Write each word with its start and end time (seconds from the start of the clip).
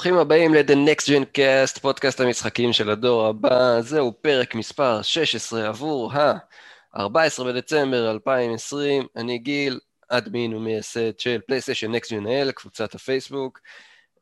ברוכים 0.00 0.18
הבאים 0.18 0.54
ל-The 0.54 0.72
Next 0.72 1.04
Gen 1.06 1.36
Cast, 1.36 1.80
פודקאסט 1.80 2.20
המשחקים 2.20 2.72
של 2.72 2.90
הדור 2.90 3.26
הבא. 3.26 3.80
זהו 3.80 4.12
פרק 4.20 4.54
מספר 4.54 5.02
16 5.02 5.68
עבור 5.68 6.12
ה-14 6.12 7.44
בדצמבר 7.44 8.10
2020. 8.10 9.06
אני 9.16 9.38
גיל, 9.38 9.80
אדמין 10.08 10.54
ומייסד 10.54 11.18
של 11.18 11.40
פלייסטיישן 11.46 11.94
Next 11.94 12.06
Gen 12.06 12.48
L, 12.48 12.52
קבוצת 12.52 12.94
הפייסבוק, 12.94 13.60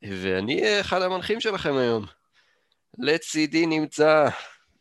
ואני 0.03 0.81
אחד 0.81 1.03
המנחים 1.03 1.41
שלכם 1.41 1.77
היום. 1.77 2.07
לצידי 2.99 3.67
נמצא, 3.67 4.29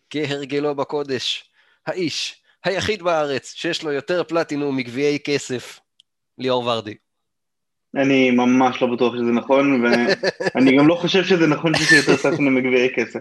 כהרגלו 0.09 0.75
בקודש, 0.75 1.51
האיש 1.87 2.41
היחיד 2.63 3.03
בארץ 3.03 3.53
שיש 3.53 3.83
לו 3.83 3.91
יותר 3.91 4.23
פלטינום 4.23 4.77
מגביעי 4.77 5.19
כסף, 5.19 5.79
ליאור 6.37 6.65
ורדי. 6.65 6.95
אני 7.97 8.31
ממש 8.31 8.81
לא 8.81 8.87
בטוח 8.95 9.13
שזה 9.15 9.31
נכון, 9.31 9.85
ואני 9.85 10.77
גם 10.77 10.87
לא 10.87 10.95
חושב 10.95 11.23
שזה 11.23 11.47
נכון 11.47 11.73
שיש 11.77 11.91
לי 11.91 11.97
יותר 11.97 12.15
פלטינום 12.15 12.55
מגביעי 12.55 12.89
כסף. 12.95 13.19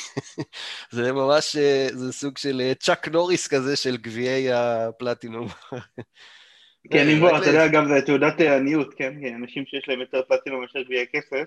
זה 0.90 1.12
ממש, 1.12 1.56
זה 1.92 2.12
סוג 2.12 2.38
של 2.38 2.72
צ'אק 2.80 3.08
נוריס 3.08 3.48
כזה 3.48 3.76
של 3.76 3.96
גביעי 3.96 4.52
הפלטינום. 4.52 5.48
כן, 6.92 7.08
אם 7.08 7.18
כבר, 7.18 7.38
אתה 7.38 7.46
יודע, 7.46 7.64
אגב, 7.64 7.84
זה 7.88 8.06
תעודת 8.06 8.40
עניות, 8.40 8.94
כן? 8.94 9.14
אנשים 9.34 9.64
שיש 9.66 9.88
להם 9.88 10.00
יותר 10.00 10.22
פלטינום 10.28 10.60
מאשר 10.60 10.82
גביעי 10.82 11.06
כסף, 11.12 11.44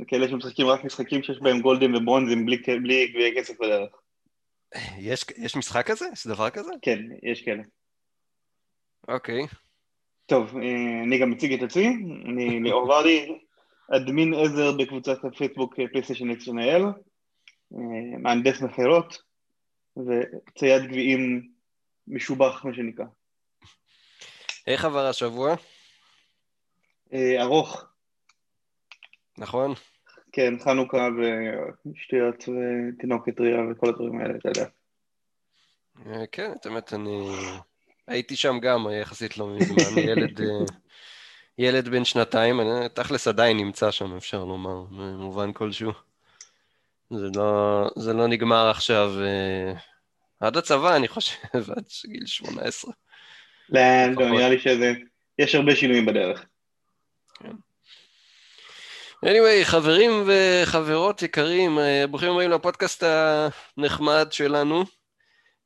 וכאלה 0.00 0.28
שמשחקים 0.28 0.66
רק 0.66 0.84
משחקים 0.84 1.22
שיש 1.22 1.38
בהם 1.40 1.60
גולדים 1.60 1.94
וברונזים 1.94 2.46
בלי 2.82 3.06
גביעי 3.06 3.34
כסף 3.36 3.54
בדרך. 3.60 3.90
יש, 4.98 5.24
יש 5.36 5.56
משחק 5.56 5.86
כזה? 5.86 6.06
יש 6.12 6.26
דבר 6.26 6.50
כזה? 6.50 6.70
כן, 6.82 6.98
יש 7.22 7.42
כאלה. 7.42 7.62
אוקיי. 9.08 9.46
טוב, 10.32 10.56
אה, 10.56 11.02
אני 11.04 11.18
גם 11.18 11.30
מציג 11.30 11.52
את 11.52 11.62
עצמי, 11.62 11.86
אני 12.24 12.60
ליאור 12.60 12.88
ורדי, 12.88 13.38
אדמין 13.96 14.34
עזר 14.34 14.72
בקבוצת 14.72 15.24
הפייסבוק 15.24 15.74
פלייסטיישן 15.74 16.30
אקסטרנאל, 16.30 16.82
אה, 17.74 18.18
מהנדס 18.18 18.62
מכירות 18.62 19.22
וצייד 19.96 20.82
גביעים 20.82 21.48
משובח, 22.08 22.64
מה 22.64 22.74
שנקרא. 22.74 23.04
איך 24.66 24.84
עבר 24.84 25.06
השבוע? 25.06 25.54
אה, 27.12 27.42
ארוך. 27.42 27.84
נכון? 29.38 29.74
כן, 30.32 30.54
חנוכה 30.58 31.08
ושטויות 31.86 32.44
ותינוקת 32.48 33.36
טריה 33.36 33.60
וכל 33.70 33.88
הדברים 33.88 34.20
האלה, 34.20 34.34
אתה 34.36 34.48
יודע. 34.48 34.66
כן, 36.32 36.52
את 36.52 36.66
האמת, 36.66 36.92
אני 36.92 37.30
הייתי 38.08 38.36
שם 38.36 38.58
גם 38.60 38.86
יחסית 39.00 39.38
לא 39.38 39.48
מזמן, 39.48 39.98
ילד, 39.98 40.40
ילד 41.58 41.88
בן 41.88 42.04
שנתיים, 42.04 42.60
אני 42.60 42.88
תכלס 42.88 43.28
עדיין 43.28 43.56
נמצא 43.56 43.90
שם, 43.90 44.16
אפשר 44.16 44.44
לומר, 44.44 44.82
במובן 44.90 45.52
כלשהו. 45.52 45.92
זה 47.10 47.26
לא, 47.36 47.90
זה 47.96 48.12
לא 48.12 48.26
נגמר 48.26 48.70
עכשיו 48.70 49.12
עד 50.40 50.56
הצבא, 50.56 50.96
אני 50.96 51.08
חושב, 51.08 51.36
עד 51.76 51.84
גיל 52.06 52.26
18. 52.26 52.92
לא, 53.68 53.80
לא, 54.16 54.28
נראה 54.30 54.48
לי 54.48 54.58
שזה, 54.58 54.92
יש 55.38 55.54
הרבה 55.54 55.76
שינויים 55.76 56.06
בדרך. 56.06 56.44
כן. 57.34 57.52
anyway, 59.26 59.64
חברים 59.64 60.10
וחברות 60.26 61.22
יקרים, 61.22 61.78
ברוכים 62.10 62.32
הבאים 62.32 62.50
לפודקאסט 62.50 63.04
הנחמד 63.76 64.28
שלנו. 64.30 64.84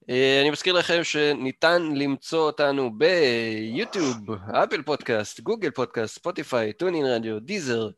אני 0.08 0.50
מזכיר 0.50 0.72
לכם 0.72 1.04
שניתן 1.04 1.82
למצוא 1.94 2.46
אותנו 2.46 2.90
ביוטיוב, 2.98 4.16
אפל 4.50 4.82
פודקאסט, 4.82 5.40
גוגל 5.40 5.70
פודקאסט, 5.70 6.14
ספוטיפיי, 6.14 6.72
טונין 6.72 7.06
רדיו, 7.06 7.40
דיזר, 7.40 7.88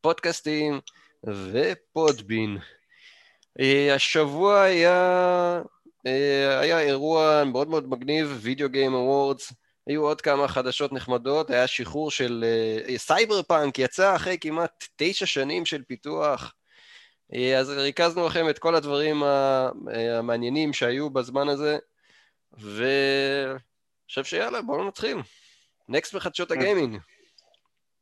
פודקאסטים 0.00 0.80
ופודבין. 1.26 2.58
השבוע 3.94 4.62
היה, 4.62 5.62
היה 6.60 6.80
אירוע 6.80 7.44
מאוד 7.44 7.68
מאוד 7.68 7.88
מגניב, 7.88 8.38
Video 8.40 8.68
Game 8.68 8.94
Awards, 8.94 9.52
היו 9.86 10.02
עוד 10.02 10.20
כמה 10.20 10.48
חדשות 10.48 10.92
נחמדות, 10.92 11.50
היה 11.50 11.66
שחרור 11.66 12.10
של 12.10 12.44
סייבר 12.96 13.42
פאנק, 13.42 13.78
יצא 13.78 14.16
אחרי 14.16 14.36
כמעט 14.40 14.84
תשע 14.96 15.26
שנים 15.26 15.66
של 15.66 15.82
פיתוח. 15.82 16.54
אז 17.32 17.70
ריכזנו 17.70 18.26
לכם 18.26 18.48
את 18.48 18.58
כל 18.58 18.74
הדברים 18.74 19.22
המעניינים 19.22 20.72
שהיו 20.72 21.10
בזמן 21.10 21.48
הזה, 21.48 21.78
ואני 22.52 23.58
חושב 24.08 24.24
שיאללה, 24.24 24.62
בואו 24.62 24.88
נתחיל. 24.88 25.16
Next 25.88 26.14
בחדשות 26.14 26.50
הגיימינג. 26.50 26.98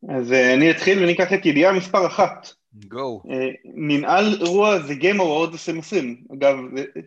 אז 0.09 0.33
אני 0.33 0.71
אתחיל 0.71 0.99
ואני 0.99 1.13
אקח 1.13 1.33
את 1.33 1.47
ידיעה 1.47 1.73
מספר 1.73 2.07
אחת. 2.07 2.49
Go. 2.89 3.23
ננעל 3.65 4.39
אירוע 4.41 4.79
זה 4.79 4.93
Game 4.93 5.19
Awards 5.19 5.53
2020. 5.53 6.25
אגב, 6.35 6.57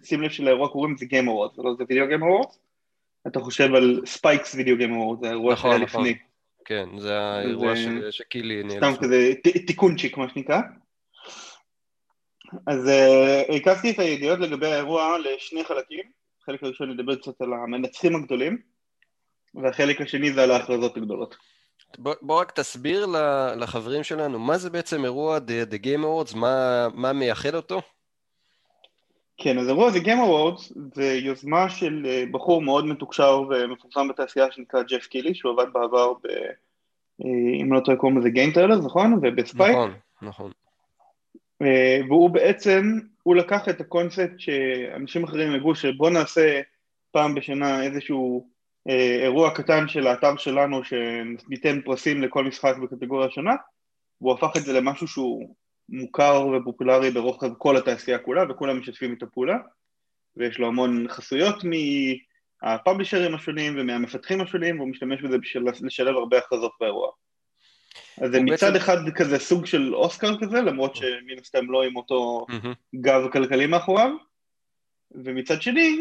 שים 0.04 0.22
לב 0.22 0.30
שלאירוע 0.30 0.70
קוראים 0.70 0.98
זה 0.98 1.06
Game 1.06 1.26
Awards, 1.26 1.64
לא 1.64 1.76
The 1.78 1.84
Video 1.90 2.06
Game 2.06 2.22
Awards. 2.22 2.58
אתה 3.28 3.40
חושב 3.40 3.76
על 3.76 4.02
Spike's 4.06 4.56
Video 4.56 4.76
Game 4.76 4.92
Awards, 4.92 5.22
זה 5.22 5.28
האירוע 5.28 5.54
נכון, 5.54 5.72
שהיה 5.72 5.84
נכון. 5.84 6.02
לפני. 6.02 6.18
כן, 6.66 6.86
זה 6.98 7.20
האירוע 7.20 7.74
שקילי 8.12 8.64
ניהל. 8.64 8.80
סתם 8.80 8.94
כזה 9.02 9.34
תיקונצ'יק 9.68 10.18
מה 10.18 10.30
שנקרא. 10.30 10.60
אז 12.68 12.88
אה, 12.88 13.52
ריכזתי 13.52 13.92
את 13.92 14.00
הידיעות 14.00 14.40
לגבי 14.40 14.68
האירוע 14.68 15.18
לשני 15.20 15.64
חלקים, 15.64 16.04
החלק 16.44 16.64
הראשון 16.64 16.90
נדבר 16.90 17.16
קצת 17.16 17.42
על 17.42 17.54
המנצחים 17.54 18.16
הגדולים, 18.16 18.58
והחלק 19.56 20.02
השני 20.02 20.34
זה 20.34 20.44
על 20.44 20.52
ההכרזות 20.52 20.98
הגדולות. 20.98 21.36
בוא, 21.98 22.14
בוא 22.22 22.40
רק 22.40 22.52
תסביר 22.52 23.06
לחברים 23.58 24.04
שלנו, 24.04 24.40
מה 24.40 24.58
זה 24.58 24.70
בעצם 24.70 25.06
אירוע 25.06 25.38
The, 25.38 25.74
The 25.74 25.86
Game 25.86 26.04
Awards, 26.04 26.38
מה, 26.38 26.88
מה 26.94 27.14
מייחד 27.14 27.56
אותו? 27.56 27.82
כן, 29.38 29.58
אז 29.58 29.68
אירוע 29.68 29.90
The 29.92 30.04
Game 30.04 30.20
Awards 30.28 30.74
זה 30.96 31.14
יוזמה 31.14 31.70
של 31.70 32.06
אה, 32.06 32.24
בחור 32.32 32.62
מאוד 32.62 32.86
מתוקשר 32.86 33.42
ומפורסם 33.50 34.08
בתעשייה 34.08 34.52
שנקרא 34.52 34.84
ג'ף 34.84 35.08
קילי, 35.08 35.36
שהוא 35.36 35.52
עבד 35.52 35.74
בעבר 35.74 36.14
ב... 36.14 36.28
אה, 37.26 37.62
אם 37.62 37.74
לא 37.74 37.80
טועה 37.80 37.98
קוראים 37.98 38.18
לזה 38.18 38.30
Game 38.30 38.56
Trailers, 38.56 38.86
נכון? 38.86 39.20
ובספייק. 39.22 39.72
נכון, 39.72 39.94
נכון. 40.22 40.52
והוא 42.08 42.30
בעצם, 42.30 43.00
הוא 43.24 43.36
לקח 43.36 43.70
את 43.70 43.82
הקונספט 43.82 44.32
שאנשים 44.38 45.24
אחרים 45.24 45.52
אמרו 45.52 45.76
שבוא 45.76 46.10
נעשה 46.10 46.62
פעם 47.12 47.36
בשנה 47.36 47.84
איזשהו 47.84 48.50
אה, 48.90 49.24
אירוע 49.24 49.56
קטן 49.56 49.88
של 49.88 50.08
האתר 50.08 50.38
שלנו 50.38 50.82
שניתן 50.84 51.82
פרסים 51.82 52.22
לכל 52.22 52.44
משחק 52.44 52.76
בקטגוריה 52.78 53.30
שונה 53.30 53.56
והוא 54.22 54.34
הפך 54.34 54.58
את 54.58 54.62
זה 54.62 54.74
למשהו 54.74 55.08
שהוא 55.08 55.56
מוכר 55.90 56.48
ופופולרי 56.48 57.12
ברוב 57.12 57.38
כל 57.58 57.78
התעשייה 57.78 58.20
כולה 58.20 58.44
וכולם 58.50 58.80
משתפים 58.80 59.12
איתו 59.12 59.26
פעולה 59.34 59.58
ויש 60.38 60.60
לו 60.60 60.68
המון 60.68 61.08
חסויות 61.08 61.56
מהפאבלישרים 62.64 63.36
השונים 63.36 63.74
ומהמפתחים 63.78 64.42
השונים 64.42 64.80
והוא 64.80 64.90
משתמש 64.90 65.22
בזה 65.22 65.38
בשביל 65.38 65.64
לשלב 65.82 66.16
הרבה 66.16 66.38
הכרזות 66.38 66.72
באירוע 66.80 67.12
אז 68.22 68.32
זה 68.32 68.42
מצד 68.42 68.66
בעצם... 68.66 68.76
אחד 68.76 68.98
כזה 69.16 69.40
סוג 69.40 69.66
של 69.66 69.96
אוסקר 69.96 70.40
כזה, 70.42 70.62
למרות 70.62 70.96
שמן 70.96 71.40
הסתם 71.42 71.72
לא 71.72 71.84
עם 71.84 71.96
אותו 71.96 72.46
גב 72.96 73.22
כלכלי 73.32 73.66
מאחוריו, 73.66 74.10
ומצד 75.12 75.62
שני, 75.62 75.98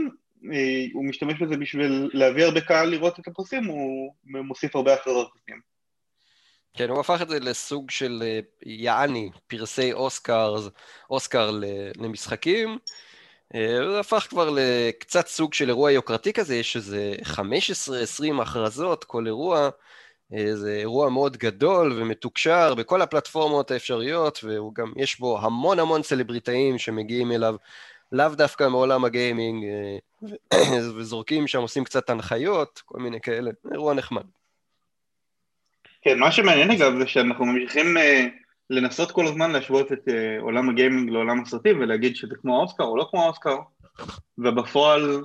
הוא 0.92 1.04
משתמש 1.04 1.42
בזה 1.42 1.56
בשביל 1.56 2.10
להביא 2.12 2.44
הרבה 2.44 2.60
קהל 2.60 2.88
לראות 2.88 3.20
את 3.20 3.28
הפרסים, 3.28 3.64
הוא 3.64 4.14
מוסיף 4.24 4.76
הרבה 4.76 4.94
הכרזות 4.94 5.28
פרסים. 5.32 5.60
כן, 6.74 6.88
הוא 6.90 7.00
הפך 7.00 7.22
את 7.22 7.28
זה 7.28 7.40
לסוג 7.40 7.90
של 7.90 8.22
יעני, 8.66 9.30
פרסי 9.46 9.92
אוסקר, 9.92 10.56
אוסקר 11.10 11.50
למשחקים. 11.96 12.78
זה 13.54 14.00
הפך 14.00 14.26
כבר 14.30 14.50
לקצת 14.50 15.26
סוג 15.26 15.54
של 15.54 15.68
אירוע 15.68 15.92
יוקרתי 15.92 16.32
כזה, 16.32 16.56
יש 16.56 16.76
איזה 16.76 17.14
15-20 17.22 18.42
הכרזות 18.42 19.04
כל 19.04 19.26
אירוע. 19.26 19.68
זה 20.52 20.76
אירוע 20.76 21.10
מאוד 21.10 21.36
גדול 21.36 21.92
ומתוקשר 22.02 22.74
בכל 22.74 23.02
הפלטפורמות 23.02 23.70
האפשריות, 23.70 24.40
והוא 24.44 24.74
גם, 24.74 24.92
יש 24.96 25.20
בו 25.20 25.38
המון 25.40 25.78
המון 25.78 26.02
סלבריטאים 26.02 26.78
שמגיעים 26.78 27.32
אליו, 27.32 27.56
לאו 28.12 28.28
דווקא 28.28 28.68
מעולם 28.68 29.04
הגיימינג, 29.04 29.64
וזורקים 30.96 31.46
שם, 31.46 31.60
עושים 31.60 31.84
קצת 31.84 32.10
הנחיות, 32.10 32.82
כל 32.84 32.98
מיני 32.98 33.20
כאלה, 33.20 33.50
אירוע 33.72 33.94
נחמד. 33.94 34.24
כן, 36.02 36.18
מה 36.18 36.32
שמעניין 36.32 36.70
אגב 36.70 36.98
זה 36.98 37.06
שאנחנו 37.06 37.44
ממשיכים 37.44 37.96
uh, 37.96 38.00
לנסות 38.70 39.12
כל 39.12 39.26
הזמן 39.26 39.50
להשוות 39.50 39.92
את 39.92 40.08
uh, 40.08 40.42
עולם 40.42 40.68
הגיימינג 40.68 41.10
לעולם 41.10 41.42
הסרטים 41.42 41.80
ולהגיד 41.80 42.16
שזה 42.16 42.34
כמו 42.40 42.58
האוסקר 42.58 42.84
או 42.84 42.96
לא 42.96 43.06
כמו 43.10 43.22
האוסקר, 43.22 43.56
ובפועל 44.38 45.24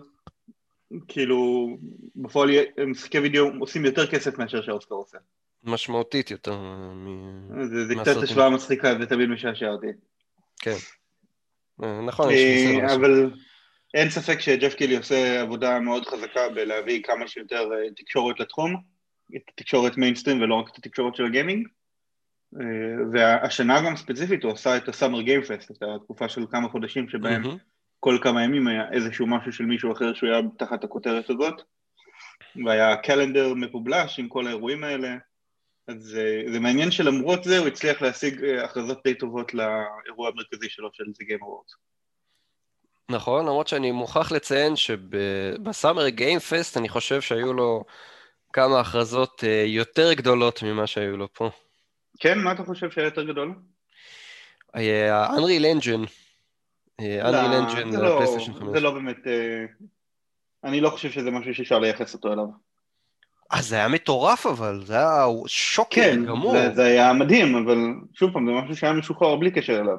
כאילו, 1.08 1.68
בפועל 2.16 2.50
משחקי 2.88 3.20
וידאו 3.20 3.50
עושים 3.60 3.86
יותר 3.86 4.08
כסף 4.08 4.38
מאשר 4.38 4.62
שהאוסקר 4.62 4.96
עושה. 4.96 5.18
משמעותית 5.64 6.32
יותר 6.32 6.58
מ... 6.96 7.66
זה, 7.66 7.88
זה 7.88 7.96
קצת 7.96 8.24
השוואה 8.24 8.50
מצחיקה, 8.50 8.96
זה 9.00 9.06
תמיד 9.06 9.30
משעשע 9.30 9.68
אותי. 9.68 9.88
כן. 10.60 10.76
אה, 11.84 12.02
נכון, 12.02 12.30
אה, 12.30 12.96
אבל 12.96 13.32
אין 13.94 14.10
ספק 14.10 14.40
שג'ף 14.40 14.74
קילי 14.74 14.98
עושה 14.98 15.42
עבודה 15.42 15.80
מאוד 15.80 16.06
חזקה 16.06 16.50
בלהביא 16.56 17.04
כמה 17.04 17.28
שיותר 17.28 17.70
אה, 17.74 17.92
תקשורת 17.96 18.40
לתחום, 18.40 18.76
את 19.36 19.42
התקשורת 19.54 19.98
מיינסטרים 19.98 20.42
ולא 20.42 20.56
רק 20.56 20.70
את 20.70 20.78
התקשורת 20.78 21.16
של 21.16 21.26
הגיימינג, 21.26 21.68
והשנה 23.14 23.82
גם 23.86 23.96
ספציפית 23.96 24.44
הוא 24.44 24.52
עשה 24.52 24.78
את 24.78 24.90
הסאמר 24.90 25.22
גיימפסט, 25.22 25.72
את 25.72 25.84
התקופה 25.96 26.30
של 26.30 26.46
כמה 26.52 26.70
חודשים 26.70 27.10
שבהם 27.10 27.44
mm-hmm. 27.44 27.73
כל 28.04 28.18
כמה 28.22 28.44
ימים 28.44 28.68
היה 28.68 28.84
איזשהו 28.92 29.28
משהו 29.28 29.54
של 29.54 29.66
מישהו 29.66 29.92
אחר 29.92 30.14
שהוא 30.14 30.30
היה 30.30 30.42
תחת 30.58 30.84
הכותרת 30.84 31.30
הזאת, 31.30 31.62
והיה 32.66 32.96
קלנדר 32.96 33.54
מפובלש 33.54 34.20
עם 34.20 34.30
כל 34.30 34.48
האירועים 34.48 34.84
האלה, 34.84 35.16
אז 35.88 35.96
זה, 36.00 36.44
זה 36.52 36.60
מעניין 36.60 36.92
שלמרות 36.92 37.44
זה 37.44 37.58
הוא 37.58 37.68
הצליח 37.68 38.02
להשיג 38.02 38.46
הכרזות 38.46 39.02
די 39.04 39.14
טובות 39.14 39.54
לאירוע 39.54 40.30
המרכזי 40.30 40.70
שלו 40.70 40.90
של 40.94 41.04
The 41.04 41.26
Game 41.26 41.42
Awards. 41.42 41.76
נכון, 43.10 43.46
למרות 43.46 43.68
שאני 43.68 43.92
מוכרח 43.92 44.32
לציין 44.32 44.76
שבסאמר 44.76 46.10
גיים 46.10 46.40
פסט 46.40 46.78
אני 46.78 46.90
חושב 46.90 47.22
שהיו 47.22 47.54
לו 47.54 47.84
כמה 48.54 48.80
הכרזות 48.80 49.44
אה, 49.44 49.64
יותר 49.68 50.14
גדולות 50.14 50.64
ממה 50.64 50.88
שהיו 50.88 51.18
לו 51.18 51.34
פה. 51.34 51.50
כן? 52.20 52.40
מה 52.40 52.52
אתה 52.52 52.64
חושב 52.64 52.92
שהיה 52.92 53.06
יותר 53.06 53.24
גדול? 53.24 53.54
ה-Unreal 54.74 55.78
Engine. 55.78 56.23
Unreal 57.02 57.72
Engine 57.72 57.92
זה 57.92 57.98
לפלייסטיישן 57.98 58.54
5. 58.54 58.64
זה 58.74 58.80
לא 58.80 58.92
באמת... 58.92 59.28
אה, 59.28 59.66
אני 60.64 60.82
לא 60.82 60.90
חושב 60.90 61.12
שזה 61.12 61.32
משהו 61.32 61.56
שאפשר 61.56 61.80
לייחס 61.80 62.14
אותו 62.14 62.34
אליו. 62.34 62.46
אה, 63.54 63.62
זה 63.62 63.76
היה 63.76 63.88
מטורף 63.88 64.46
אבל, 64.46 64.82
זה 64.86 64.94
היה 64.94 65.26
שוקר 65.48 66.02
כן, 66.02 66.26
גמור. 66.26 66.54
כן, 66.54 66.70
זה, 66.70 66.76
זה 66.76 66.86
היה 66.86 67.14
מדהים, 67.14 67.56
אבל 67.56 67.78
שוב 68.14 68.34
פעם, 68.34 68.46
זה 68.48 68.52
משהו 68.52 68.76
שהיה 68.76 68.94
משוחרר 68.94 69.36
בלי 69.36 69.52
קשר 69.52 69.80
אליו. 69.80 69.98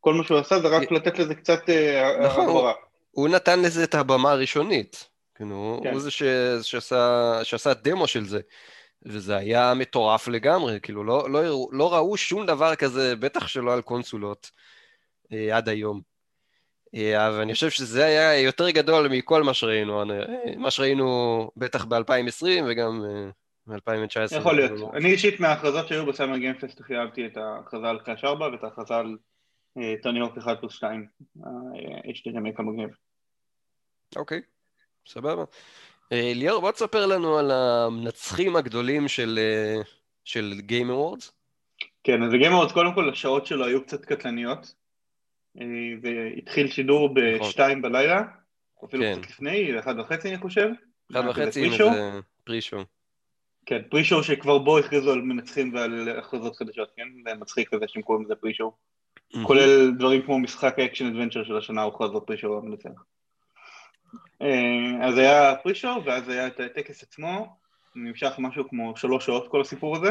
כל 0.00 0.14
מה 0.14 0.24
שהוא 0.24 0.38
עשה 0.38 0.60
זה 0.60 0.68
רק 0.68 0.92
לתת 0.92 1.18
לזה 1.18 1.34
קצת 1.34 1.68
אה, 1.68 2.26
נכון, 2.26 2.46
הוא, 2.46 2.68
הוא 3.10 3.28
נתן 3.28 3.62
לזה 3.62 3.84
את 3.84 3.94
הבמה 3.94 4.30
הראשונית. 4.30 5.08
כאילו, 5.34 5.80
כן. 5.82 5.92
הוא 5.92 6.00
זה 6.00 6.10
ש, 6.10 6.22
שעשה, 6.62 7.40
שעשה 7.42 7.74
דמו 7.74 8.06
של 8.06 8.24
זה. 8.24 8.40
וזה 9.06 9.36
היה 9.36 9.74
מטורף 9.74 10.28
לגמרי, 10.28 10.78
כאילו, 10.82 11.04
לא, 11.04 11.30
לא, 11.30 11.68
לא 11.72 11.94
ראו 11.94 12.16
שום 12.16 12.46
דבר 12.46 12.74
כזה, 12.74 13.16
בטח 13.16 13.46
שלא 13.46 13.72
על 13.72 13.82
קונסולות, 13.82 14.50
אה, 14.54 14.60
עד 15.52 15.68
היום. 15.68 16.14
אה, 16.94 17.28
אבל 17.28 17.40
אני 17.40 17.54
חושב 17.54 17.70
שזה 17.70 18.04
היה 18.04 18.40
יותר 18.40 18.70
גדול 18.70 19.08
מכל 19.08 19.42
מה 19.42 19.54
שראינו, 19.54 20.00
אה, 20.00 20.06
מה 20.56 20.70
שראינו 20.70 21.50
בטח 21.56 21.84
ב-2020 21.84 22.46
וגם 22.66 23.02
אה, 23.04 23.30
ב-2019. 23.66 24.36
יכול 24.36 24.56
להיות. 24.56 24.94
אני 24.94 25.12
אישית 25.12 25.40
מההכרזות 25.40 25.88
שהיו 25.88 26.06
בסאמר 26.06 26.38
גיימפסט 26.38 26.80
הכי 26.80 26.96
אהבתי 26.96 27.26
את 27.26 27.36
ההכרזה 27.36 27.86
על 27.86 27.98
קראש 27.98 28.24
4 28.24 28.46
ואת 28.46 28.64
ההכרזה 28.64 28.94
על 28.94 29.16
טוני 30.02 30.20
הוק 30.20 30.38
1 30.38 30.60
פלוס 30.60 30.74
2, 30.74 31.06
ה-HD 31.44 32.36
רמייק 32.36 32.60
המגניב. 32.60 32.88
אוקיי, 34.16 34.40
סבבה. 35.06 35.44
ליאור, 36.10 36.60
בוא 36.60 36.72
תספר 36.72 37.06
לנו 37.06 37.38
על 37.38 37.50
המנצחים 37.50 38.56
הגדולים 38.56 39.08
של, 39.08 39.38
של 40.24 40.52
Game 40.68 40.88
Awards. 40.88 41.30
כן, 42.04 42.22
אז 42.22 42.32
ה-Game 42.32 42.52
Awards 42.52 42.74
קודם 42.74 42.94
כל 42.94 43.10
השעות 43.10 43.46
שלו 43.46 43.64
היו 43.66 43.84
קצת 43.84 44.04
קטלניות. 44.04 44.74
והתחיל 46.02 46.68
שידור 46.68 47.08
נכון. 47.08 47.48
בשתיים 47.48 47.82
בלילה, 47.82 48.22
אפילו 48.84 49.02
כן. 49.02 49.20
קצת 49.22 49.30
לפני, 49.30 49.78
אחד 49.78 49.98
וחצי 49.98 50.28
אני 50.28 50.38
חושב. 50.38 50.68
אחד 51.12 51.22
וחצי 51.28 51.66
עם 51.66 51.72
איזה 51.72 52.20
pre-show. 52.44 52.82
כן, 53.66 53.82
pre-show 53.90 54.22
שכבר 54.22 54.58
בו 54.58 54.78
הכריזו 54.78 55.12
על 55.12 55.22
מנצחים 55.22 55.74
ועל 55.74 56.18
הכרזות 56.18 56.56
חדשות, 56.56 56.88
כן? 56.96 57.08
זה 57.24 57.34
מצחיק 57.34 57.74
כזה 57.74 57.84
שהם 57.88 58.02
קוראים 58.02 58.24
לזה 58.24 58.34
pre-show. 58.34 58.72
כולל 59.42 59.90
דברים 59.98 60.22
כמו 60.22 60.38
משחק 60.38 60.78
ה 60.78 60.82
action 60.82 61.06
adventure 61.06 61.44
של 61.44 61.56
השנה 61.56 61.82
הוכרז 61.82 62.10
ב-pre-show 62.10 62.58
המנצח. 62.58 63.04
אה, 64.42 65.06
אז 65.06 65.18
היה 65.18 65.56
pre-show 65.62 66.04
ואז 66.04 66.28
היה 66.28 66.46
את 66.46 66.60
הטקס 66.60 67.02
עצמו, 67.02 67.56
נמשך 67.94 68.32
משהו 68.38 68.68
כמו 68.68 68.96
שלוש 68.96 69.26
שעות 69.26 69.48
כל 69.50 69.60
הסיפור 69.60 69.96
הזה. 69.96 70.10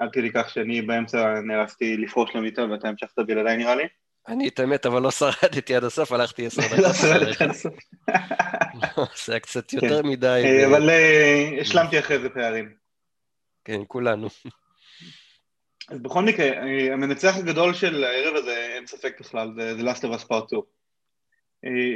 עד 0.00 0.08
כדי 0.12 0.32
כך 0.32 0.50
שאני 0.50 0.82
באמצע 0.82 1.40
נאלצתי 1.40 1.96
לפרוש 1.96 2.36
למיטה 2.36 2.66
ואתה 2.70 2.88
המשכת 2.88 3.18
בלעדיי 3.18 3.56
נראה 3.56 3.74
לי. 3.74 3.84
אני 4.28 4.48
את 4.48 4.58
האמת, 4.58 4.86
אבל 4.86 5.02
לא 5.02 5.10
שרדתי 5.18 5.74
עד 5.74 5.84
הסוף, 5.84 6.12
הלכתי 6.12 6.46
עשר 6.46 6.62
דקות. 6.62 6.78
לא 6.78 6.92
שרדתי 6.92 7.44
עד 7.44 7.50
הסוף. 7.50 7.74
זה 9.26 9.32
היה 9.32 9.40
קצת 9.40 9.72
יותר 9.72 10.02
כן. 10.02 10.08
מדי. 10.08 10.42
אה, 10.44 10.66
אבל 10.66 10.90
אה, 10.90 11.58
השלמתי 11.60 11.98
אחרי 11.98 12.18
זה 12.18 12.28
פערים. 12.28 12.74
כן, 13.64 13.80
כולנו. 13.86 14.28
אז 15.88 15.98
בכל 15.98 16.24
מקרה, 16.24 16.46
אה, 16.46 16.92
המנצח 16.92 17.36
הגדול 17.36 17.74
של 17.74 18.04
הערב 18.04 18.36
הזה, 18.36 18.66
אין 18.74 18.86
ספק 18.86 19.20
בכלל, 19.20 19.52
זה 19.56 19.74
The 19.78 19.82
Last 19.82 20.00
of 20.00 20.20
Us 20.20 20.28
Part 20.28 20.46
2. 20.46 20.62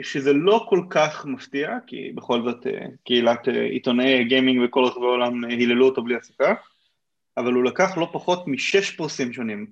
שזה 0.03 0.33
לא 0.33 0.67
כל 0.69 0.81
כך 0.91 1.27
מפתיע, 1.27 1.71
כי 1.87 2.13
בכל 2.15 2.43
זאת 2.43 2.67
קהילת 3.05 3.49
עיתונאי 3.49 4.25
גיימינג 4.25 4.63
וכל 4.65 4.85
רכבי 4.85 5.05
העולם 5.05 5.45
היללו 5.45 5.87
אותו 5.87 6.03
בלי 6.03 6.17
הפסקה, 6.17 6.55
אבל 7.37 7.53
הוא 7.53 7.65
לקח 7.65 7.97
לא 7.97 8.11
פחות 8.13 8.45
משש 8.47 8.91
פרסים 8.91 9.33
שונים. 9.33 9.67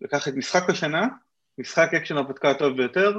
לקח 0.00 0.28
את 0.28 0.34
משחק 0.34 0.70
השנה, 0.70 1.08
משחק 1.58 1.94
אקשן 1.94 2.16
הרפתקה 2.16 2.50
הטוב 2.50 2.76
ביותר, 2.76 3.18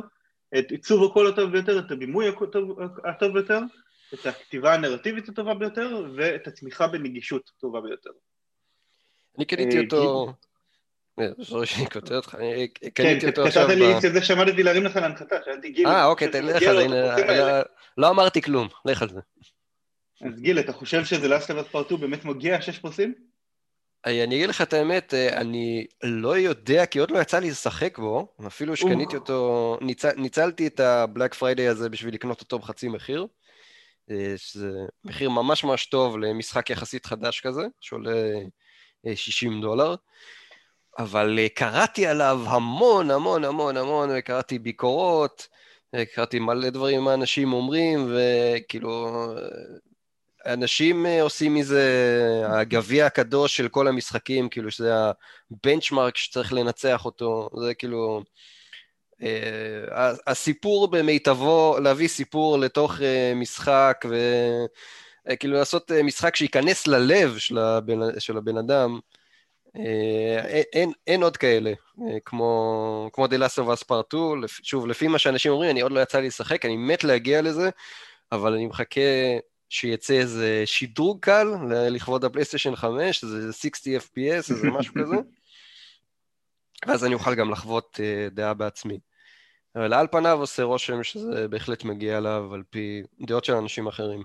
את 0.60 0.72
עיצוב 0.72 1.12
הקול 1.12 1.28
הטוב 1.28 1.52
ביותר, 1.52 1.80
את 1.80 1.92
הבימוי 1.92 2.28
הטוב, 2.30 2.80
הטוב 3.06 3.34
ביותר, 3.34 3.60
את 4.14 4.26
הכתיבה 4.26 4.74
הנרטיבית 4.74 5.30
הטובה 5.30 5.54
ביותר, 5.54 6.06
ואת 6.16 6.48
התמיכה 6.48 6.88
בנגישות 6.88 7.52
הטובה 7.58 7.82
ביותר. 7.82 8.10
אני 9.38 9.46
קניתי 9.46 9.78
אה, 9.78 9.84
אותו... 9.84 10.34
sorry 11.42 11.66
שאני 11.66 11.90
קוטע 11.90 12.16
אותך, 12.16 12.36
אני 12.36 12.68
קניתי 12.68 13.28
אותו 13.28 13.44
עכשיו... 13.44 13.68
כן, 13.68 13.76
כתבת 13.76 14.02
לי 14.02 14.08
את 14.08 14.14
זה 14.14 14.22
שעמדתי 14.22 14.64
להרים 14.64 14.84
לך 14.84 14.96
להנחתה, 14.96 15.36
שאלתי 15.46 15.70
גיל... 15.70 15.88
אה, 15.88 16.06
אוקיי, 16.06 16.28
על 16.38 16.60
זה, 16.60 17.62
לא 17.98 18.10
אמרתי 18.10 18.42
כלום, 18.42 18.68
לך 18.86 19.02
על 19.02 19.10
זה. 19.10 19.20
אז 20.22 20.42
גיל, 20.42 20.60
אתה 20.60 20.74
חושב 20.74 21.06
ש-The 21.06 21.28
Last 21.28 21.52
of 21.52 21.58
Us 21.58 21.64
Part 21.64 21.91
2 21.91 21.98
באמת 21.98 22.26
מגיע 22.26 22.62
שש 22.62 22.80
פרסים? 22.80 23.14
אה, 24.08 24.24
אני 24.24 24.36
אגיד 24.36 24.50
לך 24.50 24.62
את 24.62 24.74
האמת, 24.74 25.14
אה, 25.14 25.42
אני 25.42 25.86
לא 26.04 26.38
יודע, 26.38 26.86
כי 26.86 27.00
עוד 27.00 27.12
לא 27.12 27.20
יצא 27.20 27.40
לי 27.40 27.50
לשחק 27.50 27.98
בו, 27.98 28.36
אפילו 28.48 28.76
שקניתי 28.76 29.16
אותו, 29.16 29.78
ניצל, 29.82 30.12
ניצלתי 30.18 30.68
את 30.68 30.80
ה-Black 30.80 31.34
Friday 31.34 31.68
הזה 31.68 31.90
בשביל 31.90 32.14
לקנות 32.14 32.42
אותו 32.42 32.60
בחצי 32.60 32.88
מחיר, 32.88 33.28
אה, 34.12 34.34
שזה 34.38 34.72
מחיר 35.04 35.30
ממש 35.30 35.64
ממש 35.64 35.86
טוב 35.86 36.18
למשחק 36.18 36.70
יחסית 36.70 37.06
חדש 37.06 37.42
כזה, 37.42 37.62
שעולה 37.82 38.12
60 39.16 39.62
דולר, 39.62 39.96
אבל 41.00 41.40
קראתי 41.56 42.08
עליו 42.08 42.40
המון 42.48 43.12
המון 43.12 43.44
המון 43.44 43.78
המון, 43.78 44.10
וקראתי 44.14 44.60
ביקורות, 44.60 45.48
קראתי 46.16 46.40
מלא 46.40 46.70
דברים 46.70 47.02
מה 47.02 47.14
אנשים 47.14 47.54
אומרים, 47.54 48.12
וכאילו 48.12 49.28
אנשים 50.46 51.06
אה, 51.06 51.22
עושים 51.22 51.54
מזה 51.54 51.84
הגביע 52.46 53.06
הקדוש 53.06 53.58
של 53.58 53.68
כל 53.68 53.88
המשחקים, 53.88 54.50
כאילו 54.50 54.72
שזה 54.72 54.94
הבנצ'מרק 55.52 56.18
שצריך 56.18 56.54
לנצח 56.54 57.06
אותו, 57.06 57.50
זה 57.62 57.74
כאילו... 57.74 58.24
אה, 59.22 60.14
הסיפור 60.28 60.88
במיטבו, 60.88 61.78
להביא 61.84 62.08
סיפור 62.08 62.58
לתוך 62.60 63.02
אה, 63.02 63.34
משחק 63.36 64.06
וכאילו 65.28 65.58
לעשות 65.58 65.92
משחק 65.92 66.36
שייכנס 66.36 66.88
ללב 66.88 67.38
של 67.38 67.58
הבן, 67.58 68.20
של 68.20 68.38
הבן 68.38 68.58
אדם, 68.58 69.00
אין, 70.74 70.92
אין 71.08 71.24
עוד 71.24 71.38
כאלה, 71.38 71.74
כמו, 72.26 73.10
כמו 73.14 73.26
The 73.26 73.30
Last 73.30 73.58
of 73.58 73.80
Us 73.80 73.84
Part 73.84 74.06
2, 74.10 74.44
שוב, 74.48 74.88
לפי 74.88 75.08
מה 75.08 75.20
שאנשים 75.20 75.52
אומרים, 75.52 75.72
אני 75.72 75.82
עוד 75.82 75.92
לא 75.92 76.00
יצא 76.00 76.20
לי 76.20 76.28
לשחק, 76.28 76.66
אני 76.66 76.78
מת 76.78 77.04
להגיע 77.04 77.42
לזה, 77.42 77.70
אבל 78.32 78.54
אני 78.54 78.66
מחכה 78.66 79.02
שיצא 79.76 80.14
איזה 80.14 80.62
שידרוג 80.66 81.20
קל 81.20 81.48
לכבוד 81.70 82.26
הפלייסטיישן 82.26 82.76
5, 82.76 83.24
איזה 83.24 83.54
60 83.54 84.00
FPS, 84.00 84.52
איזה 84.52 84.68
משהו 84.70 84.94
כזה, 85.02 85.16
ואז 86.88 87.06
אני 87.06 87.14
אוכל 87.14 87.36
גם 87.36 87.52
לחוות 87.52 88.00
uh, 88.00 88.34
דעה 88.34 88.54
בעצמי. 88.54 89.00
אבל 89.76 89.94
על 89.94 90.08
פניו 90.12 90.40
עושה 90.40 90.64
רושם 90.64 91.04
שזה 91.04 91.48
בהחלט 91.48 91.84
מגיע 91.84 92.18
אליו 92.18 92.54
על 92.54 92.64
פי 92.70 93.02
דעות 93.22 93.46
של 93.46 93.54
אנשים 93.54 93.88
אחרים. 93.88 94.24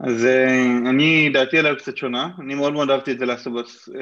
אז 0.00 0.24
uh, 0.24 0.88
אני, 0.88 1.30
דעתי 1.32 1.58
עליו 1.58 1.76
קצת 1.76 1.96
שונה, 1.96 2.28
אני 2.38 2.54
מאוד 2.54 2.72
מאוד 2.72 2.90
אהבתי 2.90 3.12
את 3.12 3.18
זה 3.18 3.26
לאסובוס 3.26 3.88
uh, 3.88 3.92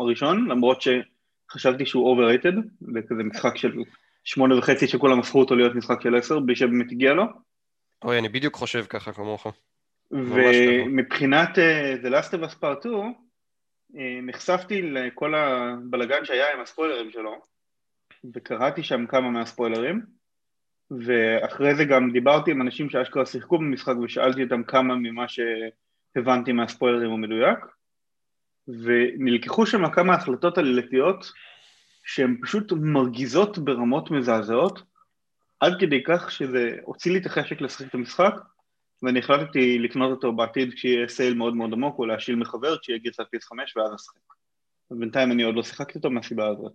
הראשון, 0.00 0.48
למרות 0.48 0.82
שחשבתי 0.82 1.86
שהוא 1.86 2.16
overrated, 2.16 2.54
זה 2.94 3.00
כזה 3.08 3.22
משחק 3.22 3.56
של 3.56 3.72
שמונה 4.24 4.58
וחצי 4.58 4.88
שכולם 4.88 5.18
הפכו 5.18 5.40
אותו 5.40 5.56
להיות 5.56 5.74
משחק 5.74 6.02
של 6.02 6.16
עשר, 6.16 6.40
בלי 6.40 6.56
שבאמת 6.56 6.92
הגיע 6.92 7.14
לו. 7.14 7.24
אוי, 8.04 8.18
אני 8.18 8.28
בדיוק 8.28 8.54
חושב 8.54 8.84
ככה 8.88 9.12
כמוך. 9.12 9.46
ומבחינת 10.10 11.48
uh, 11.58 12.06
The 12.06 12.10
Last 12.10 12.30
of 12.30 12.50
Us 12.50 12.54
Part 12.62 12.80
2, 12.80 13.14
uh, 13.92 13.96
נחשפתי 14.22 14.82
לכל 14.82 15.34
הבלגן 15.34 16.24
שהיה 16.24 16.52
עם 16.54 16.60
הספוילרים 16.60 17.10
שלו, 17.10 17.42
וקראתי 18.34 18.82
שם 18.82 19.06
כמה 19.06 19.30
מהספוילרים, 19.30 20.02
ואחרי 20.90 21.74
זה 21.74 21.84
גם 21.84 22.10
דיברתי 22.10 22.50
עם 22.50 22.62
אנשים 22.62 22.90
שאשכרה 22.90 23.26
שיחקו 23.26 23.58
במשחק 23.58 23.94
ושאלתי 24.04 24.42
אותם 24.42 24.62
כמה 24.62 24.94
ממה 24.94 25.24
שהבנתי 25.28 26.52
מהספוילרים 26.52 27.10
הוא 27.10 27.18
מדויק, 27.18 27.58
ונלקחו 28.68 29.66
שם 29.66 29.90
כמה 29.90 30.14
החלטות 30.14 30.58
עלילתיות 30.58 31.32
שהן 32.04 32.36
פשוט 32.42 32.72
מרגיזות 32.72 33.58
ברמות 33.58 34.10
מזעזעות, 34.10 34.82
עד 35.64 35.72
כדי 35.80 36.02
כך 36.06 36.30
שזה 36.30 36.76
הוציא 36.82 37.12
לי 37.12 37.18
את 37.18 37.26
החשק 37.26 37.60
לשחק 37.60 37.86
את 37.86 37.94
המשחק, 37.94 38.34
ואני 39.02 39.18
החלטתי 39.18 39.78
לקנות 39.78 40.10
אותו 40.10 40.32
בעתיד 40.32 40.74
כשיהיה 40.74 41.08
sale 41.08 41.34
מאוד 41.34 41.54
מאוד 41.54 41.72
עמוק, 41.72 41.98
או 41.98 42.06
להשאיל 42.06 42.36
מחבר 42.36 42.78
כשיהיה 42.78 42.98
גרסת 42.98 43.24
PS5 43.30 43.76
ואז 43.76 43.94
אשחק. 43.94 44.18
בינתיים 44.90 45.32
אני 45.32 45.42
עוד 45.42 45.54
לא 45.54 45.62
שיחקתי 45.62 45.98
אותו 45.98 46.10
מהסיבה 46.10 46.48
הזאת. 46.48 46.72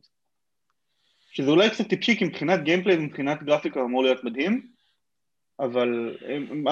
שזה 1.31 1.51
אולי 1.51 1.69
קצת 1.69 1.87
טיפשי, 1.89 2.17
כי 2.17 2.25
מבחינת 2.25 2.63
gameplay 2.63 2.97
ומבחינת 2.97 3.43
גרפיקה 3.43 3.81
אמור 3.81 4.03
להיות 4.03 4.23
מדהים, 4.23 4.67
אבל 5.59 6.17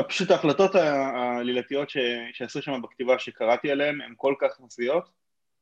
פשוט 0.07 0.31
ההחלטות 0.31 0.75
העלילתיות 0.75 1.89
שעשו 2.33 2.61
שם 2.61 2.81
בכתיבה 2.83 3.19
שקראתי 3.19 3.71
עליהן 3.71 4.01
הן 4.01 4.13
כל 4.17 4.33
כך 4.41 4.59
מסיעות, 4.59 5.09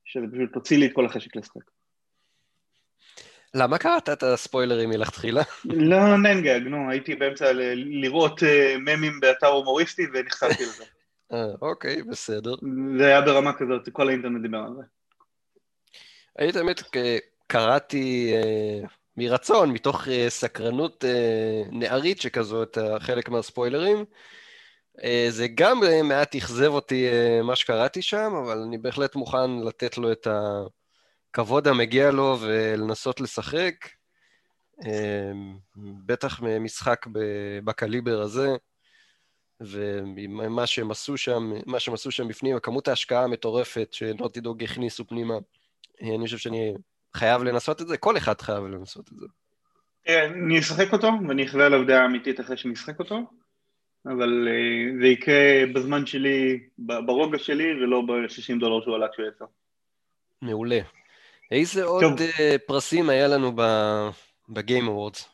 שזה 0.06 0.26
פשוט 0.34 0.56
הוציא 0.56 0.78
לי 0.78 0.86
את 0.86 0.94
כל 0.94 1.06
החשק 1.06 1.36
לשחק. 1.36 1.75
למה 3.56 3.78
קראת 3.78 4.10
את 4.10 4.24
הספוילרים 4.24 4.90
מלכתחילה? 4.90 5.42
לא 5.66 6.18
ננגג, 6.18 6.60
נו, 6.68 6.92
הייתי 6.92 7.16
באמצע 7.16 7.46
לראות 7.76 8.44
אה, 8.44 8.76
ממים 8.80 9.20
באתר 9.20 9.48
הומוריסטי 9.48 10.04
ונחשפתי 10.14 10.64
לזה. 10.64 10.84
אה, 11.34 11.46
אוקיי, 11.62 12.04
בסדר. 12.04 12.56
זה 12.98 13.06
היה 13.06 13.22
ברמה 13.22 13.54
כזאת, 13.54 13.90
כל 13.92 14.10
האינטרנט 14.10 14.42
דיבר 14.42 14.58
על 14.58 14.74
זה. 14.76 14.84
אני 16.40 16.74
קראתי 17.48 18.34
אה, 18.34 18.88
מרצון, 19.18 19.72
מתוך 19.72 20.08
סקרנות 20.30 21.04
נערית 21.72 22.22
שכזו, 22.22 22.64
את 22.64 22.78
חלק 23.00 23.30
מהספוילרים. 23.30 24.06
זה 25.30 25.48
גם 25.56 25.80
מעט 26.04 26.36
אכזב 26.36 26.72
אותי 26.72 27.08
מה 27.44 27.56
שקראתי 27.56 28.02
שם, 28.02 28.34
אבל 28.44 28.58
אני 28.58 28.78
בהחלט 28.78 29.16
מוכן 29.16 29.60
לתת 29.66 29.98
לו 29.98 30.12
את 30.12 30.28
ה... 30.28 30.64
הכבוד 31.36 31.68
המגיע 31.68 32.12
לו 32.12 32.38
ולנסות 32.42 33.22
לשחק. 33.22 33.76
אמ, 34.86 35.58
בטח 36.06 36.42
משחק 36.42 37.06
בקליבר 37.64 38.22
הזה, 38.22 38.48
ומה 39.62 40.68
שהם 40.68 40.92
עשו 40.92 41.18
שם, 41.18 41.52
מה 41.66 41.80
שהם 41.80 41.94
עשו 41.94 42.12
שם 42.12 42.28
בפנים, 42.28 42.56
הכמות 42.56 42.88
ההשקעה 42.88 43.24
המטורפת 43.24 43.88
שנוטי 43.92 44.40
דוג 44.40 44.64
הכניסו 44.64 45.08
פנימה, 45.08 45.34
אני 46.02 46.26
חושב 46.26 46.38
שאני 46.38 46.74
חייב 47.16 47.44
לנסות 47.44 47.82
את 47.82 47.88
זה, 47.88 47.98
כל 47.98 48.18
אחד 48.18 48.42
חייב 48.42 48.64
לנסות 48.64 49.10
את 49.14 49.18
זה. 49.18 49.26
כן, 50.04 50.32
אני 50.46 50.60
אשחק 50.60 50.94
אותו, 50.94 51.12
ואני 51.28 51.46
אחווה 51.46 51.66
עליו 51.66 51.88
דעה 51.88 52.06
אמיתית 52.06 52.40
אחרי 52.40 52.58
שאני 52.58 52.74
אשחק 52.74 53.00
אותו, 53.00 53.20
אבל 54.06 54.48
אה, 54.48 55.00
זה 55.02 55.08
יקרה 55.08 55.64
בזמן 55.76 56.06
שלי, 56.06 56.60
ברוגע 56.78 57.38
שלי, 57.38 57.84
ולא 57.84 58.02
ב-60 58.02 58.60
דולר 58.60 58.82
שהוא 58.84 58.96
עלה 58.96 59.08
כשהוא 59.14 59.28
יצא. 59.28 59.46
מעולה. 60.42 60.80
איזה 61.52 61.84
עוד 61.84 62.04
טוב. 62.04 62.20
אה, 62.40 62.56
פרסים 62.66 63.10
היה 63.10 63.28
לנו 63.28 63.52
ב-Game 64.50 64.88
Awards? 64.88 65.30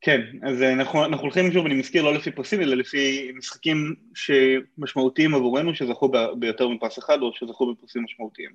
כן, 0.00 0.20
אז 0.42 0.62
אה, 0.62 0.72
אנחנו, 0.72 1.04
אנחנו 1.04 1.22
הולכים 1.22 1.52
שוב, 1.52 1.66
אני 1.66 1.74
מזכיר, 1.74 2.02
לא 2.02 2.14
לפי 2.14 2.30
פרסים, 2.30 2.60
אלא 2.60 2.76
לפי 2.76 3.32
משחקים 3.34 3.94
שמשמעותיים 4.14 5.34
עבורנו, 5.34 5.74
שזכו 5.74 6.10
ביותר 6.38 6.68
מפרס 6.68 6.98
אחד, 6.98 7.18
או 7.22 7.32
שזכו 7.34 7.74
בפרסים 7.74 8.04
משמעותיים. 8.04 8.50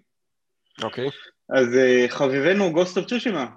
אוקיי. 0.83 1.07
Okay. 1.07 1.11
אז 1.49 1.77
אה, 1.77 2.05
חביבנו 2.09 2.71
Ghost 2.71 2.97
of 2.97 3.05
Tsushima 3.05 3.47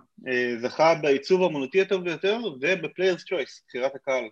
זכה 0.59 0.95
בעיצוב 0.95 1.43
האמנותי 1.43 1.81
הטוב 1.81 2.05
ביותר 2.05 2.39
ובפליירס 2.45 3.25
צ'וייס, 3.25 3.65
בחירת 3.69 3.95
הקהל. 3.95 4.25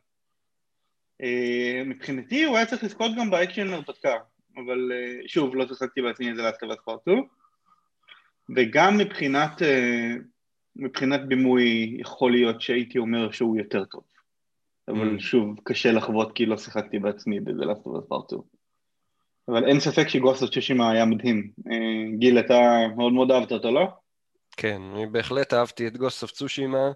מבחינתי 1.86 2.44
הוא 2.44 2.56
היה 2.56 2.66
צריך 2.66 2.84
לזכות 2.84 3.10
גם 3.18 3.30
באקשן 3.30 3.72
הרפתקה, 3.72 4.14
אבל 4.56 4.90
שוב, 5.26 5.56
לא 5.56 5.66
שיחקתי 5.68 6.02
בעצמי 6.02 6.30
את 6.30 6.36
The 6.36 6.42
Last 6.42 6.60
of 6.60 6.69
Us 6.69 6.78
Part 6.84 7.03
2. 7.03 7.12
וגם 8.56 8.98
מבחינת, 8.98 9.62
אה, 9.62 10.14
מבחינת 10.76 11.20
בימוי 11.28 11.96
יכול 12.00 12.32
להיות 12.32 12.60
שהייתי 12.60 12.98
אומר 12.98 13.30
שהוא 13.30 13.56
יותר 13.56 13.84
טוב. 13.84 14.02
אבל 14.88 15.16
mm. 15.16 15.20
שוב, 15.20 15.60
קשה 15.64 15.92
לחוות 15.92 16.32
כי 16.34 16.46
לא 16.46 16.56
שיחקתי 16.56 16.98
בעצמי 16.98 17.40
בזה 17.40 17.64
לאסטרוס 17.64 18.04
פארטו. 18.08 18.44
אבל 19.48 19.64
אין 19.64 19.80
ספק 19.80 20.08
ש-Ghost 20.08 20.44
of 20.44 20.53
Tsushima 20.53 20.90
היה 20.90 21.04
מדהים. 21.04 21.50
אה, 21.70 22.16
גיל, 22.18 22.38
אתה 22.38 22.80
מאוד 22.96 23.12
מאוד 23.12 23.30
אהבת 23.30 23.52
אותו, 23.52 23.70
לא? 23.70 23.88
כן, 24.56 24.82
אני 24.94 25.06
בהחלט 25.06 25.54
אהבתי 25.54 25.86
את 25.86 25.96
Ghost 25.96 26.24
of 26.24 26.37
Tsushima. 26.37 26.92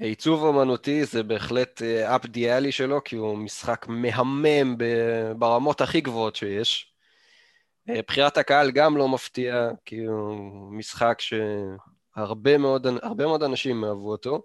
עיצוב 0.00 0.42
אומנותי 0.42 1.04
זה 1.04 1.22
בהחלט 1.22 1.82
אפ 1.82 2.24
אה, 2.24 2.30
דיאלי 2.30 2.72
שלו, 2.72 3.04
כי 3.04 3.16
הוא 3.16 3.38
משחק 3.38 3.86
מהמם 3.88 4.76
ברמות 5.36 5.80
הכי 5.80 6.00
גבוהות 6.00 6.36
שיש. 6.36 6.87
אה, 7.88 8.00
בחירת 8.06 8.36
הקהל 8.36 8.70
גם 8.70 8.96
לא 8.96 9.08
מפתיע, 9.08 9.68
כי 9.84 10.04
הוא 10.04 10.72
משחק 10.72 11.18
שהרבה 11.20 12.58
מאוד, 12.58 12.86
מאוד 13.18 13.42
אנשים 13.42 13.84
אהבו 13.84 14.10
אותו. 14.10 14.42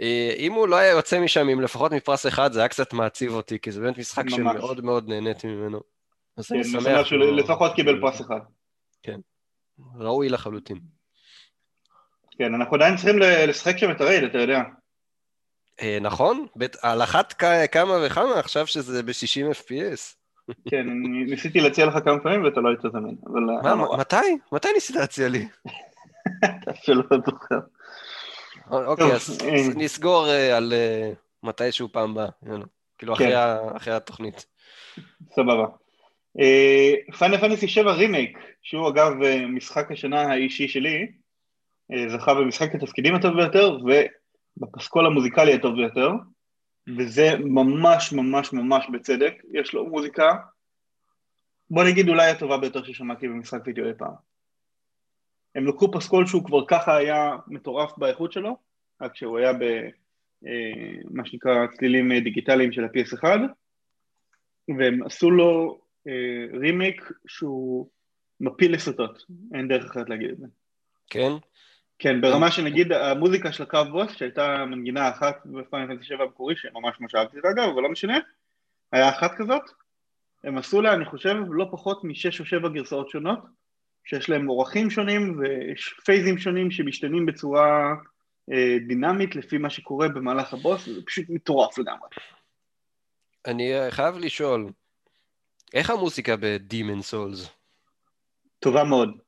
אה, 0.00 0.34
אם 0.38 0.52
הוא 0.52 0.68
לא 0.68 0.76
היה 0.76 0.90
יוצא 0.90 1.20
משם 1.20 1.48
עם 1.48 1.60
לפחות 1.60 1.92
מפרס 1.92 2.26
אחד, 2.26 2.52
זה 2.52 2.60
היה 2.60 2.68
קצת 2.68 2.92
מעציב 2.92 3.32
אותי, 3.32 3.58
כי 3.58 3.72
זה 3.72 3.80
באמת 3.80 3.98
משחק 3.98 4.24
ממש. 4.24 4.34
שמאוד 4.34 4.84
מאוד 4.84 5.08
נהניתי 5.08 5.46
ממנו. 5.46 5.80
אז 6.36 6.48
כן, 6.48 6.54
אני 6.54 6.64
שמח. 6.64 7.06
שהוא 7.06 7.18
לפחות 7.18 7.74
קיבל 7.74 8.00
פרס 8.00 8.20
אחד. 8.20 8.40
כן, 9.02 9.20
ראוי 9.96 10.28
לחלוטין. 10.28 10.78
כן, 12.38 12.54
אנחנו 12.54 12.76
עדיין 12.76 12.96
צריכים 12.96 13.18
לשחק 13.18 13.78
שם 13.78 13.90
את 13.90 14.00
הרייד, 14.00 14.24
אתה 14.24 14.38
יודע. 14.38 14.60
אה, 15.82 15.98
נכון, 16.00 16.46
על 16.82 17.02
אחת 17.02 17.32
כמה 17.72 17.94
וכמה, 18.06 18.38
עכשיו 18.38 18.66
שזה 18.66 19.02
ב-60 19.02 19.52
FPS. 19.52 20.23
כן, 20.70 20.86
ניסיתי 21.26 21.60
להציע 21.60 21.86
לך 21.86 21.98
כמה 22.04 22.18
פעמים 22.20 22.44
ואתה 22.44 22.60
לא 22.60 22.68
היית 22.68 22.80
זמין, 22.92 23.16
אבל... 23.26 23.42
אה, 23.50 23.76
מה, 23.76 23.96
מתי? 23.98 24.16
מתי 24.52 24.68
ניסית 24.74 24.96
להציע 24.96 25.28
לי? 25.28 25.48
אפילו 26.70 27.02
לא 27.10 27.18
זוכר. 27.26 27.58
אוקיי, 28.70 29.12
אז 29.12 29.38
אה, 29.44 29.74
נסגור 29.76 30.28
אה, 30.28 30.56
על 30.56 30.72
מתישהו 31.42 31.88
פעם 31.92 32.10
הבאה, 32.10 32.28
כאילו 32.98 33.16
כן. 33.16 33.30
אחרי 33.76 33.94
התוכנית. 33.94 34.46
סבבה. 35.30 35.66
Final 37.18 37.38
Fantasy 37.38 37.68
7 37.68 37.92
רימייק, 37.92 38.38
שהוא 38.62 38.88
אגב 38.88 39.12
משחק 39.48 39.92
השנה 39.92 40.20
האישי 40.20 40.68
שלי, 40.68 41.06
זכה 42.08 42.34
במשחק 42.34 42.74
התפקידים 42.74 43.14
הטוב 43.14 43.34
ביותר 43.36 43.78
ובפסקול 44.58 45.06
המוזיקלי 45.06 45.54
הטוב 45.54 45.74
ביותר. 45.74 46.10
וזה 46.98 47.28
ממש 47.38 48.12
ממש 48.12 48.52
ממש 48.52 48.86
בצדק, 48.92 49.42
יש 49.52 49.74
לו 49.74 49.86
מוזיקה, 49.86 50.36
בוא 51.70 51.84
נגיד 51.84 52.08
אולי 52.08 52.30
הטובה 52.30 52.58
ביותר 52.58 52.84
ששמעתי 52.84 53.28
במשחק 53.28 53.60
וידאו 53.66 53.88
אי 53.88 53.94
פעם. 53.98 54.14
הם 55.54 55.66
לקחו 55.66 55.92
פסקול 55.92 56.26
שהוא 56.26 56.44
כבר 56.44 56.66
ככה 56.68 56.96
היה 56.96 57.36
מטורף 57.46 57.98
באיכות 57.98 58.32
שלו, 58.32 58.56
רק 59.00 59.12
כשהוא 59.12 59.38
היה 59.38 59.52
במה 59.52 61.22
אה, 61.22 61.26
שנקרא 61.26 61.66
צלילים 61.78 62.12
אה, 62.12 62.20
דיגיטליים 62.20 62.72
של 62.72 62.84
ה-PS1, 62.84 63.24
והם 64.78 65.02
עשו 65.02 65.30
לו 65.30 65.80
אה, 66.08 66.58
רימייק 66.60 67.02
שהוא 67.26 67.88
מפיל 68.40 68.74
לסוטות, 68.74 69.24
אין 69.54 69.68
דרך 69.68 69.84
אחרת 69.84 70.08
להגיד 70.08 70.30
את 70.30 70.38
זה. 70.38 70.46
כן? 71.10 71.32
כן, 72.04 72.20
ברמה 72.20 72.50
שנגיד 72.50 72.92
המוזיקה 72.92 73.52
של 73.52 73.62
הקרב 73.62 73.88
בוס, 73.88 74.12
שהייתה 74.16 74.64
מנגינה 74.66 75.10
אחת 75.10 75.46
בפיינל 75.46 75.86
פנטסי 75.86 76.04
7 76.04 76.24
המקורי, 76.24 76.56
שממש 76.56 77.00
ממש 77.00 77.14
אהבתי 77.14 77.36
אותה 77.36 77.48
אגב, 77.50 77.68
אבל 77.68 77.82
לא 77.82 77.88
משנה, 77.88 78.18
היה 78.92 79.08
אחת 79.08 79.30
כזאת, 79.36 79.62
הם 80.44 80.58
עשו 80.58 80.82
לה, 80.82 80.94
אני 80.94 81.04
חושב, 81.04 81.34
לא 81.50 81.66
פחות 81.70 82.04
משש 82.04 82.40
או 82.40 82.44
שבע 82.44 82.68
גרסאות 82.68 83.10
שונות, 83.10 83.38
שיש 84.04 84.30
להם 84.30 84.48
אורחים 84.48 84.90
שונים 84.90 85.40
ופייזים 86.00 86.38
שונים 86.38 86.70
שמשתנים 86.70 87.26
בצורה 87.26 87.94
אה, 88.52 88.76
דינמית 88.88 89.36
לפי 89.36 89.58
מה 89.58 89.70
שקורה 89.70 90.08
במהלך 90.08 90.54
הבוס, 90.54 90.88
זה 90.88 91.00
פשוט 91.06 91.24
מטורף 91.28 91.78
לגמרי. 91.78 92.08
אני 93.46 93.74
אה, 93.74 93.90
חייב 93.90 94.16
לשאול, 94.16 94.70
איך 95.74 95.90
המוזיקה 95.90 96.36
בדימן 96.40 97.02
סולס? 97.02 97.50
טובה 98.58 98.84
מאוד. 98.84 99.18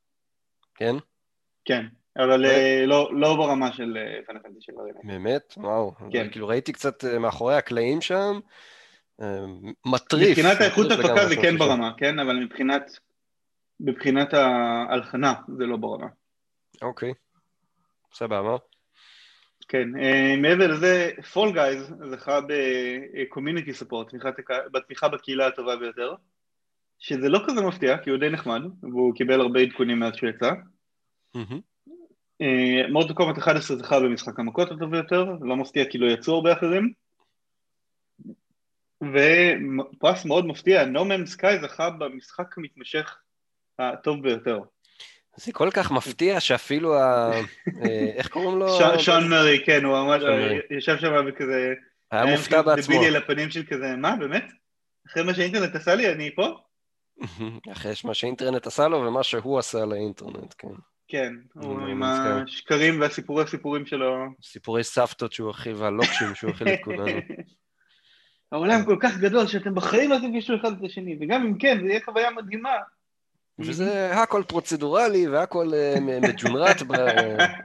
כן? 0.75 0.95
כן. 1.64 1.87
אבל 2.16 2.46
אה, 2.46 2.85
לא, 2.87 3.11
לא 3.12 3.37
ברמה 3.37 3.73
של 3.73 3.99
פאנל 4.26 4.38
פנטסי 4.38 4.61
של 4.61 4.73
באמת? 5.04 5.54
וואו. 5.56 5.94
כן. 6.12 6.28
כאילו 6.30 6.49
ראיתי 6.49 6.73
קצת 6.73 7.04
אה, 7.04 7.18
מאחורי 7.18 7.54
הקלעים 7.54 8.00
שם, 8.00 8.40
אה, 9.20 9.44
מטריף. 9.87 10.38
מבחינת 10.38 10.61
האיכות 10.61 10.90
הפקה 10.90 11.26
זה 11.28 11.37
כן 11.37 11.58
ברמה, 11.58 11.92
כן? 11.96 12.18
אבל 12.18 12.37
מבחינת, 12.37 12.90
מבחינת 13.80 14.35
ההלחנה 14.35 15.35
זה 15.58 15.66
לא 15.66 15.76
ברמה. 15.76 16.06
אוקיי, 16.82 17.12
סבבה. 18.14 18.56
כן, 19.68 19.88
מעבר 20.42 20.66
לזה, 20.66 21.11
Fall 21.33 21.52
Guys 21.52 21.93
זכה 22.11 22.40
ב-community 22.49 23.73
support, 23.73 24.14
בתמיכה 24.73 25.08
בקהילה 25.08 25.46
הטובה 25.46 25.76
ביותר, 25.76 26.14
שזה 26.99 27.28
לא 27.28 27.40
כזה 27.46 27.62
מפתיע, 27.62 27.99
כי 27.99 28.11
הוא 28.11 28.18
די 28.18 28.30
נחמד, 28.30 28.61
והוא 28.82 29.14
קיבל 29.14 29.40
הרבה 29.40 29.61
עדכונים 29.61 29.99
מאז 29.99 30.14
שהוא 30.14 30.30
יצא. 30.30 30.50
Mortal 32.90 33.14
Kombat 33.14 33.38
11 33.38 33.76
זכה 33.76 34.00
במשחק 34.00 34.38
המכות 34.38 34.71
הטוב 34.71 34.90
ביותר, 34.90 35.25
לא 35.40 35.57
מפתיע 35.57 35.85
כי 35.90 35.99
לא 35.99 36.07
יצאו 36.07 36.35
הרבה 36.35 36.52
אחרים. 36.52 36.93
ופרס 39.02 40.25
מאוד 40.25 40.47
מפתיע, 40.47 40.85
No 40.85 40.99
Man's 40.99 41.38
Sky 41.38 41.62
זכה 41.62 41.90
במשחק 41.90 42.59
המתמשך 42.59 43.19
הטוב 43.78 44.23
ביותר. 44.23 44.59
זה 45.37 45.52
כל 45.52 45.69
כך 45.73 45.90
מפתיע 45.90 46.40
שאפילו 46.40 46.99
ה... 46.99 47.33
אה, 47.83 48.12
איך 48.16 48.28
קוראים 48.28 48.59
לו? 48.59 48.69
שון 48.99 49.28
מרי, 49.28 49.64
כן, 49.66 49.85
הוא 49.85 49.93
ממש 49.93 50.23
ישב 50.78 50.97
שם 50.99 51.26
וכזה... 51.28 51.75
היה 52.11 52.37
מופתע 52.37 52.62
בעצמו. 52.62 52.95
דבילי 52.95 53.07
על 53.07 53.16
הפנים 53.16 53.50
של 53.50 53.62
כזה, 53.69 53.97
מה, 53.97 54.16
באמת? 54.16 54.45
אחרי 55.07 55.23
מה 55.23 55.35
שהאינטרנט 55.35 55.75
עשה 55.75 55.95
לי, 55.95 56.12
אני 56.12 56.35
פה? 56.35 56.59
אחרי 57.73 57.93
מה 58.05 58.14
שהאינטרנט 58.14 58.66
עשה 58.66 58.88
לו 58.88 58.99
ומה 58.99 59.23
שהוא 59.23 59.59
עשה 59.59 59.85
לאינטרנט, 59.85 60.55
כן. 60.59 60.69
כן, 61.09 61.33
הוא 61.55 61.81
עם. 61.81 62.03
השקרים 62.03 63.01
והסיפורי 63.01 63.47
סיפורים 63.47 63.87
שלו. 63.87 64.27
סיפורי 64.43 64.85
סבתות 64.85 65.33
שהוא 65.33 65.51
אכיל 65.51 65.75
והלוקשים 65.75 66.35
שהוא 66.35 66.51
אכיל 66.51 66.69
את 66.69 66.79
כולנו. 66.85 67.21
העולם 68.53 68.85
כל 68.85 68.97
כך 69.01 69.19
גדול 69.19 69.47
שאתם 69.47 69.75
בחיים 69.75 70.11
לא 70.11 70.17
תפגשו 70.17 70.57
אחד 70.57 70.73
את 70.79 70.85
השני, 70.85 71.19
וגם 71.21 71.43
אם 71.43 71.59
כן, 71.59 71.79
זה 71.83 71.89
יהיה 71.89 72.01
חוויה 72.05 72.31
מדהימה. 72.31 72.77
וזה 73.59 74.15
הכל 74.23 74.43
פרוצדורלי 74.49 75.29
והכל 75.29 75.75
אה, 75.75 75.95
מג'ונרט 76.01 76.83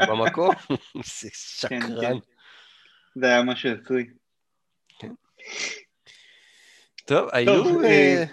במקום. 0.08 0.56
זה 1.20 1.30
כן, 1.68 1.82
שקרן. 1.82 2.18
זה 3.16 3.26
היה 3.26 3.44
משהו 3.44 3.70
עצוי. 3.72 4.10
טוב, 7.06 7.30
היו... 7.32 7.84
אה, 7.84 7.90
אה, 7.90 8.24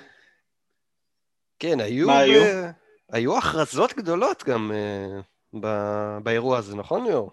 כן, 1.58 1.80
היו... 1.80 2.06
מה 2.06 2.18
היו? 2.18 2.68
היו 3.12 3.38
הכרזות 3.38 3.92
גדולות 3.96 4.44
גם 4.44 4.72
אה, 4.74 5.20
ב- 5.60 6.18
באירוע 6.22 6.58
הזה, 6.58 6.76
נכון 6.76 7.04
ליאור? 7.04 7.32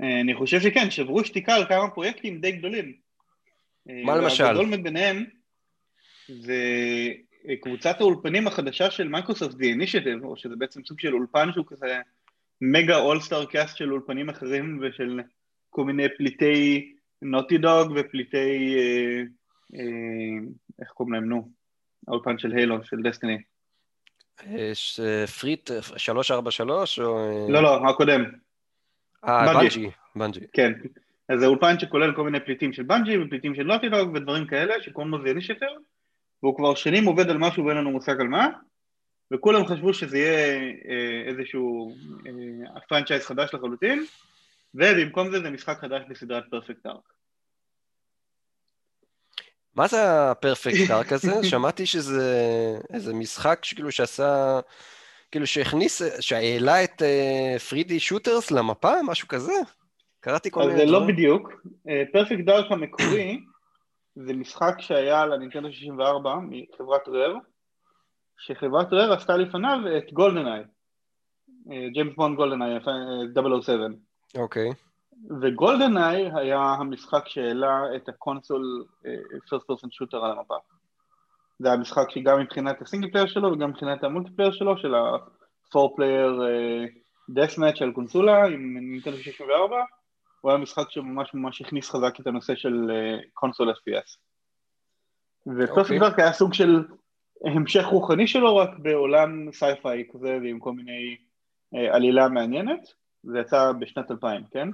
אה, 0.00 0.20
אני 0.20 0.34
חושב 0.34 0.60
שכן, 0.60 0.90
שברו 0.90 1.24
שתיקה 1.24 1.54
על 1.54 1.66
כמה 1.68 1.90
פרויקטים 1.90 2.40
די 2.40 2.52
גדולים. 2.52 2.92
אה, 3.90 4.02
מה 4.04 4.16
למשל? 4.16 4.44
והגדול 4.44 4.66
מביניהם 4.66 5.24
זה 6.28 6.62
קבוצת 7.60 8.00
האולפנים 8.00 8.46
החדשה 8.46 8.90
של 8.90 9.08
מייקרוסופט, 9.08 9.54
The 9.54 9.64
Initiative, 9.78 10.24
או 10.24 10.36
שזה 10.36 10.56
בעצם 10.56 10.84
סוג 10.84 11.00
של 11.00 11.14
אולפן 11.14 11.52
שהוא 11.52 11.66
כזה 11.68 12.00
mega 12.60 12.96
all-star 12.96 13.44
cast 13.44 13.76
של 13.76 13.92
אולפנים 13.92 14.28
אחרים 14.28 14.80
ושל 14.82 15.20
כל 15.70 15.84
מיני 15.84 16.06
פליטי 16.16 16.92
Naughty 17.22 17.58
Dog 17.58 17.92
ופליטי, 17.96 18.76
אה, 18.76 19.22
אה, 19.74 20.46
איך 20.80 20.88
קוראים 20.88 21.14
להם, 21.14 21.24
נו? 21.24 21.50
האולפן 22.08 22.38
של 22.38 22.52
Halo, 22.52 22.84
של 22.84 23.02
Destiny. 23.02 23.38
יש 24.44 25.00
אה, 25.00 25.26
פריט 25.26 25.70
אה, 25.70 25.82
343 25.82 26.98
או... 26.98 27.18
אה, 27.18 27.46
לא, 27.48 27.62
לא, 27.62 27.90
הקודם, 27.90 28.24
אה, 29.24 29.54
Bungie. 29.54 29.90
Bungie. 30.16 30.40
כן. 30.52 30.72
אז 31.28 31.40
זה 31.40 31.46
אולפן 31.46 31.78
שכולל 31.78 32.14
כל 32.14 32.22
מיני 32.22 32.40
פליטים 32.40 32.72
של 32.72 32.82
בנג'י 32.82 33.18
ופליטים 33.18 33.54
של 33.54 33.62
Naughty 33.62 33.88
Dog 33.88 34.14
ודברים 34.14 34.46
כאלה, 34.46 34.82
שקוראים 34.82 35.12
לו 35.12 35.22
The 35.22 35.28
Initiative, 35.28 35.72
והוא 36.42 36.56
כבר 36.56 36.74
שנים 36.74 37.04
עובד 37.04 37.30
על 37.30 37.38
משהו 37.38 37.64
ואין 37.64 37.76
לנו 37.76 37.90
מושג 37.90 38.20
על 38.20 38.28
מה, 38.28 38.48
וכולם 39.30 39.66
חשבו 39.66 39.94
שזה 39.94 40.18
יהיה 40.18 40.58
אה, 40.88 41.22
איזשהו 41.26 41.96
אה, 42.26 42.80
franchise 42.88 43.26
חדש 43.26 43.54
לחלוטין, 43.54 44.04
ובמקום 44.74 45.30
זה 45.30 45.40
זה 45.40 45.50
משחק 45.50 45.78
חדש 45.80 46.02
בסדרת 46.08 46.44
Perfect 46.50 46.86
Dark. 46.86 47.15
מה 49.76 49.86
זה 49.86 50.30
ה-Perfect 50.30 50.88
Dark 50.88 51.12
הזה? 51.12 51.32
שמעתי 51.50 51.86
שזה 51.86 52.78
איזה 52.92 53.14
משחק 53.14 53.64
שכאילו 53.64 53.92
שעשה, 53.92 54.60
כאילו 55.30 55.46
שהכניס, 55.46 56.02
שהעלה 56.20 56.84
את 56.84 57.02
ה-3D 57.68 58.00
shooters 58.00 58.50
למפה, 58.50 58.92
משהו 59.02 59.28
כזה? 59.28 59.52
קראתי 60.20 60.50
כל 60.50 60.60
אז 60.60 60.66
מיני 60.66 60.78
זה 60.78 60.92
לא. 60.92 61.06
בדיוק, 61.06 61.52
Perfect 62.12 62.44
Dark 62.44 62.72
המקורי 62.72 63.40
זה 64.16 64.32
משחק 64.32 64.74
שהיה 64.80 65.20
על 65.22 65.32
הנינטנדו 65.32 65.72
64 65.72 66.34
מחברת 66.42 67.08
Rare, 67.08 67.34
שחברת 68.38 68.92
Rare 68.92 69.12
עשתה 69.12 69.36
לפניו 69.36 69.78
את 69.98 70.12
GoldenEye, 70.12 70.60
James 71.92 72.14
Bond 72.16 72.36
GoldenEye, 72.36 72.78
007. 73.62 73.76
אוקיי, 74.36 74.70
ו-GoldenEye 75.40 76.30
היה 76.34 76.60
המשחק 76.60 77.28
שהעלה 77.28 77.82
את 77.96 78.08
ה-console 78.08 78.84
first 79.34 79.62
person 79.72 79.86
shooter 79.86 80.16
על 80.16 80.30
המפה. 80.30 80.56
זה 81.58 81.68
היה 81.68 81.76
משחק 81.76 82.10
שגם 82.10 82.40
מבחינת 82.40 82.82
ה-single 82.82 83.10
player 83.10 83.26
שלו 83.26 83.52
וגם 83.52 83.70
מבחינת 83.70 84.04
ה-multiplayer 84.04 84.52
שלו, 84.52 84.78
של 84.78 84.94
ה-4 84.94 85.78
player 85.78 86.42
אה, 86.42 86.84
death 87.30 87.58
match 87.58 87.82
על 87.82 87.92
קונסולה 87.92 88.46
עם 88.46 88.76
נינטנדו 88.78 89.16
64, 89.16 89.76
הוא 90.40 90.50
היה 90.50 90.60
משחק 90.60 90.90
שממש 90.90 91.34
ממש 91.34 91.62
הכניס 91.62 91.90
חזק 91.90 92.20
את 92.20 92.26
הנושא 92.26 92.54
של 92.54 92.90
אה, 92.90 93.18
console 93.34 93.70
FPS. 93.70 94.18
ו-Perfect 95.46 95.78
אוקיי. 95.78 95.98
Dark 95.98 96.18
היה 96.18 96.32
סוג 96.32 96.54
של 96.54 96.84
המשך 97.44 97.84
רוחני 97.84 98.26
שלו 98.26 98.56
רק 98.56 98.70
בעולם 98.78 99.52
sci-fi 99.52 100.04
כזה 100.12 100.38
ועם 100.42 100.58
כל 100.58 100.72
מיני 100.72 101.16
אה, 101.74 101.94
עלילה 101.94 102.28
מעניינת, 102.28 102.80
זה 103.22 103.38
יצא 103.38 103.72
בשנת 103.72 104.10
2000, 104.10 104.44
כן? 104.50 104.68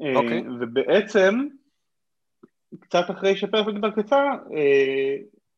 אה, 0.00 0.14
אוקיי. 0.16 0.42
ובעצם, 0.60 1.46
קצת 2.80 3.10
אחרי 3.10 3.36
ש-Perfect 3.36 3.80
Dark 3.80 3.98
יצא, 3.98 4.16
אה, 4.56 5.16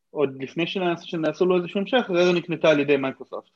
עוד 0.09 0.43
לפני 0.43 0.67
שנעשו, 0.67 1.45
לו 1.45 1.57
איזשהו 1.57 1.79
המשך, 1.79 2.09
Rare 2.09 2.31
נקנתה 2.31 2.69
על 2.69 2.79
ידי 2.79 2.97
מייקרוסופט. 2.97 3.49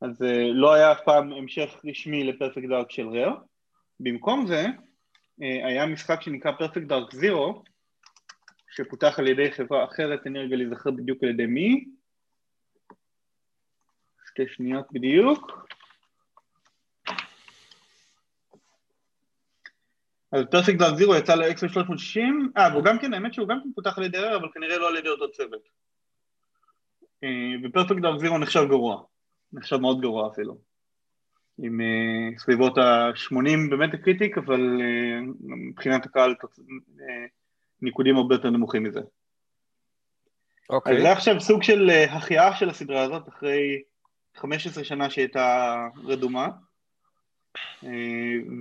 אז 0.00 0.22
אה, 0.22 0.48
לא 0.52 0.72
היה 0.72 0.92
אף 0.92 1.00
פעם 1.04 1.32
המשך 1.32 1.80
רשמי 1.84 2.24
ל 2.24 2.30
Perfect 2.30 2.68
Dark 2.68 2.90
של 2.90 3.08
Rare. 3.08 3.34
במקום 4.00 4.46
זה, 4.46 4.66
היה 5.38 5.86
משחק 5.86 6.22
שנקרא 6.22 6.52
Perfect 6.52 6.82
Dark 6.82 7.14
Zero, 7.14 7.62
שפותח 8.70 9.18
על 9.18 9.28
ידי 9.28 9.52
חברה 9.52 9.84
אחרת, 9.84 10.26
אני 10.26 10.38
רגע 10.38 10.56
להיזכר 10.56 10.90
בדיוק 10.90 11.22
על 11.22 11.28
ידי 11.28 11.46
מי. 11.46 11.84
שתי 14.32 14.42
שניות 14.48 14.86
בדיוק. 14.92 15.68
אז 20.32 20.44
Perfect 20.50 20.78
Dark 20.78 20.96
Zero 20.96 21.14
יצא 21.14 21.34
ל-X 21.34 21.58
360, 21.58 22.52
אה, 22.56 22.68
והוא 22.72 22.84
גם 22.84 22.98
כן, 22.98 23.14
האמת 23.14 23.34
שהוא 23.34 23.48
גם 23.48 23.60
כן 23.62 23.68
פותח 23.74 23.98
על 23.98 24.04
ידי 24.04 24.18
Rare, 24.18 24.36
אבל 24.36 24.48
כנראה 24.54 24.78
לא 24.78 24.88
על 24.88 24.96
ידי 24.96 25.08
אותו 25.08 25.30
צוות. 25.30 25.68
אה, 27.24 27.28
ופרפקט 27.64 28.00
דארק 28.02 28.20
זירו 28.20 28.38
נחשב 28.38 28.64
גרוע, 28.68 29.02
נחשב 29.52 29.76
מאוד 29.76 30.00
גרוע 30.00 30.28
אפילו. 30.32 30.72
עם 31.58 31.80
אה, 31.80 32.38
סביבות 32.38 32.78
ה-80 32.78 33.70
באמת 33.70 33.94
הקריטיק, 33.94 34.38
אבל 34.38 34.80
אה, 34.80 35.20
מבחינת 35.40 36.06
הקהל 36.06 36.34
ניקודים 37.82 38.16
הרבה 38.16 38.34
יותר 38.34 38.50
נמוכים 38.50 38.82
מזה. 38.82 39.00
אז 39.00 39.06
אוקיי. 40.70 41.02
זה 41.02 41.12
עכשיו 41.12 41.40
סוג 41.40 41.62
של 41.62 41.90
אה, 41.90 42.16
החייאה 42.16 42.56
של 42.56 42.70
הסדרה 42.70 43.02
הזאת 43.02 43.28
אחרי 43.28 43.82
15 44.36 44.84
שנה 44.84 45.10
שהייתה 45.10 45.76
רדומה. 46.04 46.48
אה, 47.84 47.90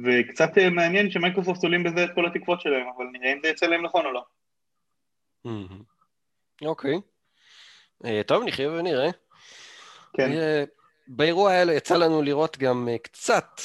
וקצת 0.04 0.58
אה, 0.58 0.70
מעניין 0.70 1.12
שמייקרוסופט 1.12 1.64
עולים 1.64 1.84
בזה 1.84 2.04
את 2.04 2.10
כל 2.16 2.26
התקוות 2.26 2.62
שלהם, 2.62 2.88
אבל 2.98 3.06
נראה 3.12 3.34
אם 3.34 3.40
זה 3.44 3.48
יצא 3.48 3.66
להם 3.66 3.86
נכון 3.86 4.06
או 4.06 4.12
לא. 4.12 4.24
מהמם. 5.46 5.82
אוקיי. 6.66 6.96
אה, 8.06 8.22
טוב, 8.28 8.44
נחיה 8.44 8.72
ונראה. 8.72 9.10
כן, 10.18 10.32
באירוע 11.08 11.52
האלה 11.52 11.74
יצא 11.74 11.98
לנו 11.98 12.22
לראות 12.22 12.58
גם 12.58 12.90
קצת, 13.04 13.62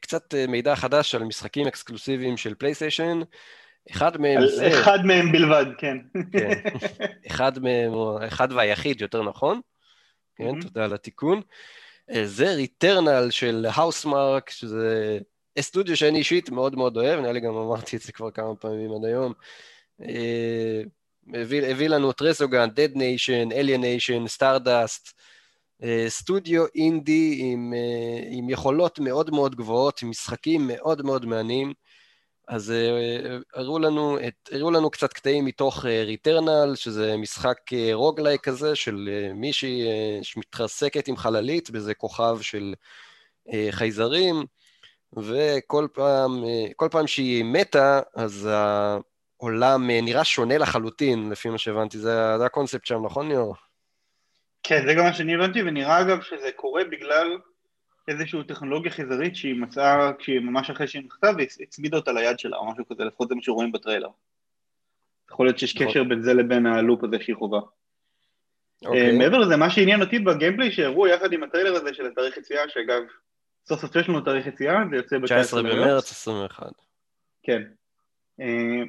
קצת 0.00 0.34
מידע 0.48 0.76
חדש 0.76 1.14
על 1.14 1.24
משחקים 1.24 1.66
אקסקלוסיביים 1.66 2.36
של 2.36 2.54
פלייסטיישן. 2.54 3.20
אחד 3.90 4.20
מהם 4.20 4.46
זה, 4.46 4.68
אחד 4.80 4.98
מהם 5.04 5.32
בלבד, 5.32 5.66
כן. 5.78 5.96
כן, 6.32 6.62
אחד 7.26 7.58
מהם, 7.58 7.92
או 7.92 8.26
אחד 8.26 8.52
והיחיד, 8.52 9.00
יותר 9.00 9.22
נכון. 9.22 9.60
כן, 10.36 10.44
מהמם. 10.44 10.60
תודה 10.60 10.84
על 10.84 10.94
התיקון. 10.94 11.40
אה, 12.12 12.26
זה 12.26 12.54
Returnal 12.54 13.30
של 13.30 13.66
Housemarque, 13.74 14.50
שזה 14.50 15.18
סטודיו 15.60 15.96
שאני 15.96 16.18
אישית 16.18 16.50
מאוד 16.50 16.76
מאוד 16.76 16.96
אוהב, 16.96 17.20
נראה 17.20 17.32
לי 17.32 17.40
גם 17.40 17.56
אמרתי 17.56 17.96
את 17.96 18.02
זה 18.02 18.12
כבר 18.12 18.30
כמה 18.30 18.56
פעמים 18.56 18.92
עד 18.92 19.04
היום. 19.04 19.32
אה, 20.02 20.82
הביא, 21.34 21.62
הביא 21.62 21.88
לנו 21.88 22.10
את 22.10 22.22
רסוגן, 22.22 22.68
Dead 22.68 22.96
Nation, 22.96 23.52
Alienation, 23.52 24.38
Stardust, 24.38 25.12
אה, 25.82 26.04
סטודיו 26.08 26.64
אינדי 26.74 27.38
עם, 27.42 27.72
עם 28.30 28.50
יכולות 28.50 28.98
מאוד 28.98 29.30
מאוד 29.30 29.54
גבוהות, 29.54 30.02
עם 30.02 30.10
משחקים 30.10 30.66
מאוד 30.66 31.02
מאוד 31.02 31.26
מעניינים. 31.26 31.72
אז 32.48 32.70
אה, 32.70 33.36
הראו 33.54 33.78
לנו, 33.78 34.18
את, 34.28 34.48
הראו 34.52 34.70
לנו 34.70 34.90
קצת 34.90 35.12
קטעים 35.12 35.44
מתוך 35.44 35.84
ריטרנל, 35.84 36.74
שזה 36.74 37.16
משחק 37.16 37.72
אה, 37.72 37.90
רוגלייק 37.92 38.40
כזה, 38.40 38.76
של 38.76 39.08
אה, 39.12 39.32
מישהי 39.34 39.82
אה, 39.86 40.18
שמתרסקת 40.22 41.08
עם 41.08 41.16
חללית 41.16 41.70
באיזה 41.70 41.94
כוכב 41.94 42.38
של 42.40 42.74
אה, 43.52 43.68
חייזרים, 43.70 44.44
וכל 45.16 45.86
פעם, 45.92 46.44
אה, 46.44 46.66
כל 46.76 46.88
פעם 46.90 47.06
שהיא 47.06 47.44
מתה, 47.44 48.00
אז 48.14 48.48
העולם 49.40 49.90
אה, 49.90 50.00
נראה 50.00 50.24
שונה 50.24 50.58
לחלוטין, 50.58 51.30
לפי 51.30 51.48
מה 51.48 51.58
שהבנתי. 51.58 51.98
זה, 51.98 52.38
זה 52.38 52.46
הקונספט 52.46 52.86
שם, 52.86 53.06
נכון, 53.06 53.28
ליאור? 53.28 53.56
כן, 54.62 54.86
זה 54.86 54.94
גם 54.94 55.04
מה 55.04 55.12
שאני 55.12 55.34
הבנתי, 55.34 55.62
ונראה 55.62 56.00
אגב 56.00 56.22
שזה 56.22 56.50
קורה 56.56 56.84
בגלל 56.84 57.38
איזושהי 58.08 58.44
טכנולוגיה 58.44 58.90
חייזרית 58.90 59.36
שהיא 59.36 59.54
מצאה, 59.54 60.12
כשהיא 60.18 60.40
ממש 60.40 60.70
אחרי 60.70 60.86
שהיא 60.88 61.02
נכתב, 61.04 61.32
והיא 61.36 61.48
הצמידה 61.60 61.96
אותה 61.96 62.12
ליד 62.12 62.38
שלה, 62.38 62.56
או 62.56 62.72
משהו 62.72 62.88
כזה, 62.88 63.04
לפחות 63.04 63.28
זה 63.28 63.34
מה 63.34 63.42
שרואים 63.42 63.72
בטריילר. 63.72 64.08
יכול 65.30 65.46
להיות 65.46 65.58
שיש 65.58 65.76
נכון. 65.76 65.88
קשר 65.88 66.04
בין 66.04 66.22
זה 66.22 66.34
לבין 66.34 66.66
הלופ 66.66 67.04
הזה 67.04 67.16
שהיא 67.20 67.36
חובה. 67.36 67.60
אוקיי. 68.84 69.10
אה, 69.10 69.18
מעבר 69.18 69.38
לזה, 69.38 69.56
מה 69.56 69.70
שעניין 69.70 70.02
אותי 70.02 70.18
בגיימפליי 70.18 70.72
שהראו 70.72 71.06
יחד 71.06 71.32
עם 71.32 71.42
הטריילר 71.42 71.74
הזה 71.74 71.94
של 71.94 72.06
התאריך 72.06 72.36
יציאה, 72.36 72.68
שאגב, 72.68 73.02
סוף 73.66 73.80
סוף 73.80 73.96
יש 73.96 74.08
לנו 74.08 74.20
תאריך 74.20 74.46
יציאה, 74.46 74.74
זה 74.90 74.96
יוצא 74.96 75.18
ב-19 75.18 75.26
19 75.26 75.62
במרץ 75.62 76.10
21. 76.10 76.66
כן. 77.42 77.62
אה, 78.40 78.82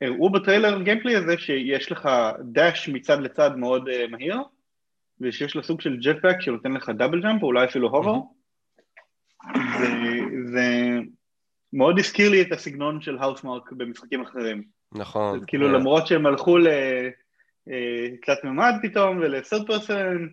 הראו 0.00 0.30
בטריילר 0.30 0.82
gameplay 0.82 1.16
הזה 1.16 1.38
שיש 1.38 1.92
לך 1.92 2.08
dash 2.52 2.88
מצד 2.88 3.20
לצד 3.20 3.56
מאוד 3.56 3.88
אה, 3.88 4.06
מהיר, 4.06 4.36
ושיש 5.20 5.56
לה 5.56 5.62
סוג 5.62 5.80
של 5.80 5.96
jetpack 5.96 6.40
שנותן 6.40 6.72
לך 6.72 6.90
double 6.90 7.20
jump, 7.20 7.42
או 7.42 7.46
אולי 7.46 7.64
אפילו 7.64 7.88
hover. 7.88 8.14
זה 10.52 10.98
מאוד 11.72 11.98
הזכיר 11.98 12.30
לי 12.30 12.42
את 12.42 12.52
הסגנון 12.52 13.00
של 13.00 13.18
Housemarque 13.18 13.72
במשחקים 13.72 14.22
אחרים. 14.22 14.62
נכון. 14.92 15.38
אז 15.38 15.44
כאילו 15.46 15.68
למרות 15.72 16.06
שהם 16.06 16.26
הלכו 16.26 16.58
לתלת 17.66 18.44
מימד 18.44 18.74
פתאום, 18.82 19.18
ול 19.18 19.32
third 19.32 19.66
person, 19.66 20.26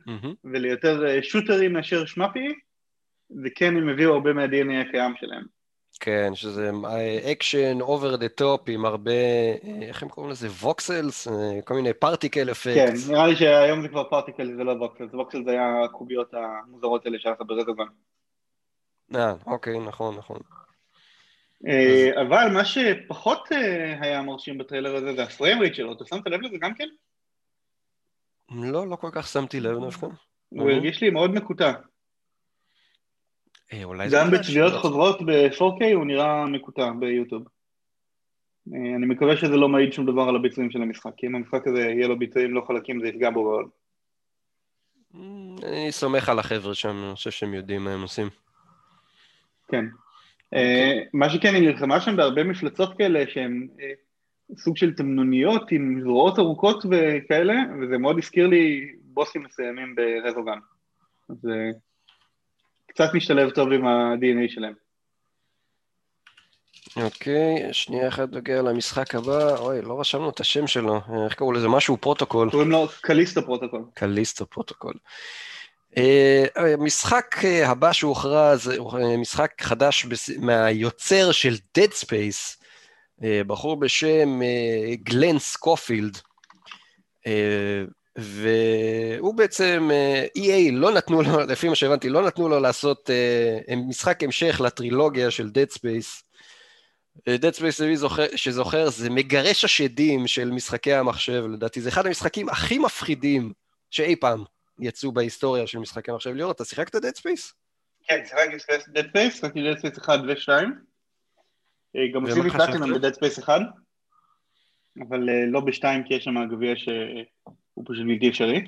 וליותר 0.43 1.21
shooter 1.21 1.67
י 1.67 1.73
מאשר 1.73 2.05
shmup 2.05 2.40
י, 2.40 2.53
וכן 3.43 3.77
הם 3.77 3.89
הביאו 3.89 4.13
הרבה 4.13 4.33
מה-DNA 4.33 4.89
הקיים 4.89 5.13
שלהם. 5.19 5.43
כן, 5.99 6.31
שזה 6.35 6.71
אקשן 7.31 7.81
over 7.81 8.15
the 8.15 8.27
top 8.27 8.61
עם 8.67 8.85
הרבה, 8.85 9.11
איך 9.81 10.03
הם 10.03 10.09
קוראים 10.09 10.31
לזה? 10.31 10.47
voxels? 10.47 11.27
כל 11.63 11.73
מיני 11.73 11.93
particle 11.93 12.51
effect. 12.51 12.75
כן, 12.75 12.93
נראה 13.11 13.27
לי 13.27 13.35
שהיום 13.35 13.81
זה 13.81 13.87
כבר 13.87 14.03
particle, 14.03 14.55
זה 14.55 14.63
לא 14.63 14.71
voxels, 14.71 15.13
voxels 15.13 15.45
זה 15.45 15.51
היה 15.51 15.83
הקוביות 15.83 16.33
המוזרות 16.33 17.05
האלה 17.05 17.19
שהיה 17.19 17.35
לך 17.35 17.41
ב 17.47 17.51
Resogun. 17.51 17.83
אה, 19.15 19.33
אוקיי, 19.45 19.79
נכון, 19.79 20.15
נכון. 20.15 20.39
אבל 22.21 22.47
מה 22.53 22.65
שפחות 22.65 23.49
היה 24.01 24.21
מרשים 24.21 24.57
בטריילר 24.57 24.95
הזה 24.95 25.13
זה 25.15 25.23
ה 25.23 25.29
frame 25.29 25.59
rate 25.59 25.75
שלו, 25.75 25.93
אתה 25.93 26.05
שמת 26.05 26.27
לב 26.27 26.41
לזה 26.41 26.57
גם 26.61 26.73
כן? 26.73 26.87
לא, 28.51 28.87
לא 28.87 28.95
כל 28.95 29.09
כך 29.11 29.27
שמתי 29.27 29.59
לב 29.59 29.79
דווקא. 29.79 30.07
הוא 30.49 30.71
הרגיש 30.71 31.01
לי 31.01 31.09
מאוד 31.09 31.31
מקוטע. 31.31 31.71
אה, 33.73 33.83
גם 34.11 34.31
בצביעות 34.31 34.73
חוזרות 34.73 35.21
ב-4K 35.21 35.93
הוא 35.93 36.05
נראה 36.05 36.45
מקוטע 36.45 36.91
ביוטיוב. 36.99 37.43
אה, 38.73 38.95
אני 38.95 39.05
מקווה 39.05 39.37
שזה 39.37 39.55
לא 39.55 39.69
מעיד 39.69 39.93
שום 39.93 40.05
דבר 40.05 40.21
על 40.21 40.35
הביצועים 40.35 40.71
של 40.71 40.81
המשחק, 40.81 41.11
כי 41.17 41.27
אם 41.27 41.35
המשחק 41.35 41.67
הזה 41.67 41.79
יהיה 41.79 42.07
לו 42.07 42.19
ביצועים 42.19 42.53
לא 42.53 42.61
חלקים 42.67 43.01
זה 43.01 43.07
יפגע 43.07 43.29
בו 43.29 43.43
מאוד. 43.43 43.69
אני 45.63 45.91
סומך 45.91 46.29
על 46.29 46.39
החבר'ה 46.39 46.75
שם, 46.75 47.03
אני 47.07 47.15
חושב 47.15 47.31
שהם 47.31 47.53
יודעים 47.53 47.83
מה 47.83 47.93
הם 47.93 48.01
עושים. 48.01 48.29
כן. 49.67 49.85
אה, 50.53 50.99
מה 51.13 51.29
שכן, 51.29 51.53
היא 51.55 51.69
נלחמה 51.69 52.01
שם 52.01 52.15
בהרבה 52.15 52.43
מפלצות 52.43 52.97
כאלה 52.97 53.23
שהן 53.27 53.67
סוג 54.57 54.77
של 54.77 54.93
תמנוניות 54.93 55.71
עם 55.71 56.01
זרועות 56.01 56.39
ארוכות 56.39 56.83
וכאלה, 56.91 57.53
וזה 57.81 57.97
מאוד 57.97 58.17
הזכיר 58.17 58.47
לי 58.47 58.91
בוסים 59.01 59.43
מסוימים 59.43 59.95
ב 59.95 60.02
Resogun. 60.02 60.59
אז 61.29 61.37
קצת 62.87 63.09
משתלב 63.13 63.49
טוב 63.49 63.71
עם 63.71 63.87
ה-DNA 63.87 64.53
שלהם. 64.53 64.73
אוקיי, 67.03 67.73
שנייה 67.73 68.07
אחת 68.07 68.31
נוגע 68.31 68.61
למשחק 68.61 69.15
הבא, 69.15 69.57
אוי, 69.57 69.81
לא 69.81 69.99
רשמנו 69.99 70.29
את 70.29 70.39
השם 70.39 70.67
שלו, 70.67 71.01
איך 71.25 71.33
קראו 71.33 71.51
לזה? 71.51 71.67
משהו 71.67 71.97
פרוטוקול. 71.97 72.51
קוראים 72.51 72.71
לו 72.71 72.87
Callisto 73.01 73.45
Protocol. 73.45 73.83
Callisto 73.93 74.45
Protocol. 74.45 74.93
המשחק 76.55 77.35
הבא 77.65 77.93
שהוכרז, 77.93 78.63
זה 78.63 78.77
משחק 79.17 79.51
חדש 79.61 80.05
מהיוצר 80.39 81.31
של 81.31 81.55
Dead 81.77 81.91
Space, 82.03 82.63
בחור 83.47 83.79
בשם 83.79 84.39
גלן 85.03 85.39
סקופילד. 85.39 86.17
והוא 88.15 89.35
בעצם, 89.35 89.89
EA 90.37 90.71
לא 90.71 90.91
נתנו 90.91 91.21
לו, 91.21 91.39
לפי 91.51 91.69
מה 91.69 91.75
שהבנתי, 91.75 92.09
לא 92.09 92.21
נתנו 92.21 92.49
לו 92.49 92.59
לעשות 92.59 93.09
משחק 93.77 94.23
המשך 94.23 94.61
לטרילוגיה 94.61 95.31
של 95.31 95.49
Dead 95.53 95.75
Space. 95.77 96.21
Dead 97.29 97.59
Space, 97.59 97.95
זוכר, 97.95 98.25
שזוכר, 98.35 98.89
זה 98.89 99.09
מגרש 99.09 99.65
השדים 99.65 100.27
של 100.27 100.51
משחקי 100.51 100.93
המחשב, 100.93 101.43
לדעתי. 101.53 101.81
זה 101.81 101.89
אחד 101.89 102.05
המשחקים 102.05 102.49
הכי 102.49 102.77
מפחידים 102.77 103.53
שאי 103.89 104.15
פעם 104.15 104.43
יצאו 104.79 105.11
בהיסטוריה 105.11 105.67
של 105.67 105.79
משחקי 105.79 106.11
המחשב. 106.11 106.29
ליאור, 106.29 106.51
אתה 106.51 106.65
שיחקת 106.65 106.95
Dead 106.95 107.19
Space? 107.19 107.53
כן, 108.03 108.21
שיחקתי 108.25 108.99
Dead 108.99 109.05
Space, 109.05 109.31
שיחקתי 109.31 109.59
Dead 109.71 109.77
Space 109.77 110.01
1 110.01 110.19
ו-2. 110.27 110.49
גם 112.13 112.25
עשיתי 112.25 112.49
פלטינום 112.49 112.93
ב-Dead 112.93 113.15
Space 113.15 113.43
1, 113.43 113.61
אבל 115.09 115.19
לא 115.47 115.59
ב-2 115.59 115.83
כי 116.07 116.13
יש 116.13 116.23
שם 116.23 116.35
גביע 116.51 116.75
ש... 116.75 116.89
הוא 117.73 117.85
פשוט 117.87 118.05
בלתי 118.07 118.29
אפשרי. 118.29 118.61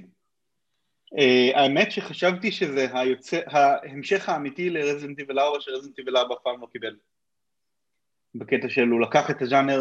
Uh, 1.13 1.57
האמת 1.57 1.91
שחשבתי 1.91 2.51
שזה 2.51 2.87
ההמשך 3.47 4.29
האמיתי 4.29 4.69
לרזנט 4.69 5.19
איבל 5.19 5.39
4 5.39 5.59
שרזנט 5.59 5.99
איבל 5.99 6.17
4 6.17 6.35
אף 6.35 6.39
פעם 6.43 6.61
לא 6.61 6.67
קיבל. 6.71 6.95
בקטע 8.35 8.69
של 8.69 8.87
הוא 8.87 9.01
לקח 9.01 9.31
את 9.31 9.41
הז'אנר 9.41 9.79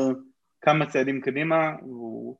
כמה 0.61 0.87
צעדים 0.87 1.21
קדימה, 1.21 1.71
והוא 1.83 2.37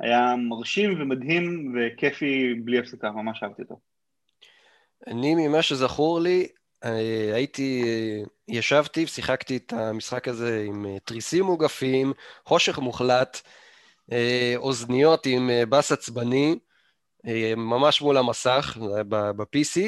היה 0.00 0.34
מרשים 0.48 1.00
ומדהים 1.00 1.74
וכיפי 1.76 2.54
בלי 2.64 2.78
הפסקה, 2.78 3.10
ממש 3.10 3.42
אהבתי 3.42 3.62
אותו. 3.62 3.78
אני 5.06 5.34
ממה 5.34 5.62
שזכור 5.62 6.20
לי, 6.20 6.46
אה, 6.84 7.30
הייתי, 7.34 7.84
ישבתי 8.48 9.04
ושיחקתי 9.04 9.56
את 9.56 9.72
המשחק 9.72 10.28
הזה 10.28 10.64
עם 10.68 10.86
אה, 10.86 10.96
תריסים 11.04 11.44
מוגפים, 11.44 12.12
חושך 12.44 12.78
מוחלט, 12.78 13.40
אה, 14.12 14.54
אוזניות 14.56 15.26
עם 15.26 15.50
אה, 15.50 15.66
בס 15.66 15.92
עצבני, 15.92 16.58
אה, 17.26 17.52
ממש 17.56 18.02
מול 18.02 18.16
המסך, 18.16 18.76
ב-PC, 19.08 19.80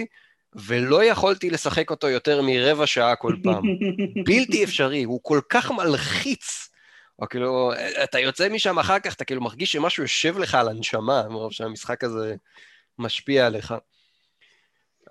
ולא 0.55 1.05
יכולתי 1.05 1.51
לשחק 1.51 1.91
אותו 1.91 2.09
יותר 2.09 2.43
מרבע 2.43 2.87
שעה 2.87 3.17
כל 3.17 3.37
פעם. 3.43 3.63
בלתי 4.27 4.65
אפשרי, 4.65 5.03
הוא 5.03 5.21
כל 5.23 5.41
כך 5.49 5.71
מלחיץ. 5.71 6.70
או 7.21 7.29
כאילו, 7.29 7.73
אתה 8.05 8.19
יוצא 8.19 8.49
משם 8.49 8.79
אחר 8.79 8.99
כך, 8.99 9.15
אתה 9.15 9.25
כאילו 9.25 9.41
מרגיש 9.41 9.73
שמשהו 9.73 10.03
יושב 10.03 10.39
לך 10.39 10.55
על 10.55 10.69
הנשמה, 10.69 11.23
מרוב 11.31 11.53
שהמשחק 11.53 12.05
הזה 12.05 12.35
משפיע 12.99 13.47
עליך. 13.47 13.75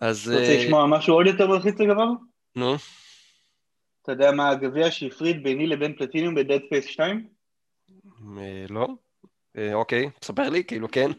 אז... 0.02 0.32
אתה 0.32 0.42
רוצה 0.42 0.58
לשמוע 0.58 0.88
משהו 0.88 1.14
עוד 1.14 1.28
יותר 1.28 1.48
מלחיץ 1.48 1.80
לגביו? 1.80 2.08
נו. 2.56 2.76
אתה 4.02 4.12
יודע 4.12 4.32
מה 4.32 4.50
הגביע 4.50 4.92
שהפריד 4.92 5.44
ביני 5.44 5.68
לבין 5.68 5.96
פלטיניום 5.98 6.36
ב-Dead 6.36 6.62
Space 6.62 6.88
2? 6.88 7.28
לא. 8.70 8.88
אוקיי, 9.74 10.10
ספר 10.24 10.50
לי, 10.50 10.64
כאילו 10.64 10.88
כן. 10.92 11.12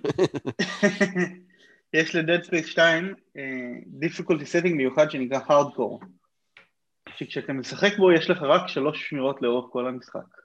יש 1.95 2.15
ל-Dead 2.15 2.45
Space 2.47 2.67
2 2.67 3.15
difficulty 4.03 4.45
setting 4.45 4.75
מיוחד 4.75 5.11
שנקרא 5.11 5.39
Hardcore. 5.39 6.05
שכשאתה 7.17 7.53
משחק 7.53 7.97
בו 7.97 8.13
יש 8.13 8.31
לך 8.31 8.43
רק 8.43 8.69
שלוש 8.69 9.09
שמירות 9.09 9.43
לאורך 9.43 9.73
כל 9.73 9.87
המשחק. 9.87 10.41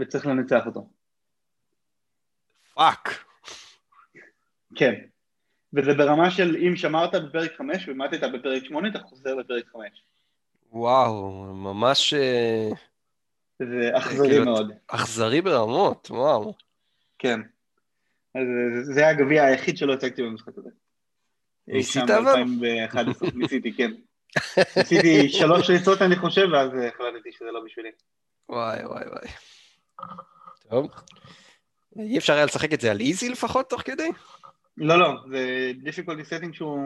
וצריך 0.00 0.26
לנצח 0.26 0.66
אותו. 0.66 0.88
fuck. 2.74 3.24
כן. 4.74 4.94
וזה 5.72 5.94
ברמה 5.94 6.30
של 6.30 6.56
אם 6.56 6.76
שמרת 6.76 7.14
בפרק 7.14 7.52
5 7.58 7.88
ומתת 7.88 8.30
בפרק 8.34 8.64
8, 8.64 8.88
אתה 8.88 8.98
חוזר 8.98 9.34
לפרק 9.34 9.64
5. 9.72 10.02
וואו, 10.72 11.30
ממש... 11.54 12.14
זה 13.58 13.90
אכזרי 13.92 14.28
כאילו, 14.28 14.44
מאוד. 14.44 14.72
אכזרי 14.86 15.40
ברמות, 15.40 16.10
וואו. 16.10 16.54
כן. 17.18 17.40
אז 18.34 18.42
זה 18.82 19.08
הגביע 19.08 19.44
היחיד 19.44 19.76
שלא 19.76 19.92
השגתי 19.92 20.22
במשחק 20.22 20.58
הזה. 20.58 20.70
ניסית 21.68 22.10
אבל? 22.10 22.44
ניסיתי, 23.34 23.72
כן. 23.72 23.90
ניסיתי 24.76 25.28
שלוש 25.28 25.70
ריצות 25.70 26.02
אני 26.02 26.16
חושב, 26.16 26.48
ואז 26.52 26.70
החלטתי 26.88 27.32
שזה 27.32 27.50
לא 27.52 27.60
בשבילי. 27.64 27.90
וואי 28.48 28.86
וואי 28.86 29.04
וואי. 29.08 29.28
טוב. 30.70 30.90
אי 31.98 32.18
אפשר 32.18 32.32
היה 32.32 32.44
לשחק 32.44 32.72
את 32.72 32.80
זה 32.80 32.90
על 32.90 33.00
easy 33.00 33.28
לפחות 33.28 33.70
תוך 33.70 33.82
כדי? 33.82 34.08
לא, 34.76 34.98
לא, 34.98 35.08
זה 35.30 35.72
difficulty 35.84 36.24
setting 36.30 36.52
שהוא 36.52 36.78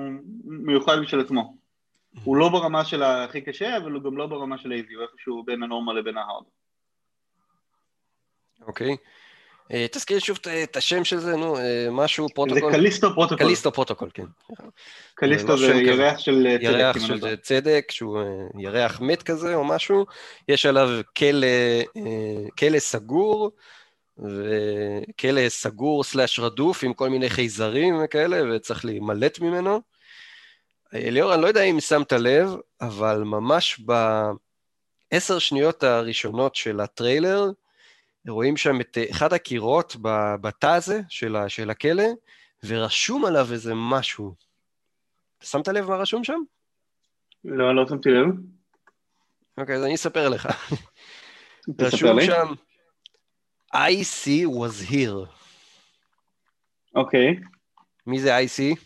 מיוחד 0.44 0.96
בשביל 1.02 1.20
עצמו. 1.20 1.56
הוא 2.24 2.36
לא 2.36 2.48
ברמה 2.48 2.84
של 2.84 3.02
הכי 3.02 3.40
קשה, 3.40 3.76
אבל 3.76 3.92
הוא 3.92 4.02
גם 4.02 4.16
לא 4.16 4.26
ברמה 4.26 4.58
של 4.58 4.72
easy, 4.72 4.94
הוא 4.94 5.02
איפשהו 5.02 5.44
בין 5.44 5.62
ה 5.62 5.66
normal 5.66 5.92
לבין 5.92 6.18
ה 6.18 6.23
hard. 6.23 6.44
אוקיי. 8.62 8.90
אה, 8.90 8.96
תזכיר 9.90 10.18
שוב 10.18 10.38
את 10.64 10.76
השם 10.76 11.04
של 11.04 11.18
זה, 11.18 11.36
נו, 11.36 11.58
אה, 11.58 11.88
משהו 11.90 12.28
פרוטוקול. 12.34 12.72
זה 12.72 12.78
Callisto 12.78 13.14
Protocol. 13.14 13.46
Callisto 13.46 13.72
Protocol, 13.72 14.10
כן. 14.14 14.24
Callisto 15.14 15.52
אה, 15.52 15.56
זה 15.56 15.74
ירח 15.74 16.18
של 16.18 16.46
צדק. 16.58 16.62
ירח 16.62 17.06
של 17.06 17.36
צדק, 17.36 17.86
שהוא 17.90 18.20
ירח 18.58 19.00
מת 19.00 19.22
כזה 19.22 19.54
או 19.54 19.64
משהו. 19.64 20.06
יש 20.48 20.66
עליו 20.66 20.88
כלא 22.56 22.78
סגור, 22.78 23.50
וכלא 24.18 25.48
סגור 25.48 26.04
סלאש 26.04 26.40
רדוף 26.40 26.84
עם 26.84 26.94
כל 26.94 27.08
מיני 27.08 27.30
חייזרים 27.30 27.94
וכאלה, 28.04 28.56
וצריך 28.56 28.84
להימלט 28.84 29.40
ממנו. 29.40 29.80
ליאור, 30.92 31.34
אני 31.34 31.42
לא 31.42 31.46
יודע 31.46 31.62
אם 31.62 31.80
שמת 31.80 32.12
לב, 32.12 32.56
אבל 32.80 33.22
ממש 33.24 33.80
בעשר 35.10 35.38
שניות 35.38 35.82
הראשונות 35.82 36.54
של 36.54 36.80
הטריילר, 36.80 37.50
רואים 38.28 38.56
שם 38.56 38.80
את 38.80 38.98
אחד 39.10 39.32
הקירות 39.32 39.96
בתא 40.40 40.66
הזה 40.66 41.00
של, 41.08 41.36
של 41.48 41.70
הכלא, 41.70 42.04
ורשום 42.66 43.24
עליו 43.24 43.46
איזה 43.52 43.72
משהו. 43.76 44.34
שמת 45.42 45.68
לב 45.68 45.88
מה 45.88 45.96
רשום 45.96 46.24
שם? 46.24 46.40
לא, 47.44 47.76
לא 47.76 47.86
שמתי 47.88 48.08
לב. 48.08 48.26
אוקיי, 49.58 49.76
אז 49.76 49.84
אני 49.84 49.94
אספר 49.94 50.28
לך. 50.28 50.48
רשום 51.80 52.20
שם, 52.20 52.52
I 53.74 54.02
see 54.02 54.46
was 54.46 54.90
here. 54.90 55.28
אוקיי. 56.94 57.36
מי 58.06 58.20
זה 58.20 58.38
IC? 58.38 58.78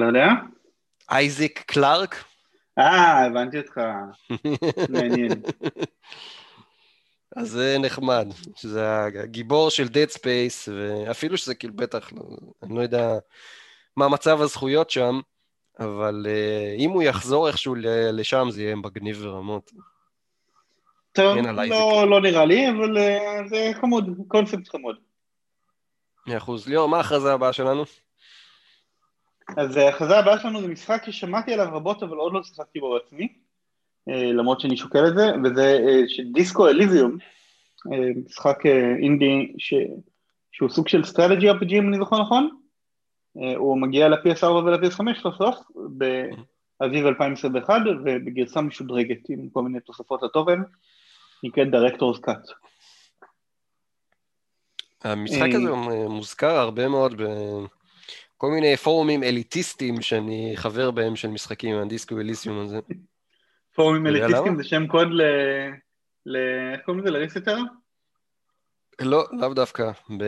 לא 0.00 0.06
יודע. 0.06 0.26
אייזיק 1.10 1.64
קלארק? 1.66 2.24
אה, 2.78 3.24
הבנתי 3.26 3.58
אותך. 3.58 3.80
מעניין. 4.92 5.42
אז 7.38 7.50
זה 7.50 7.76
נחמד, 7.80 8.28
שזה 8.56 9.04
הגיבור 9.04 9.70
של 9.70 9.84
Dead 9.86 10.14
Space, 10.14 10.70
ואפילו 10.72 11.36
שזה 11.36 11.54
כאילו 11.54 11.74
בטח, 11.74 12.10
אני 12.62 12.74
לא 12.74 12.80
יודע 12.80 13.18
מה 13.96 14.08
מצב 14.08 14.40
הזכויות 14.40 14.90
שם, 14.90 15.20
אבל 15.80 16.26
uh, 16.26 16.80
אם 16.80 16.90
הוא 16.90 17.02
יחזור 17.02 17.48
איכשהו 17.48 17.74
לשם 18.12 18.46
זה 18.50 18.62
יהיה 18.62 18.76
מגניב 18.76 19.18
ורמות. 19.20 19.72
טוב, 21.12 21.36
לא, 21.36 22.10
לא 22.10 22.20
נראה 22.20 22.44
לי, 22.44 22.70
אבל 22.70 22.96
uh, 22.96 23.48
זה 23.48 23.70
חמוד, 23.80 24.10
קונספט 24.28 24.68
חמוד. 24.68 24.96
מאה 26.26 26.36
אחוז. 26.36 26.68
ליאור, 26.68 26.88
מה 26.88 26.96
ההכרזה 26.96 27.32
הבאה 27.32 27.52
שלנו? 27.52 27.84
אז 29.56 29.76
ההכרזה 29.76 30.18
הבאה 30.18 30.38
שלנו 30.38 30.60
זה 30.60 30.68
משחק 30.68 31.02
ששמעתי 31.04 31.54
עליו 31.54 31.68
רבות, 31.72 32.02
אבל 32.02 32.16
עוד 32.16 32.32
לא 32.32 32.42
שיחקתי 32.42 32.80
בו 32.80 32.94
בעצמי, 32.94 33.24
אה, 33.24 33.47
למרות 34.08 34.60
שאני 34.60 34.76
שוקל 34.76 35.06
את 35.06 35.14
זה, 35.14 35.26
וזה 35.44 35.78
של 36.08 36.22
Disco 36.32 36.68
Elysium, 36.68 37.16
משחק 38.26 38.66
אינדי 39.02 39.52
ש... 39.58 39.74
שהוא 40.52 40.70
סוג 40.70 40.88
של 40.88 41.04
strategy 41.04 41.50
RPG, 41.50 41.72
אם 41.72 41.88
אני 41.88 41.98
זוכר 41.98 42.20
נכון. 42.22 42.48
הוא 43.56 43.80
מגיע 43.80 44.08
ל-PS4 44.08 44.46
ול-PS5 44.46 45.22
סוף 45.22 45.34
סוף, 45.36 45.56
באביב 46.80 47.06
2021, 47.06 47.80
ובגרסה 48.04 48.60
משודרגת 48.60 49.28
עם 49.28 49.48
כל 49.52 49.62
מיני 49.62 49.80
תוספות 49.80 50.22
לתוכן, 50.22 50.58
נקראת 51.42 51.68
Director's 51.68 52.20
Cut. 52.26 52.52
המשחק 55.04 55.48
הזה 55.54 55.72
מוזכר 56.08 56.56
הרבה 56.56 56.88
מאוד 56.88 57.14
בכל 58.36 58.50
מיני 58.50 58.76
פורומים 58.76 59.22
אליטיסטיים 59.22 60.02
שאני 60.02 60.52
חבר 60.54 60.90
בהם 60.90 61.16
של 61.16 61.28
משחקים, 61.28 61.76
ה 61.76 61.83
Disco 61.83 62.20
Elysium 62.20 62.58
הזה. 62.58 62.80
פורומים 63.78 64.06
אליטיסטיים 64.06 64.56
זה 64.56 64.64
שם 64.64 64.86
קוד 64.86 65.08
ל... 66.26 66.36
איך 66.72 66.80
קוראים 66.84 67.02
לזה? 67.02 67.10
לריסטר? 67.10 67.56
לא, 69.00 69.24
לאו 69.32 69.54
דווקא. 69.54 69.90
ב... 70.18 70.24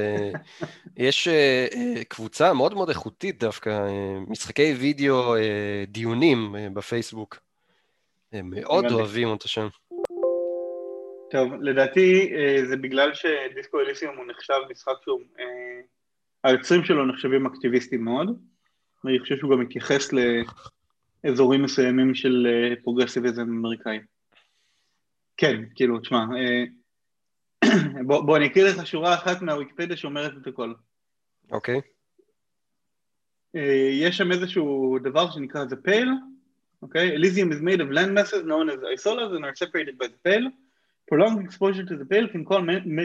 יש 0.96 1.28
uh, 1.28 1.72
uh, 1.74 2.04
קבוצה 2.08 2.52
מאוד 2.52 2.74
מאוד 2.74 2.88
איכותית 2.88 3.40
דווקא, 3.40 3.70
uh, 3.70 4.30
משחקי 4.30 4.74
וידאו, 4.74 5.34
דיונים 5.86 6.56
בפייסבוק. 6.74 7.38
הם 8.32 8.50
מאוד 8.50 8.92
אוהבים 8.92 9.28
אותו 9.28 9.48
שם. 9.48 9.68
טוב, 11.30 11.52
לדעתי 11.60 12.32
זה 12.68 12.76
בגלל 12.76 13.14
שדיסקו 13.14 13.80
אליסיום 13.80 14.16
הוא 14.16 14.26
נחשב 14.26 14.54
משחק 14.70 14.92
שהוא, 15.04 15.20
היוצרים 16.44 16.84
שלו 16.84 17.06
נחשבים 17.06 17.46
אקטיביסטים 17.46 18.04
מאוד, 18.04 18.38
ואני 19.04 19.18
חושב 19.18 19.36
שהוא 19.36 19.50
גם 19.50 19.60
מתייחס 19.60 20.12
לאזורים 21.24 21.62
מסוימים 21.62 22.14
של 22.14 22.46
uh, 22.46 22.82
פרוגרסיביזם 22.82 23.42
אמריקאי. 23.42 23.98
כן, 25.36 25.62
כאילו, 25.74 25.98
תשמע, 25.98 26.24
uh, 26.24 27.66
בוא, 28.06 28.20
בוא 28.20 28.36
אני 28.36 28.46
אקריא 28.46 28.64
לך 28.64 28.86
שורה 28.86 29.14
אחת 29.14 29.42
מהוויקיפדיה 29.42 29.96
שאומרת 29.96 30.32
את 30.42 30.46
הכל. 30.46 30.72
אוקיי. 31.50 31.78
Okay. 31.78 31.80
יש 33.92 34.16
שם 34.16 34.32
איזשהו 34.32 34.98
דבר 35.02 35.30
שנקרא 35.30 35.64
The 35.64 35.88
Pale, 35.88 36.08
אוקיי? 36.82 37.10
Okay? 37.10 37.14
Elysium 37.18 37.52
is 37.52 37.60
made 37.60 37.80
of 37.80 37.90
land 37.90 38.14
masses 38.14 38.44
known 38.44 38.70
as 38.70 38.78
isolas 38.96 39.34
and 39.36 39.44
are 39.44 39.54
separated 39.54 39.98
by 39.98 40.06
the 40.06 40.20
pale. 40.24 40.50
Prolonged 41.08 41.44
exposure 41.44 41.84
to 41.84 41.96
the 41.96 42.04
pale 42.04 42.28
can, 42.28 42.44
call, 42.44 42.62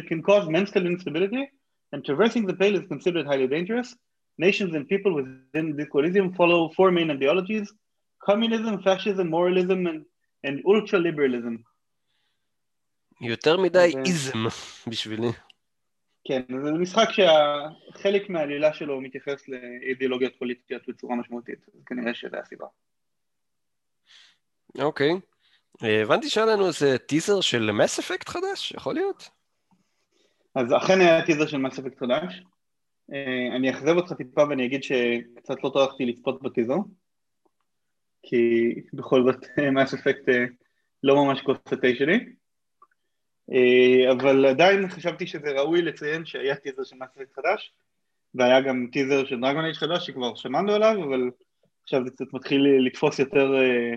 can 0.09 0.21
cause 0.21 0.47
mental 0.47 0.85
instability, 0.85 1.43
and 1.91 2.05
traversing 2.05 2.45
the 2.45 2.53
pale 2.53 2.75
is 2.75 2.85
considered 2.87 3.25
highly 3.25 3.47
dangerous. 3.47 3.95
Nations 4.37 4.75
and 4.75 4.87
people 4.87 5.11
within 5.15 5.75
this 5.75 5.87
Elysium 5.93 6.33
follow 6.33 6.69
four 6.77 6.91
main 6.91 7.09
ideologies, 7.09 7.67
communism, 8.29 8.83
fascism, 8.83 9.27
moralism, 9.29 9.87
and, 9.87 10.01
and 10.47 10.57
ultra-liberalism. 10.65 11.55
יותר 13.21 13.57
מדי 13.57 13.93
איזם 14.05 14.45
בשבילי. 14.91 15.27
כן, 16.27 16.41
זה 16.63 16.71
משחק 16.71 17.07
שהחלק 17.11 18.29
מהעלילה 18.29 18.73
שלו 18.73 19.01
מתייחס 19.01 19.47
לאידיאולוגיות 19.47 20.33
פוליטיות 20.39 20.81
בצורה 20.87 21.15
משמעותית, 21.15 21.59
אז 21.75 21.83
כנראה 21.85 22.13
שזה 22.13 22.39
הסיבה. 22.39 22.65
אוקיי. 24.79 25.11
אה, 25.83 26.01
הבנתי 26.01 26.29
שהיה 26.29 26.45
לנו 26.45 26.67
איזה 26.67 26.97
טיזר 26.97 27.41
של 27.41 27.71
מס 27.71 27.99
אפקט 27.99 28.29
חדש, 28.29 28.71
יכול 28.71 28.93
להיות? 28.93 29.29
אז 30.55 30.73
אכן 30.77 30.99
היה 30.99 31.25
טיזר 31.25 31.47
של 31.47 31.57
מס 31.57 31.79
אפקט 31.79 31.97
חדש. 31.99 32.43
אה, 33.13 33.55
אני 33.55 33.69
אכזב 33.69 33.95
אותך 33.95 34.13
טיפה 34.13 34.43
ואני 34.49 34.65
אגיד 34.65 34.83
שקצת 34.83 35.63
לא 35.63 35.71
טרחתי 35.73 36.05
לצפות 36.05 36.41
בטיזר, 36.41 36.77
כי 38.25 38.73
בכל 38.93 39.23
זאת 39.23 39.45
מס 39.71 39.93
אפקט 39.93 40.29
אה, 40.29 40.45
לא 41.03 41.15
ממש 41.15 41.41
כוס 41.41 41.57
התה 41.65 41.87
שלי. 41.97 42.25
אה, 43.53 44.11
אבל 44.11 44.45
עדיין 44.45 44.89
חשבתי 44.89 45.27
שזה 45.27 45.51
ראוי 45.51 45.81
לציין 45.81 46.25
שהיה 46.25 46.55
טיזר 46.55 46.83
של 46.83 46.95
מאסטרית 46.95 47.31
חדש 47.35 47.73
והיה 48.35 48.61
גם 48.61 48.87
טיזר 48.91 49.25
של 49.25 49.41
דרגון 49.41 49.63
אייג' 49.63 49.75
חדש 49.75 50.07
שכבר 50.07 50.35
שמענו 50.35 50.71
עליו 50.71 51.03
אבל 51.03 51.29
עכשיו 51.83 52.03
זה 52.05 52.11
קצת 52.11 52.33
מתחיל 52.33 52.61
לתפוס 52.85 53.19
יותר 53.19 53.55
אה, 53.57 53.93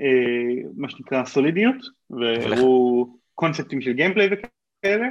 אה, 0.00 0.62
מה 0.76 0.90
שנקרא 0.90 1.24
סולידיות 1.24 1.76
והראו 2.10 3.06
קונספטים 3.34 3.80
של 3.80 3.92
גיימפליי 3.92 4.28
וכאלה. 4.32 5.06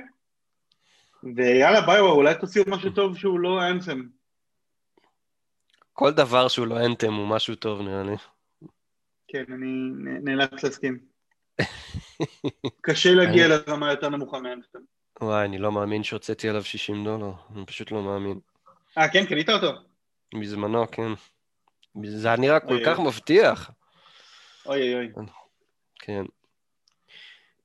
ויאללה 1.36 1.82
ביו 1.82 2.06
אולי 2.06 2.36
תוציאו 2.40 2.66
משהו 2.68 2.90
טוב 2.90 3.18
שהוא 3.18 3.40
לא 3.40 3.70
אנתם 3.70 4.02
כל 5.94 6.12
דבר 6.12 6.48
שהוא 6.48 6.68
לא 6.68 6.86
אנתם 6.86 7.14
הוא 7.14 7.28
משהו 7.28 7.56
טוב 7.56 7.82
נראה 7.82 8.04
לי 8.04 8.16
כן 9.34 9.44
אני 9.54 9.90
נאלץ 10.24 10.64
להסכים 10.64 10.98
קשה 12.86 13.14
להגיע 13.14 13.48
לרמה 13.48 13.92
יותר 13.92 14.10
נמוכה 14.10 14.40
מאנת'ם. 14.40 14.80
וואי, 15.22 15.46
אני 15.46 15.58
לא 15.58 15.72
מאמין 15.72 16.04
שהוצאתי 16.04 16.50
עליו 16.50 16.64
60 16.64 17.04
דולר, 17.04 17.32
אני 17.56 17.66
פשוט 17.66 17.92
לא 17.92 18.04
מאמין. 18.04 18.40
אה, 18.98 19.10
כן? 19.14 19.26
קנית 19.26 19.50
אותו? 19.50 19.72
בזמנו, 20.42 20.92
כן. 20.92 21.12
זה 22.06 22.28
היה 22.28 22.38
נראה 22.38 22.60
כל 22.60 22.80
כך 22.86 23.00
מבטיח. 23.00 23.72
אוי 24.66 24.94
אוי 24.94 25.12
אוי. 25.16 25.26
כן. 26.00 26.24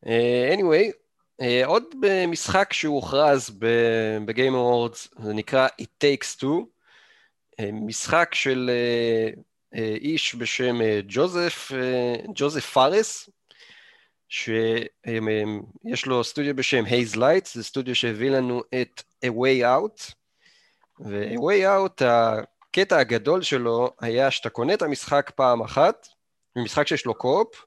Uh, 0.04 0.54
anyway, 0.56 0.92
uh, 1.42 1.66
עוד 1.66 1.84
משחק 2.28 2.72
שהוכרז 2.72 3.58
ב 4.24 4.30
Game 4.30 4.54
Awards, 4.54 5.08
זה 5.18 5.34
נקרא 5.34 5.68
It 5.82 6.04
Takes 6.04 6.40
Two, 6.40 6.64
uh, 7.60 7.64
משחק 7.72 8.34
של 8.34 8.70
איש 9.74 10.34
בשם 10.34 10.78
ג'וזף, 11.08 11.70
uh, 11.72 12.30
ג'וזף 12.34 12.66
פארס, 12.66 13.30
שיש 14.28 16.06
לו 16.06 16.24
סטודיו 16.24 16.56
בשם 16.56 16.84
Hazelight, 16.84 17.46
זה 17.46 17.64
סטודיו 17.64 17.94
שהביא 17.94 18.30
לנו 18.30 18.62
את 18.82 19.02
A 19.24 19.28
Way 19.28 19.62
Out, 19.62 20.12
ו-A 21.00 21.36
Way 21.36 21.64
Out, 21.64 22.04
הקטע 22.04 22.98
הגדול 22.98 23.42
שלו 23.42 23.90
היה 24.00 24.30
שאתה 24.30 24.50
קונה 24.50 24.74
את 24.74 24.82
המשחק 24.82 25.30
פעם 25.34 25.62
אחת, 25.62 26.08
משחק 26.56 26.86
שיש 26.86 27.06
לו 27.06 27.14
קופ, 27.14 27.64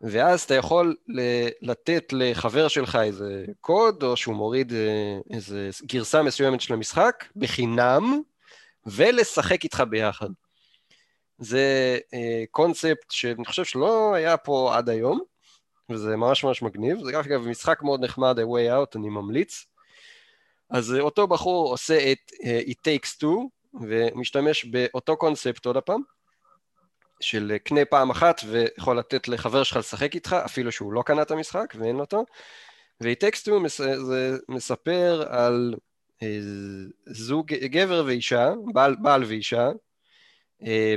ואז 0.00 0.42
אתה 0.42 0.54
יכול 0.54 0.96
לתת 1.62 2.04
לחבר 2.12 2.68
שלך 2.68 2.98
איזה 3.02 3.44
קוד, 3.60 4.02
או 4.02 4.16
שהוא 4.16 4.34
מוריד 4.34 4.72
אה, 4.72 5.18
איזה 5.30 5.70
גרסה 5.82 6.22
מסוימת 6.22 6.60
של 6.60 6.74
המשחק, 6.74 7.24
בחינם, 7.36 8.20
ולשחק 8.86 9.64
איתך 9.64 9.82
ביחד. 9.90 10.28
זה 11.40 11.98
קונספט 12.50 13.10
uh, 13.10 13.14
שאני 13.14 13.44
חושב 13.44 13.64
שלא 13.64 14.14
היה 14.14 14.36
פה 14.36 14.76
עד 14.76 14.88
היום, 14.88 15.20
וזה 15.90 16.16
ממש 16.16 16.44
ממש 16.44 16.62
מגניב. 16.62 16.98
זה 17.04 17.20
אגב 17.20 17.48
משחק 17.48 17.82
מאוד 17.82 18.04
נחמד, 18.04 18.38
A 18.38 18.42
Way 18.42 18.70
Out, 18.70 18.98
אני 18.98 19.08
ממליץ. 19.08 19.66
אז 20.70 20.94
אה, 20.94 21.00
אותו 21.00 21.26
בחור 21.26 21.70
עושה 21.70 22.12
את 22.12 22.32
uh, 22.32 22.70
It 22.70 22.74
Takes 22.74 23.22
Two, 23.22 23.36
ומשתמש 23.80 24.64
באותו 24.64 25.16
קונספט 25.16 25.66
עוד 25.66 25.76
הפעם, 25.76 26.00
של 27.20 27.50
אה, 27.52 27.58
קנה 27.58 27.84
פעם 27.84 28.10
אחת 28.10 28.40
ויכול 28.46 28.98
לתת 28.98 29.28
לחבר 29.28 29.62
שלך 29.62 29.76
לשחק 29.76 30.14
איתך, 30.14 30.36
אפילו 30.44 30.72
שהוא 30.72 30.92
לא 30.92 31.02
קנה 31.02 31.22
את 31.22 31.30
המשחק 31.30 31.74
ואין 31.78 32.00
אותו. 32.00 32.24
ו-It 33.00 33.24
Takes 33.24 33.48
Two 33.48 33.58
מס, 33.58 33.80
זה 33.80 34.36
מספר 34.48 35.22
על 35.28 35.74
זוג, 37.06 37.54
גבר 37.54 38.02
ואישה, 38.06 38.52
בעל, 38.72 38.96
בעל 39.02 39.24
ואישה, 39.24 39.68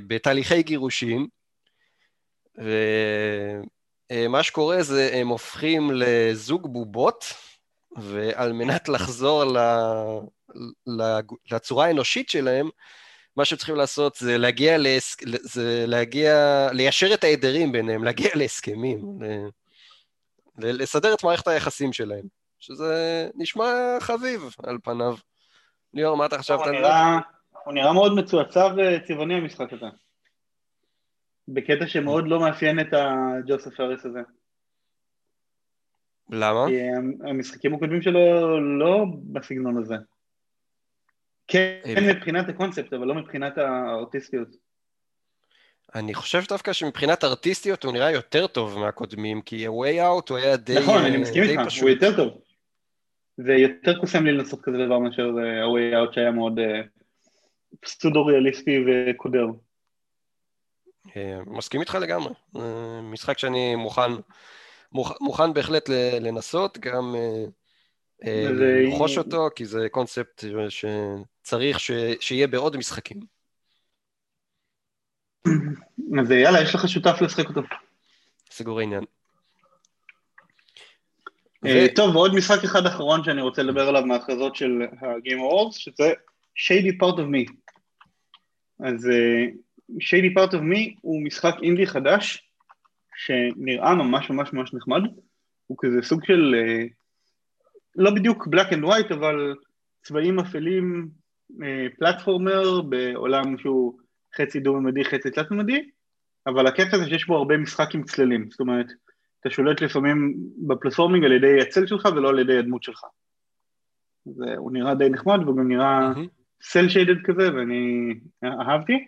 בתהליכי 0.08 0.64
גירושים, 0.64 1.28
ו... 2.58 2.72
אה, 4.12 4.28
מה 4.28 4.44
שקורה 4.44 4.84
זה 4.84 5.10
הם 5.14 5.28
הופכים 5.28 5.92
לזוג 5.94 6.74
בובות, 6.74 7.26
ועל 7.98 8.54
מנת 8.54 8.90
לחזור 8.90 9.44
ל... 9.44 9.58
לצורה 11.52 11.86
האנושית 11.86 12.30
שלהם, 12.30 12.70
מה 13.38 13.46
שהם 13.46 13.58
צריכים 13.58 13.76
לעשות 13.76 14.16
זה 14.16 14.38
להגיע, 14.38 14.78
להס... 14.78 15.16
זה 15.42 15.86
להגיע, 15.88 16.68
ליישר 16.72 17.14
את 17.14 17.24
ההדרים 17.24 17.72
ביניהם, 17.72 18.04
להגיע 18.04 18.30
להסכמים, 18.36 19.00
ל... 19.22 20.82
לסדר 20.82 21.14
את 21.14 21.24
מערכת 21.24 21.48
היחסים 21.48 21.94
שלהם, 21.94 22.24
שזה 22.60 23.28
נשמע 23.36 23.98
חביב 24.00 24.56
על 24.64 24.78
פניו. 24.84 25.16
ליאור, 25.94 26.18
מה 26.18 26.26
אתה 26.26 26.38
חשבת 26.38 26.62
על 26.68 26.76
זה? 26.84 26.90
הוא 27.66 27.74
נראה 27.74 27.94
מאוד 27.94 28.16
מצועצע 28.16 28.68
וצבעוני 28.78 29.34
המשחק 29.34 29.74
הזה. 29.74 29.86
בקטע 31.48 31.88
שמאוד 31.88 32.28
לא 32.28 32.40
מאפיין 32.40 32.80
את 32.80 32.94
הג'וסף 32.94 33.80
אריס 33.80 34.06
הזה. 34.06 34.20
למה? 36.30 36.66
כי 36.68 36.80
המשחקים 37.30 37.76
הקודמים 37.76 38.02
שלו 38.02 38.20
לא 38.80 39.06
בסגנון 39.32 39.78
הזה. 39.78 39.96
כן 41.48 41.80
מבחינת 42.10 42.50
הקונספט, 42.50 42.94
אבל 42.94 43.08
לא 43.08 43.16
מבחינת 43.16 43.58
הארטיסטיות. 43.58 44.48
אני 45.96 46.14
חושב 46.14 46.42
דווקא 46.50 46.74
שמבחינת 46.74 47.24
ארטיסטיות 47.24 47.84
הוא 47.84 47.94
נראה 47.94 48.12
יותר 48.12 48.48
טוב 48.48 48.80
מהקודמים, 48.80 49.42
כי 49.42 49.68
ה-way 49.68 50.00
out 50.00 50.30
הוא 50.30 50.38
היה 50.38 50.58
די 50.58 50.76
פשוט. 50.76 50.90
נכון, 50.90 51.06
אני 51.06 51.18
מסכים 51.18 51.44
איתך, 51.44 51.82
הוא 51.82 51.90
יותר 51.90 52.16
טוב. 52.16 52.42
זה 53.38 53.54
יותר 53.54 54.00
קוסם 54.00 54.26
לי 54.26 54.32
לנסות 54.32 54.62
כזה 54.62 54.78
דבר 54.86 55.00
מאשר 55.00 55.28
ה-way 55.28 56.10
out 56.10 56.14
שהיה 56.14 56.32
מאוד 56.32 56.60
פסודו-ריאליסטי 57.82 58.86
וקודר. 58.88 59.46
מסכים 61.46 61.82
איתך 61.82 61.96
לגמרי. 62.02 62.34
משחק 63.04 63.38
שאני 63.38 63.76
מוכן, 63.76 64.12
מוכן 65.22 65.54
בהחלט 65.54 65.90
לנסות, 66.22 66.78
גם 66.78 67.16
ללחוש 68.24 69.18
אותו, 69.18 69.48
כי 69.56 69.66
זה 69.66 69.88
קונספט 69.92 70.44
שצריך 70.70 71.80
שיהיה 72.20 72.48
בעוד 72.48 72.78
משחקים. 72.78 73.20
אז 76.20 76.32
יאללה, 76.32 76.62
יש 76.62 76.76
לך 76.76 76.90
שותף 76.90 77.22
לשחק 77.22 77.50
אותו. 77.50 77.62
סגור 78.52 78.80
העניין. 78.80 79.04
טוב, 81.96 82.16
ועוד 82.16 82.36
משחק 82.36 82.64
אחד 82.64 82.86
אחרון 82.86 83.24
שאני 83.24 83.42
רוצה 83.42 83.64
לדבר 83.64 83.88
עליו 83.88 84.06
מההכרזות 84.06 84.56
של 84.56 84.82
ה-Game 85.02 85.40
Awards, 85.40 85.72
שזה 85.72 86.14
Shady 86.56 86.94
Part 87.02 87.18
of 87.18 87.22
Me. 87.22 87.54
אז 88.84 89.10
Shady 89.92 90.34
Part 90.38 90.52
of 90.52 90.62
Me 90.62 90.98
הוא 91.02 91.24
משחק 91.24 91.56
אינדי 91.62 91.88
חדש, 91.88 92.50
שנראה 93.16 93.96
ממש 93.96 94.30
ממש 94.30 94.54
ממש 94.54 94.74
נחמד. 94.74 95.02
הוא 95.68 95.78
כזה 95.82 96.02
סוג 96.02 96.26
של, 96.26 96.56
לא 97.96 98.12
בדיוק 98.12 98.48
black 98.48 98.72
and 98.72 98.84
white, 98.84 99.14
אבל 99.14 99.56
צבעים 100.04 100.40
אפלים, 100.40 101.10
פלטפורמר 102.00 102.82
בעולם 102.82 103.58
שהוא 103.58 104.00
חצי 104.38 104.60
דו-ממדי, 104.60 105.06
חצי 105.06 105.32
תלת-ממדי, 105.32 105.90
אבל 106.48 106.68
הקטע 106.68 106.98
זה 106.98 107.06
שיש 107.10 107.28
בו 107.28 107.38
הרבה 107.38 107.58
משחק 107.58 107.96
עם 107.96 108.04
צללים, 108.04 108.52
זאת 108.52 108.60
אומרת, 108.60 108.86
אתה 109.40 109.50
שולט 109.50 109.82
לפעמים 109.82 110.34
בפלטפורמינג 110.68 111.26
על 111.26 111.32
ידי 111.32 111.62
הצל 111.62 111.88
שלך 111.88 112.08
ולא 112.16 112.30
על 112.30 112.40
ידי 112.40 112.58
הדמות 112.58 112.84
שלך. 112.84 113.02
זה, 114.26 114.56
הוא 114.58 114.72
נראה 114.72 114.96
די 114.96 115.10
נחמד 115.10 115.40
והוא 115.44 115.58
גם 115.58 115.68
נראה 115.68 116.12
סל 116.64 116.90
שיידד 116.90 117.24
כזה 117.24 117.56
ואני 117.56 118.14
אהבתי. 118.44 119.06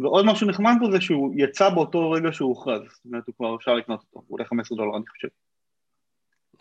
ועוד 0.00 0.26
משהו 0.26 0.48
נחמד 0.48 0.72
פה 0.80 0.90
זה 0.90 1.00
שהוא 1.00 1.34
יצא 1.36 1.68
באותו 1.68 2.10
רגע 2.10 2.32
שהוא 2.32 2.48
הוכרז, 2.48 2.82
זאת 2.82 3.04
אומרת 3.04 3.26
הוא 3.26 3.34
כבר 3.34 3.56
אפשר 3.56 3.74
לקנות 3.74 4.00
אותו, 4.00 4.26
הוא 4.26 4.38
עולה 4.38 4.44
15 4.44 4.78
דולר 4.78 4.96
אני 4.96 5.06
חושב. 5.06 5.28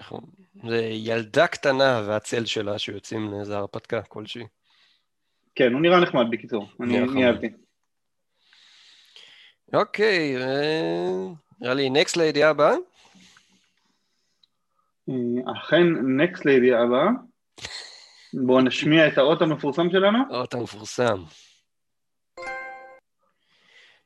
נכון, 0.02 0.22
זה 0.64 0.78
ילדה 0.92 1.48
קטנה 1.48 2.02
והצל 2.08 2.46
שלה 2.46 2.80
שיוצאים 2.80 3.32
לאיזה 3.32 3.58
הרפתקה 3.58 4.02
כלשהי. 4.02 4.44
כן, 5.56 5.74
הוא 5.74 5.82
נראה 5.82 6.00
נחמד 6.00 6.26
בקיצור, 6.32 6.68
אני 6.80 7.26
אהבתי. 7.28 7.48
אוקיי, 9.74 10.36
נראה 11.62 11.74
לי 11.74 11.90
נקסט 11.90 12.18
לידיעה 12.18 12.50
הבאה. 12.50 12.76
אכן 15.58 15.88
next 16.18 16.46
לידיעה 16.46 16.84
הבאה. 16.84 17.08
בואו 18.34 18.62
נשמיע 18.62 19.08
את 19.08 19.18
האות 19.18 19.42
המפורסם 19.42 19.90
שלנו. 19.92 20.18
האות 20.32 20.54
המפורסם. 20.54 21.24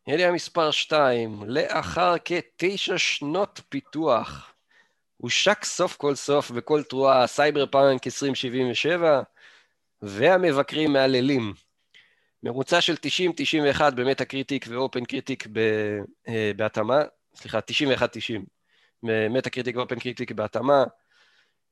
ידיעה 0.08 0.32
מספר 0.32 0.72
2, 0.72 1.44
לאחר 1.48 2.16
כתשע 2.26 2.98
שנות 2.98 3.62
פיתוח, 3.70 4.54
הושק 5.18 5.64
סוף 5.64 5.98
כל 5.98 6.16
סוף 6.16 6.52
בקול 6.52 6.84
תרועה 6.84 7.28
סייבר 7.28 7.66
פאנק 7.66 8.08
2077, 8.08 9.22
והמבקרים 10.02 10.94
מהללים. 10.94 11.54
ממוצע 12.44 12.82
של 12.82 12.96
90-91 13.78 13.82
ב 13.96 14.26
Metacritic 14.26 14.66
ו 14.70 15.06
OpenCritic 15.06 15.48
בהתאמה, 16.56 17.02
סליחה, 17.36 17.60
91-90 17.60 18.42
ב 19.04 19.50
Metacritic 19.50 19.76
ו 19.76 20.00
OpenCritic 20.00 20.32
בהתאמה. 20.32 20.84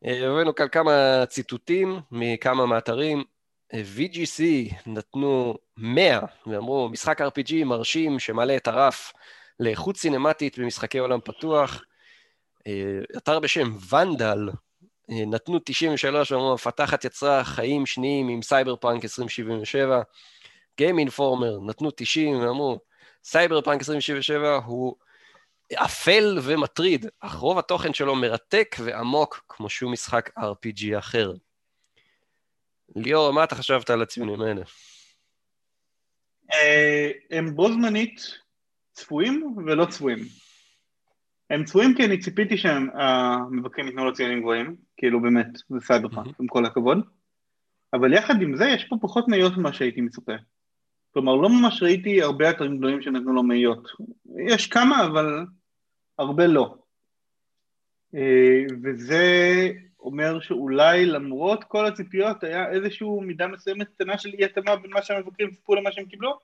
הבאנו 0.03 0.55
כאן 0.55 0.67
כמה 0.67 1.23
ציטוטים 1.25 1.99
מכמה 2.11 2.65
מאתרים. 2.65 3.23
VGC 3.73 4.43
נתנו 4.85 5.55
100 5.77 6.19
ואמרו, 6.47 6.89
משחק 6.89 7.21
RPG 7.21 7.65
מרשים 7.65 8.19
שמעלה 8.19 8.55
את 8.55 8.67
הרף 8.67 9.13
לאיכות 9.59 9.97
סינמטית 9.97 10.59
במשחקי 10.59 10.97
עולם 10.97 11.19
פתוח. 11.23 11.83
אתר 13.17 13.39
בשם 13.39 13.77
Vandal 13.91 14.49
נתנו 15.09 15.59
93 15.65 16.31
ואמרו, 16.31 16.51
המפתחת 16.51 17.05
יצרה 17.05 17.43
חיים 17.43 17.85
שניים 17.85 18.27
עם 18.27 18.41
סייבר 18.41 18.75
פאנק 18.75 19.03
2077. 19.03 20.01
Game 20.81 21.09
Informer 21.09 21.67
נתנו 21.67 21.91
90 21.95 22.39
ואמרו, 22.39 22.79
סייבר 23.23 23.61
פאנק 23.61 23.79
2077 23.79 24.55
הוא 24.65 24.95
אפל 25.73 26.37
ומטריד, 26.43 27.05
אך 27.19 27.35
רוב 27.35 27.57
התוכן 27.57 27.93
שלו 27.93 28.15
מרתק 28.15 28.75
ועמוק 28.83 29.45
כמו 29.49 29.69
שום 29.69 29.93
משחק 29.93 30.29
RPG 30.37 30.97
אחר. 30.97 31.33
ליאור, 32.95 33.31
מה 33.31 33.43
אתה 33.43 33.55
חשבת 33.55 33.89
על 33.89 34.01
הציונים 34.01 34.41
האלה? 34.41 34.61
הם 37.31 37.55
בו 37.55 37.71
זמנית 37.71 38.21
צפויים 38.91 39.55
ולא 39.65 39.85
צפויים. 39.85 40.19
הם 41.49 41.63
צפויים 41.63 41.95
כי 41.95 42.05
אני 42.05 42.19
ציפיתי 42.19 42.57
שהמבקרים 42.57 43.87
ייתנו 43.87 44.05
לו 44.05 44.13
ציונים 44.13 44.39
גבוהים, 44.39 44.75
כאילו 44.97 45.21
באמת, 45.21 45.47
זה 45.69 45.79
סייבר 45.79 46.09
פאנק, 46.09 46.39
עם 46.39 46.47
כל 46.47 46.65
הכבוד. 46.65 46.97
אבל 47.93 48.13
יחד 48.13 48.41
עם 48.41 48.57
זה, 48.57 48.65
יש 48.65 48.85
פה 48.89 48.95
פחות 49.01 49.27
מאיות 49.27 49.57
ממה 49.57 49.73
שהייתי 49.73 50.01
מצופה. 50.01 50.33
כלומר, 51.15 51.35
לא 51.35 51.49
ממש 51.49 51.83
ראיתי 51.83 52.21
הרבה 52.21 52.49
אתרים 52.49 52.77
גדולים 52.77 53.01
שנתנו 53.01 53.33
לו 53.33 53.43
מאיות. 53.43 53.87
יש 54.47 54.67
כמה, 54.67 55.05
אבל 55.05 55.45
הרבה 56.19 56.47
לא. 56.47 56.75
וזה 58.83 59.23
אומר 59.99 60.39
שאולי 60.39 61.05
למרות 61.05 61.63
כל 61.63 61.85
הציפיות 61.85 62.43
היה 62.43 62.69
איזושהי 62.69 63.07
מידה 63.21 63.47
מסוימת 63.47 63.87
קטנה 63.87 64.17
של 64.17 64.29
אי 64.33 64.45
התאמה 64.45 64.75
בין 64.75 64.91
מה 64.91 65.01
שהמבקרים 65.01 65.51
ציפו 65.51 65.75
למה 65.75 65.91
שהם 65.91 66.05
קיבלו? 66.05 66.39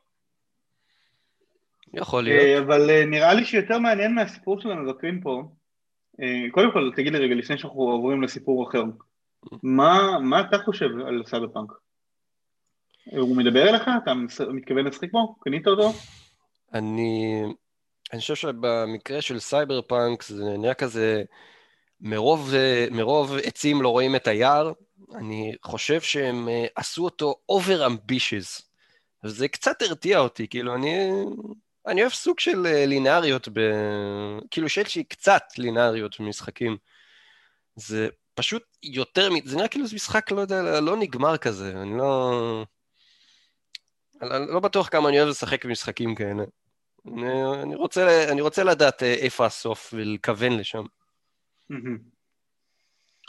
יכול 1.93 2.23
להיות. 2.23 2.63
אבל 2.63 3.05
נראה 3.05 3.33
לי 3.33 3.45
שיותר 3.45 3.79
מעניין 3.79 4.15
מהסיפור 4.15 4.61
של 4.61 4.71
המבקרים 4.71 5.21
פה, 5.21 5.43
קודם 6.51 6.71
כל 6.71 6.91
תגיד 6.95 7.13
לי 7.13 7.19
רגע 7.19 7.35
לפני 7.35 7.57
שאנחנו 7.57 7.81
עוברים 7.81 8.21
לסיפור 8.21 8.69
אחר, 8.69 8.83
מה, 9.63 10.19
מה 10.21 10.41
אתה 10.41 10.57
חושב 10.57 10.89
על 11.07 11.23
סייבר 11.25 11.47
פאנק? 11.47 11.71
הוא 13.05 13.37
מדבר 13.37 13.69
אליך? 13.69 13.89
אתה 14.03 14.13
מתכוון 14.53 14.85
לשחק 14.85 15.11
בו? 15.11 15.35
קנית 15.39 15.67
אותו? 15.67 15.93
אני... 16.73 17.43
אני 18.13 18.21
חושב 18.21 18.35
שבמקרה 18.35 19.21
של 19.21 19.39
סייבר 19.39 19.81
פאנק 19.81 20.23
זה 20.23 20.57
נראה 20.57 20.73
כזה, 20.73 21.23
מרוב, 22.01 22.53
מרוב 22.91 23.35
עצים 23.43 23.81
לא 23.81 23.89
רואים 23.89 24.15
את 24.15 24.27
היער, 24.27 24.71
אני 25.15 25.55
חושב 25.63 26.01
שהם 26.01 26.47
עשו 26.75 27.03
אותו 27.03 27.35
over 27.51 27.89
ambitious, 27.89 28.63
וזה 29.23 29.47
קצת 29.47 29.81
הרתיע 29.81 30.19
אותי, 30.19 30.47
כאילו 30.47 30.75
אני, 30.75 31.11
אני 31.87 32.01
אוהב 32.01 32.11
סוג 32.11 32.39
של 32.39 32.67
לינאריות, 32.85 33.47
ב... 33.53 33.59
כאילו 34.51 34.69
שיש 34.69 34.95
לי 34.95 35.03
קצת 35.03 35.43
לינאריות 35.57 36.19
במשחקים. 36.19 36.77
זה 37.75 38.09
פשוט 38.33 38.63
יותר, 38.83 39.29
זה 39.45 39.55
נראה 39.55 39.67
כאילו 39.67 39.87
זה 39.87 39.95
משחק, 39.95 40.31
לא 40.31 40.41
יודע, 40.41 40.79
לא 40.81 40.97
נגמר 40.97 41.37
כזה, 41.37 41.73
אני 41.81 41.97
לא... 41.97 42.65
אני 44.21 44.45
לא 44.47 44.59
בטוח 44.59 44.89
כמה 44.89 45.09
אני 45.09 45.19
אוהב 45.19 45.29
לשחק 45.29 45.65
במשחקים 45.65 46.15
כאלה. 46.15 46.43
אני, 47.63 47.75
רוצה, 47.75 48.31
אני 48.31 48.41
רוצה 48.41 48.63
לדעת 48.63 49.03
איפה 49.03 49.45
הסוף 49.45 49.93
ולכוון 49.93 50.51
לשם. 50.51 50.83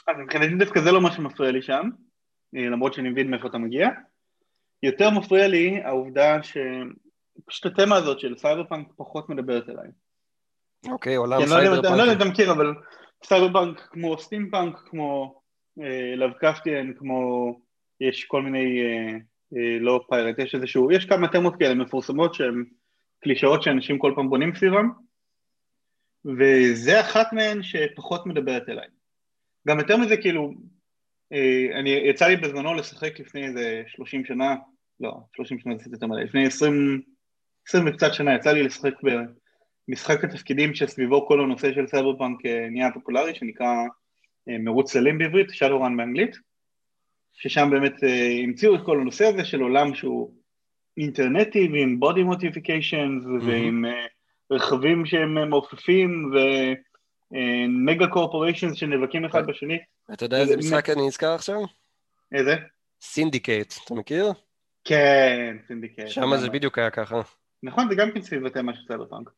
אז 0.06 0.16
מבחינתי 0.18 0.54
דווקא 0.54 0.80
זה 0.80 0.92
לא 0.92 1.00
מה 1.00 1.12
שמפריע 1.12 1.50
לי 1.50 1.62
שם, 1.62 1.88
למרות 2.52 2.94
שאני 2.94 3.10
מבין 3.10 3.30
מאיפה 3.30 3.48
אתה 3.48 3.58
מגיע. 3.58 3.88
יותר 4.82 5.10
מפריע 5.10 5.48
לי 5.48 5.80
העובדה 5.84 6.38
שפשוט 6.42 7.66
התמה 7.66 7.96
הזאת 7.96 8.20
של 8.20 8.36
סייבר 8.36 8.64
פאנק 8.64 8.88
פחות 8.96 9.28
מדברת 9.28 9.68
אליי. 9.68 9.88
אוקיי, 10.88 11.16
עולם 11.16 11.46
סייבר 11.46 11.82
פאנק. 11.82 11.84
אני 11.84 11.98
לא 11.98 12.02
יודע 12.02 12.12
אם 12.12 12.18
אתה 12.18 12.24
מכיר, 12.24 12.52
אבל 12.52 12.74
סייבר 13.24 13.52
פאנק 13.52 13.80
כמו 13.80 14.18
סטימפאנק, 14.18 14.76
כמו 14.90 15.40
לבקפטיאן, 16.16 16.92
כמו 16.98 17.60
יש 18.00 18.24
כל 18.24 18.42
מיני... 18.42 18.82
לא 19.80 20.04
pirate, 20.08 20.38
יש 20.38 20.54
איזשהו, 20.54 20.92
יש 20.92 21.04
כמה 21.04 21.28
תמות 21.28 21.54
כאלה 21.58 21.74
מפורסמות 21.74 22.34
שהן 22.34 22.64
קלישאות 23.22 23.62
שאנשים 23.62 23.98
כל 23.98 24.12
פעם 24.16 24.28
בונים 24.28 24.54
סביבם, 24.54 24.90
וזה 26.24 27.00
אחת 27.00 27.32
מהן 27.32 27.62
שפחות 27.62 28.26
מדברת 28.26 28.68
אליי. 28.68 28.88
גם 29.68 29.78
יותר 29.78 29.96
מזה, 29.96 30.16
כאילו, 30.16 30.52
אני, 31.74 31.90
יצא 31.90 32.26
לי 32.26 32.36
בזמנו 32.36 32.74
לשחק 32.74 33.20
לפני 33.20 33.46
איזה 33.46 33.82
30 33.86 34.24
שנה 34.24 34.54
לא, 35.02 35.12
30 35.36 35.58
שנה 35.58 35.74
זה 35.76 35.90
יותר 35.92 36.06
מלא, 36.06 36.22
לפני 36.22 36.46
20, 36.46 37.02
20 37.68 37.88
וקצת 37.88 38.14
שנה 38.14 38.34
יצא 38.34 38.52
לי 38.52 38.62
לשחק 38.62 38.94
במשחק 39.88 40.24
התפקידים 40.24 40.74
שסביבו 40.74 41.26
כל 41.26 41.40
הנושא 41.40 41.72
של 41.72 41.86
סייבר 41.86 42.18
פאנק 42.18 42.46
אה, 42.46 42.66
נהיה 42.70 42.92
פופולרי, 42.92 43.34
שנקרא 43.34 43.66
אה, 44.48 44.58
מרוץ 44.58 44.92
צללים 44.92 45.18
בעברית, 45.18 45.50
Shadowrun 45.50 45.96
באנגלית, 45.96 46.36
ששם 47.32 47.68
באמת 47.70 48.04
אה, 48.04 48.40
המציאו 48.44 48.74
את 48.74 48.80
כל 48.84 49.00
הנושא 49.00 49.24
הזה 49.24 49.44
של 49.44 49.60
עולם 49.60 49.94
שהוא 49.94 50.34
אינטרנטי 50.96 51.68
ועם 51.72 52.00
body 52.02 52.34
modifications 52.34 53.26
mm-hmm. 53.26 53.46
ועם 53.46 53.84
רכבים 54.50 55.06
שהם 55.06 55.50
מעופפים 55.50 56.32
ו 57.32 57.47
mega 57.47 58.06
corporations 58.06 58.74
שנאבקים 58.74 59.24
אחד 59.24 59.46
בשני. 59.46 59.78
אתה 60.12 60.24
יודע 60.24 60.40
איזה 60.40 60.56
משחק 60.56 60.90
אני 60.90 61.06
נזכר 61.06 61.34
עכשיו? 61.34 61.60
איזה? 62.32 62.56
סינדיקייט, 63.00 63.74
אתה 63.84 63.94
מכיר? 63.94 64.32
כן, 64.84 65.56
סינדיקייט. 65.66 66.08
שם 66.08 66.36
זה 66.36 66.50
בדיוק 66.50 66.78
היה 66.78 66.90
ככה. 66.90 67.20
נכון, 67.62 67.88
זה 67.88 67.94
גם 67.94 68.10
כן 68.10 68.22
סביב 68.22 68.46
התמה 68.46 68.74
של 68.74 68.80
סייבר 68.86 69.06
פאנק. 69.06 69.30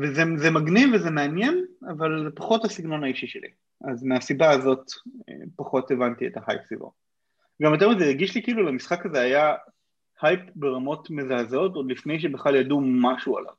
וזה 0.00 0.50
מגניב 0.50 0.90
וזה 0.94 1.10
מעניין, 1.10 1.64
אבל 1.88 2.24
זה 2.24 2.30
פחות 2.34 2.64
הסגנון 2.64 3.04
האישי 3.04 3.26
שלי. 3.26 3.48
אז 3.84 4.04
מהסיבה 4.04 4.50
הזאת 4.50 4.90
אה, 5.28 5.34
פחות 5.56 5.90
הבנתי 5.90 6.26
את 6.26 6.32
ההייפ 6.36 6.62
סביבו. 6.66 6.92
גם 7.62 7.72
יותר 7.72 7.88
מזה, 7.88 8.04
הרגיש 8.04 8.34
לי 8.34 8.42
כאילו 8.42 8.62
למשחק 8.62 9.06
הזה 9.06 9.20
היה 9.20 9.54
הייפ 10.22 10.40
ברמות 10.54 11.10
מזעזעות 11.10 11.74
עוד 11.74 11.90
לפני 11.90 12.20
שבכלל 12.20 12.56
ידעו 12.56 12.80
משהו 12.80 13.38
עליו. 13.38 13.52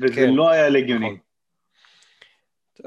וזה 0.00 0.14
כן, 0.14 0.30
לא 0.34 0.50
היה 0.50 0.68
לגיוני. 0.68 1.06
נכון. 1.06 1.18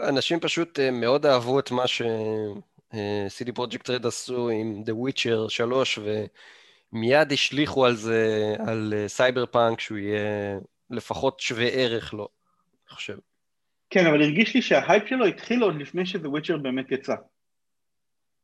אנשים 0.09 0.39
פשוט 0.39 0.79
אה, 0.79 0.91
מאוד 0.91 1.25
אהבו 1.25 1.59
את 1.59 1.71
מה 1.71 1.87
ש-CD 1.87 3.51
Projekt 3.55 3.89
Red 3.89 4.05
עשו 4.05 4.49
עם 4.49 4.83
The 4.85 4.91
Witcher 4.91 5.49
3, 5.49 5.99
ומיד 6.93 7.31
השליכו 7.31 7.85
על 7.85 7.95
זה, 7.95 8.55
על 8.67 8.93
סייבר 9.07 9.41
אה, 9.41 9.47
פאנק, 9.47 9.79
שהוא 9.79 9.97
יהיה 9.97 10.59
לפחות 10.89 11.39
שווה 11.39 11.67
ערך 11.67 12.13
לו, 12.13 12.27
אני 12.87 12.95
חושב. 12.95 13.17
כן, 13.91 14.05
אבל 14.05 14.21
הרגיש 14.21 14.55
לי 14.55 14.61
שההייפ 14.61 15.07
שלו 15.07 15.25
התחיל 15.25 15.63
עוד 15.63 15.75
לפני 15.75 16.05
שה-Witcher 16.05 16.57
באמת 16.57 16.91
יצא. 16.91 17.15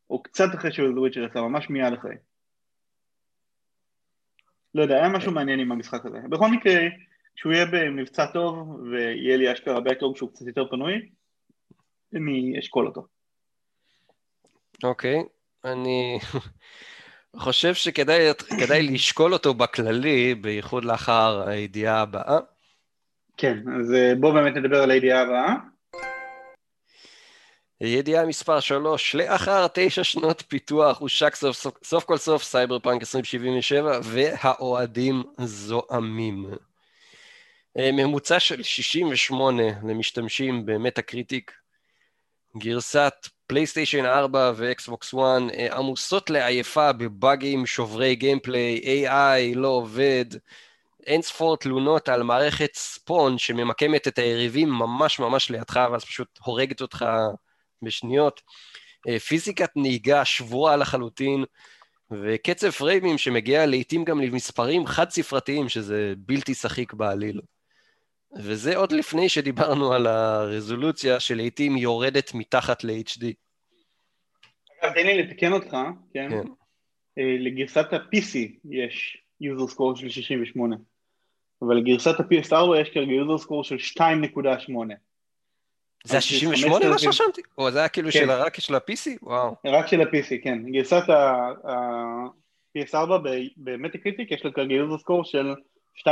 או 0.10 0.24
קצת 0.24 0.48
אחרי 0.56 0.72
שה-Witcher 0.72 1.24
יצא, 1.24 1.42
ממש 1.42 1.70
מיד 1.70 1.94
אחרי. 1.94 2.16
לא 4.76 4.82
יודע, 4.82 4.96
היה 4.96 5.10
משהו 5.10 5.32
מעניין 5.32 5.60
עם 5.60 5.72
המשחק 5.72 6.06
הזה. 6.06 6.18
בכל 6.30 6.52
מקרה, 6.52 6.74
כשהוא 7.36 7.54
יהיה 7.54 7.66
במבצע 7.66 8.26
טוב 8.26 8.80
ויהיה 8.92 9.38
לי 9.38 9.54
אשכרה 9.54 9.80
ב 9.80 9.85
backlog 9.85 10.18
שהוא 10.18 10.30
קצת 10.30 10.48
יותר 10.48 10.70
פנוי, 10.70 11.10
אני 12.14 12.60
אשקול 12.60 12.88
אותו. 12.88 13.08
אוקיי, 14.84 15.20
okay. 15.20 15.24
אני 15.66 16.20
חושב 17.36 17.74
שכדאי 17.74 18.84
לשקול 18.84 19.34
אותו 19.34 19.54
בכללי, 19.54 20.36
בייחוד 20.36 20.86
לאחר 20.86 21.48
הידיעה 21.48 22.02
הבאה. 22.02 22.40
כן, 23.38 23.58
אז 23.80 23.94
אה, 23.94 24.14
בואו 24.20 24.34
באמת 24.34 24.56
נדבר 24.56 24.84
על 24.84 24.92
הידיעה 24.92 25.22
הבאה. 25.22 25.54
ידיעה 27.82 28.26
מספר 28.26 28.60
3, 28.60 29.16
לאחר 29.16 29.68
תשע 29.74 30.04
שנות 30.04 30.44
פיתוח 30.48 31.00
הושק 31.00 31.36
סוף, 31.36 31.56
סוף, 31.56 31.74
סוף 31.84 32.04
כל 32.04 32.18
סוף 32.18 32.44
סייבר 32.44 32.80
פאנק 32.80 33.02
2077 33.02 34.00
והאוהדים 34.04 35.24
זועמים. 35.40 36.46
אה, 37.78 37.90
ממוצע 37.94 38.40
של 38.40 38.64
68 38.64 39.64
למשתמשים 39.84 40.66
ב 40.66 41.02
Metacritic, 41.02 41.52
גרסת 42.58 43.14
פלייסטיישן 43.48 44.06
4 44.06 44.52
ואקסבוקס 44.56 45.14
1 45.14 45.20
אה, 45.54 45.78
עמוסות 45.78 46.30
לעייפה 46.30 46.94
בבאגים, 46.94 47.66
שוברי 47.66 48.16
gameplay, 48.16 49.08
AI 49.08 49.56
לא 49.56 49.68
עובד, 49.68 50.26
אין 51.08 51.22
ספור 51.22 51.58
תלונות 51.58 52.10
על 52.10 52.24
מערכת 52.24 52.72
spawn 52.74 53.38
שממקמת 53.38 54.08
את 54.08 54.20
היריבים 54.20 54.70
ממש 54.70 55.20
ממש 55.20 55.50
לידך 55.50 55.80
ואז 55.92 56.06
פשוט 56.06 56.40
הורגת 56.44 56.82
אותך 56.82 57.06
בשניות. 57.82 58.42
אה, 59.08 59.20
פיזיקת 59.20 59.70
נהיגה 59.76 60.26
שבורה 60.26 60.76
לחלוטין, 60.76 61.44
וקצב 62.12 62.70
פריימים 62.70 63.18
שמגיע 63.18 63.66
לעיתים 63.66 64.04
גם 64.04 64.22
למספרים 64.22 64.86
חד 64.86 65.10
ספרתיים, 65.10 65.70
שזה 65.70 66.14
בלתי 66.18 66.54
שחיק 66.54 66.94
בעליל. 66.94 67.42
וזה 68.36 68.78
עוד 68.78 68.92
לפני 68.92 69.30
שדיברנו 69.30 69.94
על 69.94 70.08
הרזולוציה 70.08 71.20
שלעיתים 71.20 71.78
יורדת 71.78 72.34
מתחת 72.34 72.84
ל-HD. 72.84 73.26
אגב, 74.82 74.94
תן 74.94 75.06
לי 75.06 75.24
לתקן 75.24 75.54
אותך, 75.54 75.78
כן? 76.14 76.30
כן. 76.30 76.48
אה, 77.18 77.36
לגרסת 77.40 77.94
ה-PC 77.94 78.38
יש 78.70 79.18
user 79.44 79.72
score 79.72 79.96
של 79.96 80.10
68, 80.10 80.76
אבל 81.62 81.76
לגרסת 81.76 82.20
ה-PS4 82.20 82.78
יש 82.82 82.90
כרגע 82.90 83.12
user 83.12 83.44
score 83.44 83.64
של 83.64 83.76
2.8. 83.76 84.02
זה 86.04 86.18
ה-68 86.18 86.88
מה 86.90 86.98
שרשמתי? 86.98 87.42
או 87.58 87.72
זה 87.72 87.80
היה 87.80 87.90
כאילו 87.90 88.12
כן. 88.12 88.20
של 88.20 88.32
רק 88.32 88.60
של 88.60 88.76
ה-PC? 88.76 89.10
וואו. 89.22 89.56
רק 89.66 89.88
של 89.88 90.02
ה-PC, 90.02 90.44
כן. 90.44 90.72
גרסת 90.72 91.10
ה-PS4 91.10 93.10
ב 93.58 93.65
Metacritic 93.65 94.32
יש 94.32 94.46
לה 94.46 94.52
כרגע 94.52 94.76
user 94.76 95.02
score 95.02 95.24
של 95.24 95.54
2.8 96.08 96.12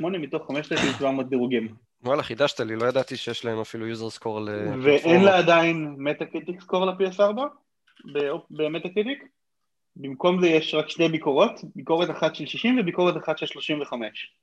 מתוך 0.00 0.48
5,700 0.48 1.28
דירוגים. 1.28 1.74
וואלה, 2.02 2.22
חידשת 2.22 2.60
לי, 2.60 2.76
לא 2.76 2.86
ידעתי 2.86 3.16
שיש 3.16 3.44
להם 3.44 3.60
אפילו 3.60 3.86
user 3.86 4.10
score 4.10 4.40
ל... 4.40 4.48
ואין 4.82 5.24
לה 5.24 5.38
עדיין 5.38 5.94
Metacritic 5.98 6.60
score 6.60 6.84
ל-PS4 6.84 7.40
ב 8.50 8.88
Metacritic. 8.88 9.24
במקום 9.96 10.40
זה 10.40 10.48
יש 10.48 10.74
רק 10.74 10.88
שתי 10.88 11.08
ביקורות, 11.08 11.60
ביקורת 11.76 12.10
אחת 12.10 12.34
של 12.34 12.46
60 12.46 12.78
וביקורת 12.80 13.16
אחת 13.16 13.38
של 13.38 13.46
35. 13.46 14.34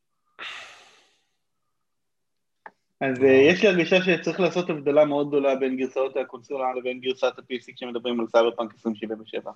אז 3.02 3.24
אה, 3.24 3.30
יש 3.30 3.62
לי 3.62 3.68
הרגשה 3.68 4.02
שצריך 4.02 4.39
לעשות 4.39 4.70
הבדלה 4.70 5.06
מאוד 5.06 5.28
גדולה 5.28 5.56
בין 5.56 5.78
גרסאות 5.78 6.18
הקונסולה 6.18 6.74
לבין 6.76 7.00
גרסת 7.00 7.34
ה-PC 7.38 7.76
כשמדברים 7.76 8.20
על 8.20 8.28
סייבר 8.28 8.52
פאנק 8.56 8.74
2077. 8.74 9.52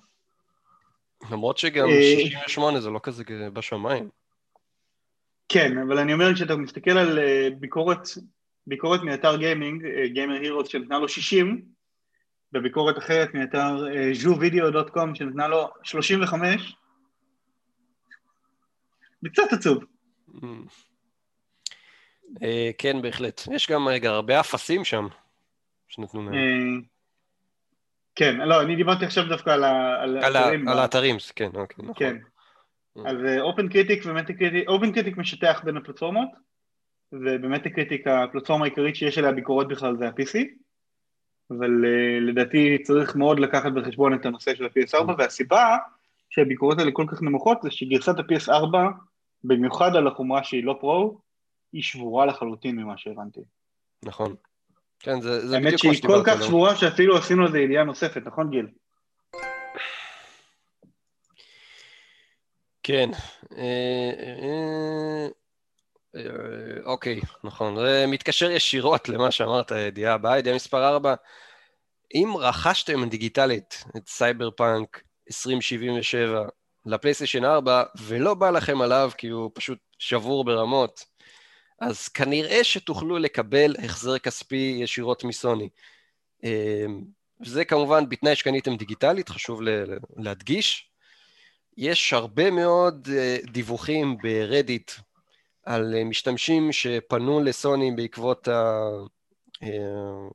למרות 1.30 1.58
שגם 1.58 1.88
68 1.88 2.76
אה, 2.76 2.80
זה 2.80 2.90
לא 2.90 3.00
כזה 3.02 3.24
בשמיים. 3.52 4.08
כן, 5.48 5.78
אבל 5.78 5.98
אני 5.98 6.12
אומר 6.12 6.34
כשאתה 6.34 6.56
מסתכל 6.56 6.98
על 6.98 7.18
אה, 7.18 7.48
ביקורת, 7.58 8.08
ביקורת 8.66 9.00
מאתר 9.02 9.36
גיימינג, 9.36 9.86
גיימר 10.06 10.40
הירוס 10.40 10.68
שנתנה 10.68 10.98
לו 10.98 11.08
60, 11.08 11.62
וביקורת 12.52 12.98
אחרת 12.98 13.34
מאתר 13.34 13.76
ז'ו-וידאו.קום 14.12 15.14
שנתנה 15.14 15.48
לו 15.48 15.68
35, 15.82 16.76
זה 19.22 19.28
קצת 19.28 19.52
עצוב. 19.52 19.84
אה, 22.42 22.70
כן, 22.78 23.02
בהחלט. 23.02 23.42
יש 23.52 23.70
גם 23.70 23.88
רגע 23.88 24.10
הרבה 24.10 24.40
אפסים 24.40 24.84
שם 24.84 25.06
שנתנו 25.88 26.22
מהם. 26.22 26.34
אה, 26.34 26.80
כן, 28.14 28.36
לא, 28.36 28.62
אני 28.62 28.76
דיברתי 28.76 29.04
עכשיו 29.04 29.28
דווקא 29.28 29.50
על 29.50 29.64
האתרים. 29.64 30.68
על 30.68 30.78
האתרים, 30.78 31.16
כן, 31.36 31.50
אוקיי, 31.54 31.84
נכון. 31.84 31.94
כן. 31.94 32.16
אז 33.04 33.16
OpenCritic 33.40 34.02
ו 34.06 34.32
Metacritic, 34.32 34.68
OpenCritic 34.68 35.16
משטח 35.16 35.60
בין 35.64 35.76
הפלטפורמות, 35.76 36.28
וב 37.12 37.70
Metacritic 37.70 38.06
הפלטפורמה 38.06 38.64
העיקרית 38.64 38.96
שיש 38.96 39.18
עליה 39.18 39.32
ביקורות 39.32 39.68
בכלל 39.68 39.96
זה 39.96 40.08
ה-PC, 40.08 40.38
אבל 41.50 41.70
לדעתי 42.20 42.78
צריך 42.82 43.16
מאוד 43.16 43.40
לקחת 43.40 43.72
בחשבון 43.72 44.14
את 44.14 44.26
הנושא 44.26 44.54
של 44.54 44.64
ה-PS4, 44.64 45.10
והסיבה 45.18 45.76
שהביקורות 46.30 46.78
האלה 46.78 46.90
כל 46.92 47.04
כך 47.08 47.22
נמוכות 47.22 47.62
זה 47.62 47.70
שגרסת 47.70 48.18
ה-PS4, 48.18 48.76
במיוחד 49.46 49.96
על 49.96 50.06
החומרה 50.06 50.44
שהיא 50.44 50.64
לא 50.64 50.76
Pro, 50.80 51.18
היא 51.72 51.82
שבורה 51.82 52.26
לחלוטין 52.26 52.76
ממה 52.76 52.98
שהבנתי. 52.98 53.40
נכון. 54.04 54.34
כן, 55.00 55.20
זה, 55.20 55.48
זה 55.48 55.58
בדיוק 55.60 55.84
מה 55.84 55.94
שדיברתי 55.94 56.30
עליו. 56.30 56.32
האמת 56.32 56.32
שהיא 56.32 56.36
כל 56.36 56.40
כך 56.42 56.46
שבורה 56.46 56.76
שאפילו 56.76 57.16
עשינו 57.16 57.42
על 57.42 57.52
זה 57.52 57.58
ידיעה 57.58 57.84
נוספת, 57.84 58.22
נכון 58.26 58.50
גיל? 58.50 58.66
כן. 62.82 63.10
אה, 63.56 64.10
אה, 64.18 65.26
אה, 66.16 66.84
אוקיי, 66.84 67.20
נכון. 67.44 67.76
זה 67.76 68.04
מתקשר 68.08 68.50
ישירות 68.50 69.08
למה 69.08 69.30
שאמרת, 69.30 69.70
ידיעה 69.70 70.14
הבאה, 70.14 70.38
ידיעה 70.38 70.56
מספר 70.56 70.88
4. 70.88 71.14
אם 72.14 72.32
רכשתם 72.38 73.08
דיגיטלית 73.08 73.84
את 73.96 74.08
סייבר 74.08 74.50
פאנק 74.50 75.02
2077 75.28 76.48
לפלייסטיישן 76.86 77.44
4 77.44 77.82
ולא 78.02 78.34
בא 78.34 78.50
לכם 78.50 78.80
עליו 78.80 79.10
כי 79.18 79.28
הוא 79.28 79.50
פשוט 79.54 79.78
שבור 79.98 80.44
ברמות, 80.44 81.04
אז 81.80 82.08
כנראה 82.08 82.64
שתוכלו 82.64 83.18
לקבל 83.18 83.76
החזר 83.84 84.18
כספי 84.18 84.78
ישירות 84.82 85.24
מסוני. 85.24 85.68
וזה 87.40 87.64
כמובן 87.64 88.08
בתנאי 88.08 88.36
שקניתם 88.36 88.76
דיגיטלית, 88.76 89.28
חשוב 89.28 89.60
להדגיש. 90.16 90.90
יש 91.76 92.12
הרבה 92.12 92.50
מאוד 92.50 93.08
אה, 93.12 93.36
דיווחים 93.50 94.16
ברדיט 94.22 94.90
על 95.62 95.94
אה, 95.94 96.04
משתמשים 96.04 96.72
שפנו 96.72 97.40
לסוני 97.40 97.92
בעקבות, 97.96 98.48
ה... 98.48 98.80
אה, 99.62 99.68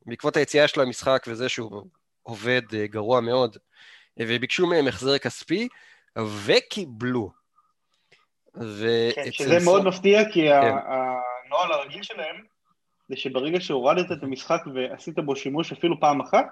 בעקבות 0.06 0.38
היציאה 0.38 0.68
של 0.68 0.82
המשחק 0.82 1.26
וזה 1.28 1.50
שהוא 1.50 1.84
עובד 2.24 2.62
גרוע 2.84 3.22
מאוד, 3.22 3.58
וביקשו 4.20 4.68
מהם 4.68 4.88
החזר 4.88 5.18
כספי, 5.18 5.68
וקיבלו. 6.46 7.32
כן, 9.16 9.32
שזה 9.32 9.60
מאוד 9.66 9.86
מפתיע, 9.86 10.32
כי 10.32 10.48
כן. 10.50 10.76
הנוהל 10.88 11.72
הרגיל 11.72 12.04
שלהם 12.04 12.36
זה 13.10 13.16
שברגע 13.16 13.62
שהורדת 13.62 14.12
את 14.12 14.24
המשחק 14.24 14.62
ועשית 14.76 15.20
בו 15.20 15.36
שימוש 15.36 15.72
אפילו 15.72 16.00
פעם 16.00 16.22
אחת, 16.22 16.48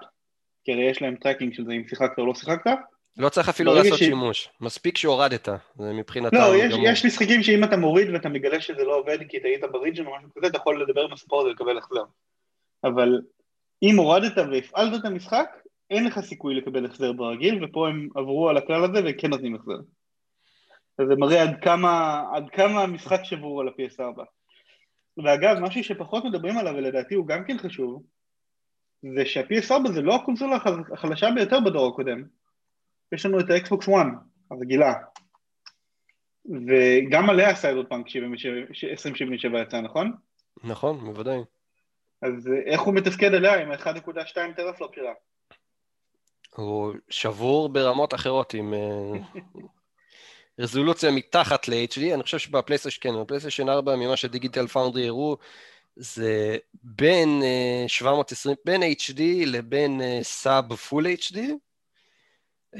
כי 0.64 0.72
הרי 0.72 0.90
יש 0.90 1.02
להם 1.02 1.16
tracking 1.16 1.54
של 1.54 1.64
זה 1.64 1.72
אם 1.72 1.82
שיחקת 1.88 2.18
או 2.18 2.26
לא 2.26 2.34
שיחקת, 2.34 2.76
לא 3.16 3.28
צריך 3.28 3.48
אפילו 3.48 3.74
לעשות 3.74 3.98
ש... 3.98 4.02
שימוש, 4.02 4.48
מספיק 4.60 4.96
שהורדת, 4.96 5.48
זה 5.78 5.92
מבחינתם 5.92 6.36
לא, 6.36 6.56
יש, 6.56 6.74
יש 6.82 7.04
משחקים 7.06 7.42
שאם 7.42 7.64
אתה 7.64 7.76
מוריד 7.76 8.10
ואתה 8.10 8.28
מגלה 8.28 8.60
שזה 8.60 8.84
לא 8.84 8.96
עובד 8.96 9.18
כי 9.28 9.40
טעית 9.40 9.60
ב 9.72 9.77
region 9.77 10.06
או 10.06 10.16
משהו 10.16 10.28
כזה, 10.36 10.46
אתה 10.46 10.56
יכול 10.56 10.82
לדבר 10.82 11.04
עם 11.04 11.12
ה 11.12 11.16
support 11.16 11.46
ולקבל 11.46 11.78
החזר. 11.78 12.02
אבל 12.84 13.20
אם 13.82 13.96
הורדת 13.96 14.38
והפעלת 14.38 15.00
את 15.00 15.04
המשחק, 15.04 15.50
אין 15.90 16.04
לך 16.04 16.20
סיכוי 16.20 16.54
לקבל 16.54 16.86
החזר 16.86 17.12
ברגיל, 17.12 17.64
ופה 17.64 17.88
הם 17.88 18.08
עברו 18.14 18.48
על 18.48 18.56
הכלל 18.56 18.84
הזה 18.84 19.00
וכן 19.04 19.30
נותנים 19.30 19.54
החזר. 19.54 19.78
אז 20.98 21.06
זה 21.08 21.16
מראה 21.16 21.42
עד 21.42 21.60
כמה, 21.62 22.24
עד 22.34 22.50
כמה 22.50 22.82
המשחק 22.82 23.20
שבור 23.24 23.60
על 23.60 23.68
ה-PS4. 23.68 24.22
ואגב, 25.24 25.56
משהו 25.60 25.84
שפחות 25.84 26.24
מדברים 26.24 26.58
עליו, 26.58 26.74
ולדעתי 26.76 27.14
הוא 27.14 27.26
גם 27.26 27.44
כן 27.44 27.58
חשוב, 27.58 28.02
זה 29.14 29.26
שה-PS4 29.26 29.92
זה 29.92 30.02
לא 30.02 30.14
הקונסולה 30.14 30.56
החלשה 30.92 31.30
ביותר 31.34 31.60
בדור 31.60 31.88
הקודם. 31.88 32.22
יש 33.12 33.26
לנו 33.26 33.40
את 33.40 33.50
ה-Xbox 33.50 33.88
One 33.88 34.08
הרגילה, 34.50 34.94
וגם 36.66 37.30
עליה 37.30 37.54
סייבר 37.54 37.84
פאנק 37.84 38.06
2077 38.16 39.62
יצא, 39.62 39.80
נכון? 39.80 40.12
נכון, 40.64 41.04
בוודאי. 41.04 41.38
אז 42.22 42.50
איך 42.66 42.80
הוא 42.80 42.94
מתפקד 42.94 43.34
עליה 43.34 43.62
עם 43.62 43.70
ה-1.2 43.70 44.34
teraflop 44.56 44.94
שלה? 44.94 45.12
הוא 46.56 46.94
שבור 47.08 47.68
ברמות 47.68 48.14
אחרות 48.14 48.54
עם 48.54 48.74
אה, 48.74 49.40
רזולוציה 50.58 51.10
מתחת 51.10 51.68
ל-HD, 51.68 52.14
אני 52.14 52.22
חושב 52.22 52.38
שבפלייסטיישן 52.38 53.00
כן, 53.00 53.20
בפלייסטיישן 53.20 53.68
4 53.68 53.96
ממה 53.96 54.16
ש 54.16 54.27
Digital 54.27 54.66
Foundry 54.66 55.08
הראו 55.08 55.36
זה 55.96 56.56
בין 56.82 57.42
720, 57.86 58.56
אה, 58.56 58.62
בין 58.64 58.82
HD 58.82 59.20
לבין 59.46 60.00
sub 60.22 60.74
full 60.74 61.06
HD, 61.06 61.38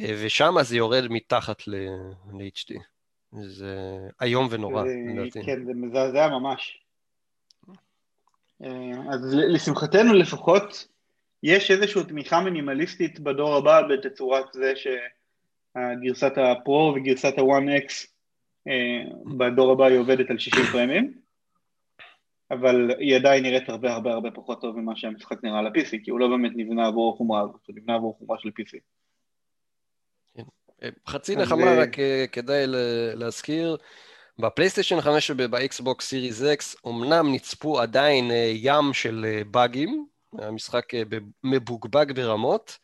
ושם 0.02 0.54
זה 0.62 0.76
יורד 0.76 1.04
מתחת 1.10 1.68
ל-HD. 1.68 2.80
זה 3.32 3.98
איום 4.22 4.48
ונורא, 4.50 4.84
לדעתי. 4.84 5.42
כן, 5.46 5.64
זה 5.64 5.72
מזעזע 5.74 6.28
ממש. 6.28 6.80
אה, 8.64 9.12
אז 9.12 9.34
לשמחתנו 9.34 10.12
לפחות, 10.12 10.88
יש 11.42 11.70
איזושהי 11.70 12.04
תמיכה 12.04 12.40
מינימליסטית 12.40 13.20
בדור 13.20 13.56
הבא 13.56 13.82
בתצורת 13.82 14.52
זה 14.52 14.72
שגרסת 14.76 16.32
הפרו 16.36 16.94
וגרסת 16.96 17.38
ה-1X 17.38 18.06
אה, 18.68 19.04
בדור 19.36 19.72
הבא 19.72 19.84
היא 19.84 19.98
עובדת 19.98 20.30
על 20.30 20.38
60 20.38 20.64
פרמים, 20.72 21.14
אבל 22.50 22.90
היא 22.98 23.16
עדיין 23.16 23.42
נראית 23.42 23.68
הרבה 23.68 23.92
הרבה 23.92 24.12
הרבה 24.12 24.30
פחות 24.30 24.60
טוב 24.60 24.76
ממה 24.80 24.96
שהמשחק 24.96 25.44
נראה 25.44 25.62
ל-PC, 25.62 26.04
כי 26.04 26.10
הוא 26.10 26.20
לא 26.20 26.28
באמת 26.28 26.52
נבנה 26.54 26.86
עבור 26.86 27.14
החומרה 27.14 27.40
הזאת, 27.40 27.66
הוא 27.66 27.76
נבנה 27.76 27.94
עבור 27.94 28.16
חומרה 28.18 28.38
של 28.38 28.48
PC. 28.48 28.78
חצי 31.08 31.36
נחמה 31.36 31.74
רק 31.78 31.98
אה, 31.98 32.24
כדאי 32.32 32.64
להזכיר, 33.14 33.76
בפלייסטיישן 34.38 35.00
5 35.00 35.30
וב 35.36 35.60
Xbox 35.60 36.08
Series 36.08 36.42
X 36.42 36.76
אמנם 36.86 37.34
נצפו 37.34 37.80
עדיין 37.80 38.30
אה, 38.30 38.52
ים 38.54 38.92
של 38.92 39.24
אה, 39.28 39.42
באגים, 40.32 40.48
המשחק 40.48 40.84
מבוגבג 41.44 42.12
ברמות, 42.12 42.78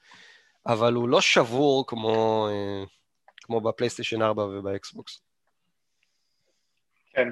אבל 0.66 0.92
הוא 0.94 1.08
לא 1.08 1.20
שבור 1.20 1.84
כמו, 1.86 2.48
כמו 3.42 3.60
בפלייסטיישן 3.60 4.22
4 4.22 4.44
ובאקסבוקס. 4.44 5.22
כן, 7.10 7.28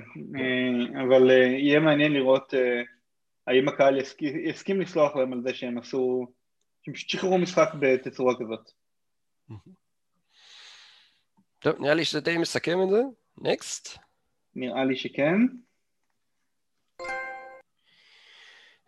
אבל 1.07 1.31
יהיה 1.31 1.81
מעניין 1.81 2.13
לראות 2.13 2.55
האם 3.47 3.69
הקהל 3.69 3.99
יסכים 4.45 4.81
לסלוח 4.81 5.17
להם 5.17 5.33
על 5.33 5.43
זה 5.43 5.55
שהם 5.55 5.79
עשו, 5.79 6.27
שהם 6.83 6.95
שחררו 6.95 7.39
משחק 7.39 7.69
בתצורה 7.81 8.35
כזאת. 8.35 8.71
טוב, 11.59 11.81
נראה 11.81 11.95
לי 11.95 12.05
שזה 12.05 12.21
די 12.21 12.39
מסכם 12.39 12.83
את 12.83 12.89
זה. 12.91 13.03
Next. 13.39 13.99
נראה 14.55 14.85
לי 14.85 14.97
שכן. 14.97 15.37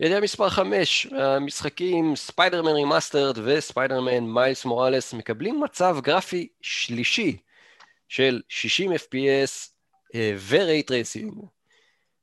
ידיעה 0.01 0.21
מספר 0.21 0.49
5, 0.49 1.07
המשחקים 1.07 2.17
Spider-Man 2.17 2.73
Remastered 2.73 3.39
ו 3.45 3.52
Spider-Man 3.52 4.25
Miles 4.25 4.65
Morales 4.65 5.15
מקבלים 5.15 5.61
מצב 5.61 5.97
גרפי 6.03 6.49
שלישי 6.61 7.37
של 8.09 8.43
60 8.49 8.93
FPS 8.93 9.71
ו 10.49 10.59
ray 10.59 10.91
tracing. 10.91 11.35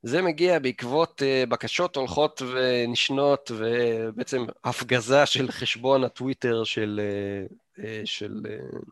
זה 0.04 0.22
מגיע 0.22 0.60
בעקבות 0.60 1.22
אה, 1.22 1.50
בקשות 1.50 1.96
הולכות 1.96 2.42
ונשנות 2.42 3.52
ובעצם 3.56 4.46
הפגזה 4.64 5.26
של 5.26 5.52
חשבון 5.52 6.04
הטוויטר 6.04 6.64
של, 6.64 7.02
אה, 7.50 7.80
אה, 7.80 7.82
של, 8.06 8.42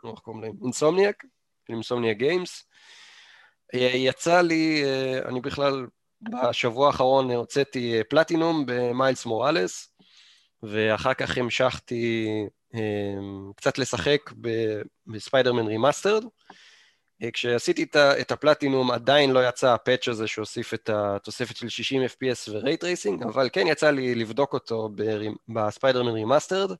איך 0.09 0.19
קוראים 0.19 0.43
להם? 0.43 0.53
Insomniac? 0.63 1.23
של 1.67 1.73
Insomniac 1.73 2.13
Games. 2.13 2.65
יצא 3.73 4.41
לי, 4.41 4.83
אה, 4.83 5.19
אני 5.29 5.41
בכלל 5.41 5.85
בשבוע 6.29 6.87
האחרון 6.87 7.31
הוצאתי 7.31 7.97
אה, 7.97 8.03
platinum 8.03 8.63
ב 8.67 8.77
Miles 8.77 9.25
Morales, 9.25 9.93
ואחר 10.63 11.13
כך 11.13 11.37
המשכתי 11.37 12.27
אה, 12.75 12.79
קצת 13.55 13.77
לשחק 13.77 14.31
ב 15.07 15.13
Spider-Man 15.13 15.67
Remastered. 15.67 16.25
כשעשיתי 17.33 17.85
את 17.95 18.31
הפלטינום 18.31 18.91
עדיין 18.91 19.31
לא 19.31 19.47
יצא 19.49 19.73
הפאץ' 19.73 20.07
הזה 20.07 20.27
שהוסיף 20.27 20.73
את 20.73 20.89
התוספת 20.89 21.55
של 21.55 21.69
60 21.69 22.01
FPS 22.05 22.51
ו 22.51 22.59
ray 22.59 22.83
tracing, 22.83 23.23
אבל 23.23 23.49
כן 23.53 23.67
יצא 23.67 23.91
לי 23.91 24.15
לבדוק 24.15 24.53
אותו 24.53 24.89
ב 25.49 25.55
Spider-Man 25.55 26.11
Remastered, 26.11 26.71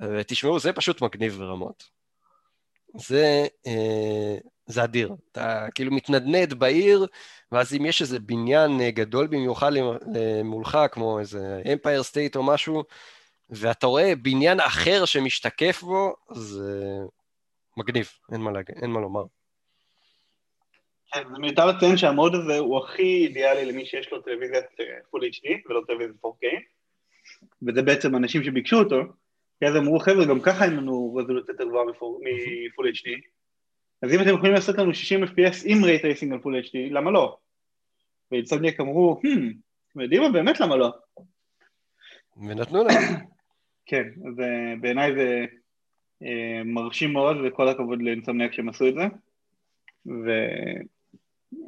ותשמעו, 0.00 0.58
זה 0.58 0.72
פשוט 0.72 1.02
מגניב 1.02 1.38
ברמות. 1.38 1.84
זה, 2.96 3.46
אה, 3.66 4.36
זה 4.72 4.84
אדיר. 4.84 5.14
אתה 5.32 5.66
כאילו 5.74 5.92
מתנדנד 5.92 6.54
בעיר, 6.54 7.06
ואז 7.52 7.74
אם 7.74 7.86
יש 7.86 8.02
איזה 8.02 8.18
בניין 8.18 8.80
אה, 8.80 8.90
גדול 8.90 9.26
במיוחד 9.26 9.72
מולך, 10.44 10.78
כמו 10.92 11.18
איזה 11.18 11.62
Empire 11.72 12.02
State 12.02 12.36
או 12.36 12.42
משהו, 12.42 12.84
ואתה 13.50 13.86
רואה 13.86 14.12
בניין 14.22 14.60
אחר 14.60 15.04
שמשתקף 15.04 15.82
בו, 15.82 16.14
זה 16.30 16.98
מגניב, 17.76 18.10
אין 18.32 18.40
מה, 18.40 18.52
להג... 18.52 18.70
אין 18.82 18.90
מה 18.90 19.00
לומר. 19.00 19.24
כן, 21.12 21.22
זה 21.32 21.38
מיותר 21.38 21.66
לציין 21.66 21.96
שה 21.96 22.12
mode 22.12 22.34
הזה 22.34 22.58
הוא 22.58 22.78
הכי 22.78 23.26
אידיאלי 23.26 23.64
למי 23.64 23.86
שיש 23.86 24.12
לו 24.12 24.20
טלוויזיית 24.20 24.64
full 25.10 25.24
אה, 25.24 25.28
HD 25.28 25.68
ולא 25.68 25.80
טלוויזיית 25.86 26.16
4K, 26.24 26.46
וזה 27.62 27.82
בעצם 27.82 28.16
אנשים 28.16 28.44
שביקשו 28.44 28.76
אותו, 28.78 28.96
כי 29.60 29.66
אז 29.66 29.76
אמרו, 29.76 29.98
חבר'ה, 29.98 30.24
גם 30.24 30.40
ככה 30.40 30.64
אין 30.64 30.76
לנו 30.76 31.14
רזולוציה 31.14 31.52
יותר 31.52 31.64
גבוהה 31.64 31.84
מ 31.84 32.05
full 32.05 32.88
HD, 32.88 33.08
אז 34.02 34.14
אם 34.14 34.20
אתם 34.20 34.34
יכולים 34.34 34.54
לעשות 34.54 34.78
לנו 34.78 34.94
60 34.94 35.24
FPS 35.24 35.62
עם 35.64 35.84
ray 35.84 36.04
tracing 36.04 36.32
על 36.32 36.38
full 36.38 36.60
HD, 36.60 36.76
למה 36.90 37.10
לא? 37.10 37.38
ו 38.30 38.35
Insomniac 38.35 38.80
אמרו, 38.80 39.20
המ, 39.24 39.52
אתם 39.92 40.00
יודעים 40.00 40.22
מה, 40.22 40.28
באמת 40.30 40.60
למה 40.60 40.76
לא? 40.76 40.92
ונתנו 42.36 42.84
להם. 42.84 43.14
כן, 43.86 44.02
אה, 44.40 44.74
בעיניי 44.80 45.14
זה 45.14 45.44
אה, 46.22 46.64
מרשים 46.64 47.12
מאוד, 47.12 47.36
וכל 47.44 47.68
הכבוד 47.68 48.02
ל 48.02 48.07
Insomniac 48.07 48.52
שהם 48.52 48.68
עשו 48.68 48.88
את 48.88 48.94
זה. 48.94 49.02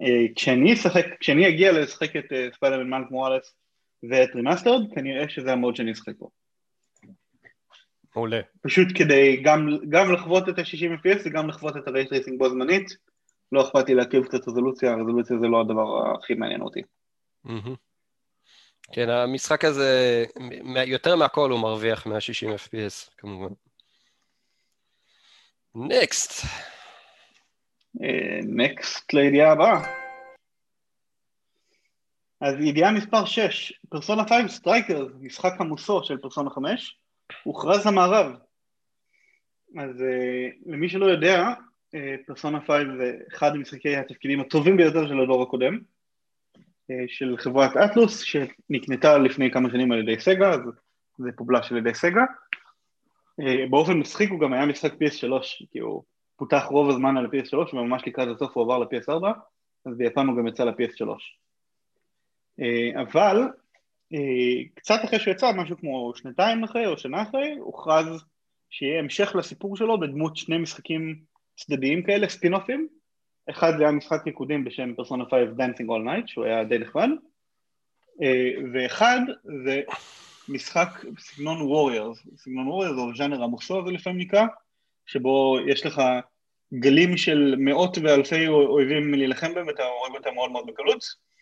וכשאני 0.00 0.68
אה, 0.68 0.74
אשחק, 0.74 1.06
כשאני 1.20 1.48
אגיע 1.48 1.72
לשחק 1.72 2.16
את 2.16 2.24
Spider-Man 2.54 2.90
Miles 2.90 3.10
Morales 3.10 3.54
ואת 4.10 4.34
Remastered, 4.34 4.94
כנראה 4.94 5.28
שזה 5.28 5.52
ה 5.52 5.57
mode 5.57 5.76
שאני 5.76 5.92
אשחק 5.92 6.14
בו. 6.18 6.30
מעולה. 8.16 8.40
פשוט 8.62 8.88
כדי 8.94 9.42
גם, 9.44 9.68
גם 9.88 10.12
לחוות 10.12 10.48
את 10.48 10.58
ה-60 10.58 11.00
FPS 11.00 11.20
וגם 11.24 11.48
לחוות 11.48 11.76
את 11.76 11.88
ה 11.88 11.93
ray 11.93 12.06
tracing 12.06 12.38
בו 12.38 12.48
זמנית. 12.48 12.96
לא 13.52 13.62
אכפת 13.62 13.88
לי 13.88 13.94
להקריב 13.94 14.24
קצת 14.24 14.48
רזולוציה, 14.48 14.92
הרזולוציה 14.92 15.36
זה 15.40 15.46
לא 15.46 15.60
הדבר 15.60 16.14
הכי 16.14 16.34
מעניין 16.34 16.60
אותי. 16.60 16.82
כן, 18.92 19.08
המשחק 19.08 19.64
הזה, 19.64 20.24
יותר 20.86 21.16
מהכל 21.16 21.50
הוא 21.50 21.60
מרוויח 21.60 22.06
מה-60 22.06 22.48
FPS, 22.48 23.10
כמובן. 23.18 23.54
Next. 25.74 26.46
Next 28.44 29.12
לידיעה 29.12 29.52
הבאה. 29.52 29.82
אז 32.40 32.54
ידיעה 32.60 32.92
מספר 32.92 33.24
6, 33.24 33.72
פרסונה 33.88 34.22
5 34.28 34.52
Strikers, 34.52 35.06
משחק 35.20 35.52
ה 35.58 35.66
musou 35.66 36.04
של 36.04 36.18
פרסונה 36.18 36.50
5, 36.50 36.98
הוכרז 37.42 37.86
למערב. 37.86 38.36
אז 39.78 40.00
אה, 40.00 40.54
למי 40.66 40.88
שלא 40.88 41.06
יודע, 41.06 41.44
Persona 42.26 42.58
אה, 42.58 42.60
5 42.60 42.82
זה 42.98 43.16
אחד 43.32 43.56
ממשחקי 43.56 43.96
התפקידים 43.96 44.40
הטובים 44.40 44.76
ביותר 44.76 45.08
של 45.08 45.20
הדור 45.20 45.42
הקודם, 45.42 45.78
אה, 46.56 46.94
של 47.06 47.36
חברת 47.38 47.76
Atlus, 47.76 48.20
שנקנתה 48.20 49.18
לפני 49.18 49.50
כמה 49.50 49.70
שנים 49.70 49.92
על 49.92 49.98
ידי 49.98 50.20
Sega, 50.20 50.50
אז 50.50 50.60
זה 51.18 51.30
פובלש 51.36 51.72
על 51.72 51.78
ידי 51.78 51.94
סגה. 51.94 52.24
Uh, 53.40 53.70
באופן 53.70 53.98
מצחיק 53.98 54.30
הוא 54.30 54.40
גם 54.40 54.52
היה 54.52 54.66
משחק 54.66 54.92
PS3, 54.92 55.32
כי 55.72 55.78
הוא 55.78 56.02
פותח 56.36 56.64
רוב 56.70 56.90
הזמן 56.90 57.16
על 57.16 57.26
ה-PS3 57.26 57.74
וממש 57.74 58.02
לקראת 58.06 58.28
הסוף 58.28 58.56
הוא 58.56 58.64
עבר 58.64 58.78
ל-PS4, 58.78 59.26
אז 59.86 59.96
ביפן 59.96 60.26
הוא 60.26 60.36
גם 60.38 60.46
יצא 60.46 60.64
ל-PS3. 60.64 61.08
אבל 63.02 63.42
קצת 64.74 65.00
אחרי 65.04 65.18
שהוא 65.20 65.32
יצא, 65.32 65.52
משהו 65.52 65.76
כמו 65.76 66.12
שנתיים 66.16 66.64
אחרי 66.64 66.86
או 66.86 66.98
שנה 66.98 67.22
אחרי, 67.22 67.56
הוכרז 67.58 68.24
שיהיה 68.70 68.98
המשך 68.98 69.34
לסיפור 69.34 69.76
שלו 69.76 70.00
בדמות 70.00 70.36
שני 70.36 70.58
משחקים 70.58 71.20
צדדיים 71.56 72.02
כאלה, 72.02 72.28
ספינופים. 72.28 72.88
אחד 73.50 73.72
זה 73.76 73.82
היה 73.82 73.92
משחק 73.92 74.22
ריקודים 74.26 74.64
בשם 74.64 74.94
פרסונה 74.94 75.24
5 75.24 75.32
Dancing 75.58 75.88
All 75.88 76.06
Night, 76.06 76.26
שהוא 76.26 76.44
היה 76.44 76.64
די 76.64 76.78
נחמד, 76.78 77.08
ואחד 78.72 79.20
זה 79.64 79.82
משחק 80.48 80.88
סגנון 81.18 81.58
Warriors, 81.58 82.36
סגנון 82.36 82.68
Warriors 82.68 82.98
או 82.98 83.16
ז'אנר 83.16 83.42
ה 83.42 83.49
musou 83.49 83.86
זה 83.86 83.92
לפעמים 83.92 84.18
נקרא, 84.18 84.46
שבו 85.06 85.56
יש 85.66 85.86
לך 85.86 86.02
גלים 86.74 87.16
של 87.16 87.54
מאות 87.58 87.98
ואלפי 87.98 88.48
אויבים 88.48 89.14
להילחם 89.14 89.54
בהם 89.54 89.66
ואתה 89.66 89.82
הורג 89.82 90.14
אותם 90.16 90.34
מאוד 90.34 90.50
מאוד 90.50 90.66
בקלות, 90.66 91.04
אה, 91.04 91.33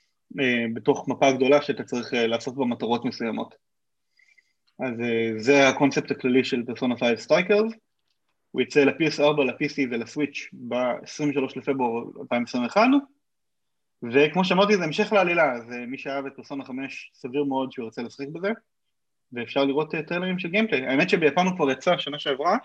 בתוך 0.75 1.09
מפה 1.09 1.33
גדולה 1.33 1.63
שאתה 1.63 1.85
צריך 1.85 2.15
אה, 2.15 2.27
לעשות 2.27 2.55
בה 2.55 2.65
מטרות 2.65 3.05
מסוימות. 3.05 3.55
אז 4.79 5.01
אה, 5.01 5.31
זה 5.37 5.69
הקונספט 5.69 6.11
הכללי 6.11 6.45
של 6.45 6.63
פרסונה 6.67 6.97
5 6.97 7.21
Strikers, 7.21 7.73
הוא 8.51 8.63
יצא 8.63 8.85
ל-PS4, 8.85 9.43
ל-PC 9.43 9.89
ול 9.91 10.05
Switch 10.05 10.49
ב-23 10.53 11.41
לפברואר 11.57 12.05
2021, 12.21 12.81
וכמו 14.13 14.45
שאמרתי 14.45 14.77
זה 14.77 14.85
המשך 14.85 15.13
לעלילה, 15.13 15.53
אז 15.53 15.63
מי 15.89 15.99
שאהב 15.99 16.27
את 16.27 16.33
פרסונה 16.37 16.65
5 16.65 17.11
סביר 17.15 17.45
מאוד 17.45 17.73
שהוא 17.73 17.85
ירצה 17.85 18.03
לשחק 18.03 18.29
בזה, 18.29 18.51
ואפשר 19.33 19.65
לראות 19.65 19.95
טריילרים 20.07 20.39
של 20.39 20.49
גיימפליי. 20.49 20.87
האמת 20.87 21.11
שביפן 21.11 21.47
הוא 21.47 21.57
כבר 21.57 21.71
יצא 21.71 21.99
שנה 21.99 22.19
שעברה, 22.19 22.57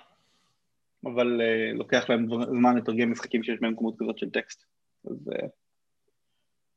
אבל 1.05 1.41
uh, 1.41 1.77
לוקח 1.77 2.09
להם 2.09 2.27
זמן 2.29 2.77
לתרגם 2.77 3.11
משחקים 3.11 3.43
שיש 3.43 3.59
בהם 3.61 3.75
כמות 3.75 3.95
כזאת 3.99 4.17
של 4.17 4.29
טקסט. 4.29 4.65
אז 5.05 5.29
uh, 5.29 5.47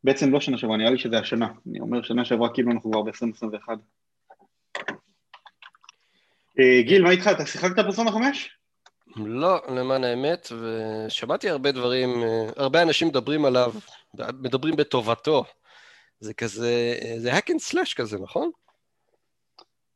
בעצם 0.04 0.32
לא 0.32 0.40
שנה 0.40 0.58
שעברה, 0.58 0.76
נראה 0.76 0.90
לי 0.90 0.98
שזה 0.98 1.18
השנה. 1.18 1.48
אני 1.70 1.80
אומר 1.80 2.02
שנה 2.02 2.24
שעברה 2.24 2.54
כאילו 2.54 2.72
אנחנו 2.72 2.90
כבר 2.90 3.02
ב-2021. 3.02 3.68
Uh, 6.50 6.86
גיל, 6.86 7.02
מה 7.02 7.10
איתך? 7.10 7.30
אתה 7.32 7.46
שיחקת 7.46 7.76
פרסונה 7.76 8.12
5? 8.12 8.56
לא, 9.16 9.60
למען 9.68 10.04
האמת, 10.04 10.48
ושמעתי 10.60 11.50
הרבה 11.50 11.72
דברים, 11.72 12.10
הרבה 12.56 12.82
אנשים 12.82 13.08
מדברים 13.08 13.44
עליו, 13.44 13.72
מדברים 14.14 14.76
בטובתו. 14.76 15.44
זה 16.20 16.34
כזה, 16.34 16.94
זה 17.18 17.32
hack 17.32 17.50
and 17.50 17.74
slash 17.74 17.94
כזה, 17.96 18.18
נכון? 18.18 18.50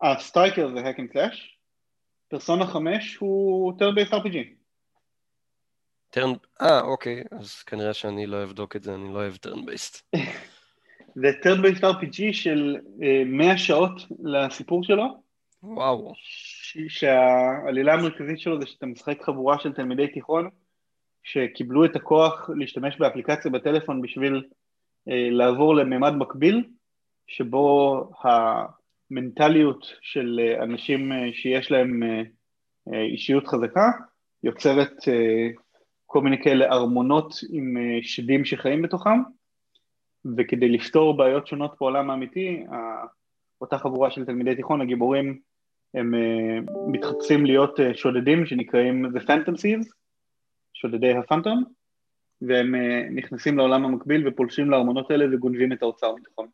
ה 0.03 0.10
Strikers 0.10 0.69
זה 0.69 0.81
hack 0.81 0.97
and 0.97 1.17
slash, 1.17 1.37
Persona 2.29 2.67
5 2.67 3.17
הוא 3.17 3.73
turn 3.73 3.95
based 3.97 4.13
RPG. 4.13 4.64
turn, 6.15 6.33
אה, 6.63 6.81
אוקיי, 6.81 7.25
אז 7.31 7.63
כנראה 7.63 7.95
שאני 7.95 8.27
לא 8.27 8.43
אבדוק 8.43 8.77
את 8.77 8.83
זה, 8.83 8.95
אני 8.95 9.15
לא 9.15 9.19
אוהב 9.19 9.35
turn 9.35 9.59
based. 9.59 10.19
זה 11.21 11.31
turn 11.43 11.59
based 11.65 11.83
RPG 11.83 12.33
של 12.33 12.77
100 13.27 13.51
אה, 13.51 13.59
שעות 13.59 13.93
לסיפור 14.23 14.85
שלו. 14.85 15.05
וואו. 15.63 16.13
שהעלילה 16.89 17.95
המרכזית 17.95 18.41
שלו 18.41 18.61
זה 18.61 18.67
שאתה 18.67 18.87
משחק 18.87 19.23
חבורה 19.23 19.59
של 19.59 19.73
תלמידי 19.73 20.09
תיכון 20.09 20.49
שקיבלו 21.23 21.85
את 21.85 21.97
הכוח 21.97 22.51
להשתמש 22.57 22.97
באפליקציה 22.99 23.51
בטלפון 23.51 24.03
בשביל 24.03 24.45
אה, 25.09 25.29
לעבור 25.31 25.77
לממד 25.77 26.13
מקביל, 26.13 26.65
שבו 27.27 28.11
המנטליות 28.23 29.87
של 30.03 30.41
אה, 30.43 30.65
אנשים 30.65 31.13
אה, 31.13 31.19
שיש 31.33 31.71
להם 31.71 32.03
אה, 32.03 33.03
אישיות 33.03 33.47
חזקה 33.47 33.91
יוצרת 34.43 34.93
כל 36.15 36.21
מיני 36.21 36.43
כאלה 36.43 36.65
ארמונות 36.73 37.35
עם 37.51 37.77
שדים 38.03 38.45
שחיים 38.45 38.83
בתוכם, 38.83 39.19
וכדי 40.37 40.69
לפתור 40.69 41.17
בעיות 41.17 41.47
שונות 41.47 41.77
בעולם 41.81 42.11
האמיתי, 42.11 42.65
אותה 43.61 43.79
חבורה 43.79 44.11
של 44.11 44.25
תלמידי 44.25 44.55
תיכון, 44.57 44.81
הגיבורים, 44.81 45.41
הם 45.95 46.15
מתחפשים 46.87 47.47
להיות 47.47 47.81
שודדים 47.95 48.47
שנקראים 48.47 49.07
The 49.07 49.21
Phantom 49.21 49.53
Thieves, 49.53 49.93
שודדי 50.75 51.13
הפנטום, 51.13 51.65
והם 52.43 52.75
נכנסים 53.15 53.59
לעולם 53.59 53.85
המקביל 53.85 54.29
ופולשים 54.29 54.71
לארמונות 54.71 55.11
האלה 55.11 55.25
וגונבים 55.33 55.73
את 55.73 55.83
האוצר 55.83 56.15
מתוכם. 56.15 56.47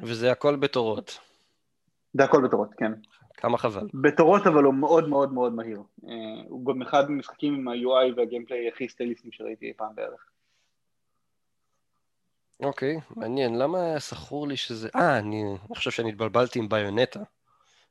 וזה 0.00 0.32
הכל 0.32 0.56
בתורות. 0.56 1.18
זה 2.12 2.24
הכל 2.24 2.44
בתורות, 2.44 2.74
כן. 2.76 2.92
כמה 3.40 3.58
חבל. 3.58 3.86
בתורות, 3.94 4.46
אבל 4.46 4.64
הוא 4.64 4.74
מאוד 4.74 5.08
מאוד 5.08 5.32
מאוד 5.32 5.52
מהיר. 5.52 5.82
אה, 6.08 6.12
הוא 6.48 6.66
גם 6.66 6.82
אחד 6.82 7.04
המשחקים 7.04 7.54
עם 7.54 7.68
ה-UI 7.68 8.12
והגיימפליי 8.16 8.68
הכי 8.68 8.88
סטייליסטים 8.88 9.32
שראיתי 9.32 9.66
אי 9.66 9.72
פעם 9.76 9.94
בערך. 9.94 10.26
אוקיי, 12.62 13.00
מעניין. 13.16 13.58
למה 13.58 13.78
סחור 13.98 14.48
לי 14.48 14.56
שזה... 14.56 14.88
אה, 14.96 15.18
אני, 15.18 15.42
חושב 15.68 15.90
שאני 15.90 16.08
התבלבלתי 16.08 16.58
עם 16.58 16.68
Bayonetta. 16.68 17.20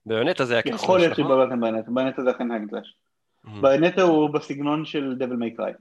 Bayonetta 0.05 0.45
זה 0.45 0.53
היה 0.53 0.63
hack 0.63 0.67
and 0.67 0.70
slash, 0.70 0.75
יכול 0.75 0.99
להיות 0.99 1.15
שהתבלבלתי 1.15 1.53
עם 1.53 1.61
Bayonetta, 1.61 1.91
Bayonetta 1.91 2.23
זה 2.23 2.31
אכן 2.31 2.51
hack 2.51 2.66
and 2.66 2.76
slash. 2.76 2.97
Bayonetta 3.61 4.01
הוא 4.01 4.29
בסגנון 4.29 4.85
של 4.85 5.15
Devil 5.17 5.35
May 5.35 5.55
Cry. 5.55 5.73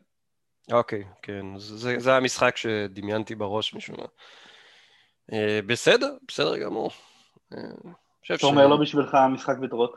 אוקיי, 0.73 1.05
כן. 1.23 1.47
זה, 1.59 2.17
המשחק 2.17 2.57
שדמיינתי 2.57 3.35
בראש 3.35 3.75
משום 3.75 3.97
מה. 3.99 4.07
אה, 5.33 5.61
בסדר, 5.67 6.17
בסדר 6.29 6.59
גמור. 6.59 6.91
אה, 8.31 8.37
אתה 8.37 8.47
אומר 8.47 8.67
לא 8.67 8.77
בשבילך 8.77 9.17
משחק 9.31 9.59
בתורות? 9.59 9.97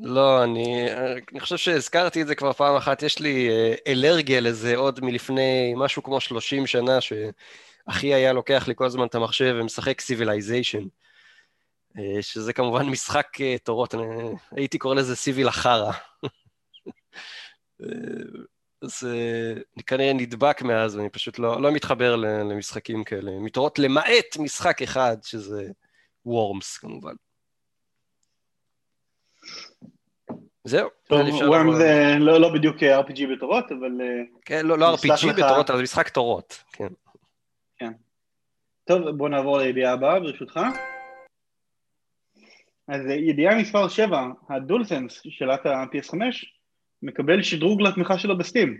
לא, 0.00 0.44
אני, 0.44 0.86
אני 1.32 1.40
חושב 1.40 1.56
שהזכרתי 1.56 2.22
את 2.22 2.26
זה 2.26 2.34
כבר 2.34 2.52
פעם 2.52 2.76
אחת, 2.76 3.02
יש 3.02 3.18
לי 3.18 3.48
אה, 3.48 3.74
אלרגיה 3.86 4.40
לזה 4.40 4.76
עוד 4.76 5.00
מלפני 5.04 5.74
משהו 5.76 6.02
כמו 6.02 6.20
30 6.20 6.66
שנה, 6.66 6.98
שאחי 7.00 8.14
היה 8.14 8.32
לוקח 8.32 8.68
לי 8.68 8.74
כל 8.76 8.86
הזמן 8.86 9.06
את 9.06 9.14
המחשב 9.14 9.56
ומשחק 9.60 10.00
Civilization, 10.00 10.84
שזה 12.20 12.52
כמובן 12.52 12.86
משחק 12.86 13.26
תורות, 13.62 13.94
אני 13.94 14.04
הייתי 14.50 14.78
קורא 14.78 14.94
לזה 14.94 15.16
סיביל 15.16 15.48
החרא. 15.48 15.92
אז 18.82 19.08
אני 19.76 19.82
כנראה 19.86 20.12
נדבק 20.12 20.62
מאז, 20.62 20.96
ואני 20.96 21.10
פשוט 21.10 21.38
לא, 21.38 21.62
לא 21.62 21.72
מתחבר 21.72 22.16
למשחקים 22.16 23.04
כאלה. 23.04 23.30
מתורות 23.40 23.78
למעט 23.78 24.36
משחק 24.38 24.82
אחד, 24.82 25.16
שזה 25.22 25.68
וורמס 26.26 26.78
כמובן. 26.78 27.14
זהו. 30.66 30.88
טוב, 31.04 31.20
וורמס 31.46 31.76
זה 31.76 32.16
לא, 32.18 32.40
לא 32.40 32.52
בדיוק 32.52 32.76
RPG 32.76 33.26
בתורות, 33.32 33.72
אבל... 33.72 34.00
אה, 34.00 34.22
כן, 34.44 34.66
לא, 34.66 34.78
לא 34.78 34.94
RPG 34.94 35.28
לך... 35.28 35.38
בתורות, 35.38 35.70
אבל 35.70 35.76
זה 35.76 35.82
משחק 35.82 36.08
תורות, 36.08 36.62
כן. 36.72 36.88
כן. 37.78 37.92
טוב, 38.84 39.10
בוא 39.10 39.28
נעבור 39.28 39.58
לידיעה 39.58 39.92
הבאה, 39.92 40.20
ברשותך. 40.20 40.60
אז 42.88 43.00
ידיעה 43.06 43.58
מספר 43.58 43.88
7, 43.88 44.26
הדולסנס, 44.48 45.20
שאלת 45.28 45.66
ה-PS5, 45.66 46.16
מקבל 47.02 47.42
שדרוג 47.42 47.82
לתמיכה 47.82 48.18
שלו 48.18 48.38
בסטים. 48.38 48.78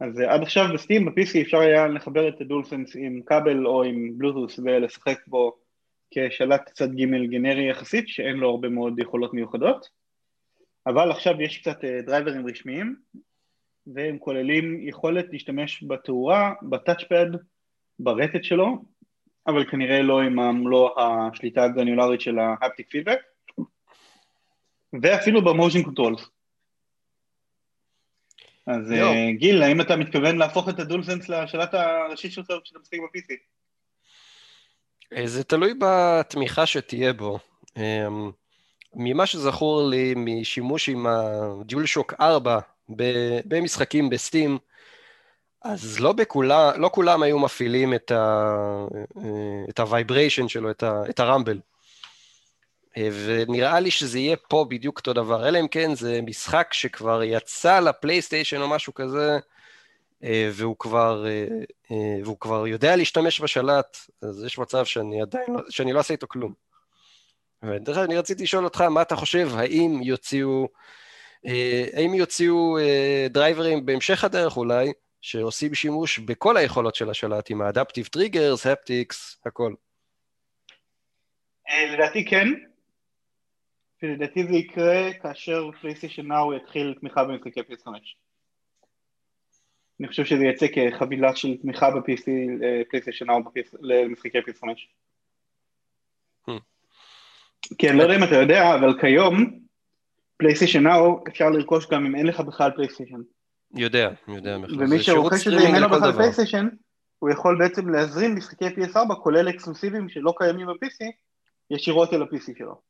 אז 0.00 0.20
עד 0.20 0.42
עכשיו 0.42 0.64
בסטים, 0.74 1.04
ב-PC 1.04 1.42
אפשר 1.42 1.58
היה 1.58 1.86
לחבר 1.86 2.28
את 2.28 2.40
הדולסנס 2.40 2.96
עם 2.96 3.20
כבל 3.26 3.66
או 3.66 3.82
עם 3.82 4.10
בלוטוס 4.18 4.58
ולשחק 4.58 5.18
בו 5.26 5.56
כשלט 6.10 6.70
צד 6.72 6.94
ג' 6.94 7.30
גנרי 7.30 7.70
יחסית, 7.70 8.08
שאין 8.08 8.36
לו 8.36 8.50
הרבה 8.50 8.68
מאוד 8.68 8.98
יכולות 8.98 9.34
מיוחדות, 9.34 9.88
אבל 10.86 11.10
עכשיו 11.10 11.42
יש 11.42 11.58
קצת 11.58 11.84
אה, 11.84 12.02
דרייברים 12.02 12.48
רשמיים, 12.48 12.96
והם 13.86 14.18
כוללים 14.18 14.88
יכולת 14.88 15.26
להשתמש 15.30 15.84
בתאורה, 15.88 16.52
ב 16.62 16.68
touchpad, 16.68 17.26
ברטט 17.98 18.44
שלו, 18.44 18.84
אבל 19.46 19.70
כנראה 19.70 20.02
לא 20.02 20.20
עם 20.20 20.62
מלוא 20.64 21.00
השליטה 21.00 21.64
הגרניולרית 21.64 22.20
של 22.20 22.38
ה 22.38 22.45
haptic 22.45 22.90
feedback, 22.90 23.18
ואפילו 25.02 25.44
ב 25.44 25.49
motion 25.49 25.82
controls. 25.82 26.30
אז 28.66 28.90
אה, 28.90 29.38
גיל, 29.38 29.62
האם 29.62 29.80
אתה 29.80 29.96
מתכוון 29.96 30.36
להפוך 30.36 30.68
את 30.68 30.78
ה 30.78 30.83
DualSense 30.83 31.28
לשלט 31.28 31.74
הראשי 31.74 32.32
שלך 32.32 32.46
כשאתה 32.64 32.78
משחק 32.78 32.98
ב-PC? 32.98 33.34
אה, 35.16 35.26
זה 35.26 35.44
תלוי 35.44 35.74
בתמיכה 35.78 36.66
שתהיה 36.66 37.12
בו. 37.12 37.38
ממה 38.94 39.26
שזכור 39.26 39.88
לי 39.88 40.14
משימוש 40.16 40.88
עם 40.88 41.06
הדיול 41.06 41.86
שוק 41.86 42.14
4 42.20 42.58
במשחקים 43.44 44.10
בסטים, 44.10 44.58
אז 45.62 46.00
לא, 46.00 46.12
בכולה, 46.12 46.76
לא 46.76 46.90
כולם 46.92 47.22
היו 47.22 47.38
מפעילים 47.38 47.94
את, 47.94 48.10
ה-vibration 49.78 50.42
אה, 50.42 50.48
שלו, 50.48 50.70
את, 50.70 50.82
ה, 50.82 51.02
את 51.10 51.20
הרמבל. 51.20 51.60
ונראה 52.96 53.80
לי 53.80 53.90
שזה 53.90 54.18
יהיה 54.18 54.36
פה 54.36 54.66
בדיוק 54.68 54.98
אותו 54.98 55.12
דבר, 55.12 55.48
אלא 55.48 55.60
אם 55.60 55.68
כן 55.68 55.94
זה 55.94 56.20
משחק 56.22 56.72
שכבר 56.72 57.22
יצא 57.22 57.80
לפלייסטיישן 57.80 58.60
או 58.60 58.68
משהו 58.68 58.94
כזה, 58.94 59.38
והוא 60.22 60.76
כבר, 60.78 61.26
והוא 62.24 62.36
כבר 62.40 62.66
יודע 62.66 62.96
להשתמש 62.96 63.40
בשלט, 63.40 63.96
אז 64.22 64.44
יש 64.44 64.58
מצב 64.58 64.84
שאני 64.84 65.22
עדיין 65.22 65.46
לא, 65.48 65.60
שאני 65.70 65.92
לא 65.92 65.98
אעשה 65.98 66.14
איתו 66.14 66.28
כלום. 66.28 66.63
ודרך 67.66 67.96
אגב, 67.96 68.04
אני 68.04 68.16
רציתי 68.16 68.42
לשאול 68.42 68.64
אותך, 68.64 68.80
מה 68.80 69.02
אתה 69.02 69.16
חושב, 69.16 69.48
האם 69.54 70.00
יוציאו 70.02 70.68
אה, 71.46 71.86
האם 71.92 72.14
יוציאו 72.14 72.78
אה, 72.78 73.26
דרייברים 73.30 73.86
בהמשך 73.86 74.24
הדרך 74.24 74.56
אולי, 74.56 74.92
שעושים 75.20 75.74
שימוש 75.74 76.18
בכל 76.18 76.56
היכולות 76.56 76.94
של 76.94 77.10
השלט, 77.10 77.50
עם 77.50 77.62
ה 77.62 77.67
adaptive 77.67 78.06
triggers, 78.06 78.66
haptics, 78.66 79.40
הכל. 79.46 79.74
אה, 81.68 81.94
לדעתי 81.94 82.24
כן, 82.24 82.48
ולדעתי 84.02 84.44
זה 84.44 84.54
יקרה 84.54 85.12
כאשר 85.22 85.70
PlayStation 85.80 86.26
Now 86.26 86.54
יתחיל 86.54 86.94
תמיכה 87.00 87.24
במשחקי 87.24 87.60
PS5. 87.60 87.88
אני 90.00 90.08
חושב 90.08 90.24
שזה 90.24 90.44
יצא 90.44 90.66
כחבילה 90.66 91.36
של 91.36 91.56
תמיכה 91.62 91.90
ב-PC, 91.90 92.24
PlayStation 92.90 93.26
Now 93.26 93.36
למשחקי 93.80 94.38
PS5. 94.38 94.64
כי 97.78 97.90
אני 97.90 97.98
לא 97.98 98.02
יודע 98.02 98.16
אם 98.16 98.24
אתה 98.24 98.34
יודע, 98.34 98.74
אבל 98.74 99.00
כיום 99.00 99.58
PlayStation 100.36 100.82
Now 100.82 101.24
אפשר 101.28 101.50
לרכוש 101.50 101.86
גם 101.90 102.06
אם 102.06 102.16
אין 102.16 102.26
לך 102.26 102.40
בכלל 102.40 102.70
פלייסטיישן. 102.70 103.20
יודע, 103.74 104.10
יודע 104.28 104.58
בכלל. 104.58 104.82
ומי 104.82 105.02
שרוכש 105.02 105.46
את 105.46 105.52
זה 105.52 105.68
אם 105.68 105.74
אין 105.74 105.82
לו 105.82 105.88
בכלל 105.88 106.12
פלייסטיישן, 106.12 106.68
הוא 107.18 107.30
יכול 107.30 107.58
בעצם 107.58 107.88
להזרים 107.88 108.36
משחקי 108.36 108.68
PS4 108.68 109.14
כולל 109.22 109.48
אקסקלוסיביים 109.48 110.08
שלא 110.08 110.34
קיימים 110.38 110.66
ב-PC 110.66 111.04
ישירות 111.70 112.14
אל 112.14 112.22
ה-PC 112.22 112.58
שלו. 112.58 112.80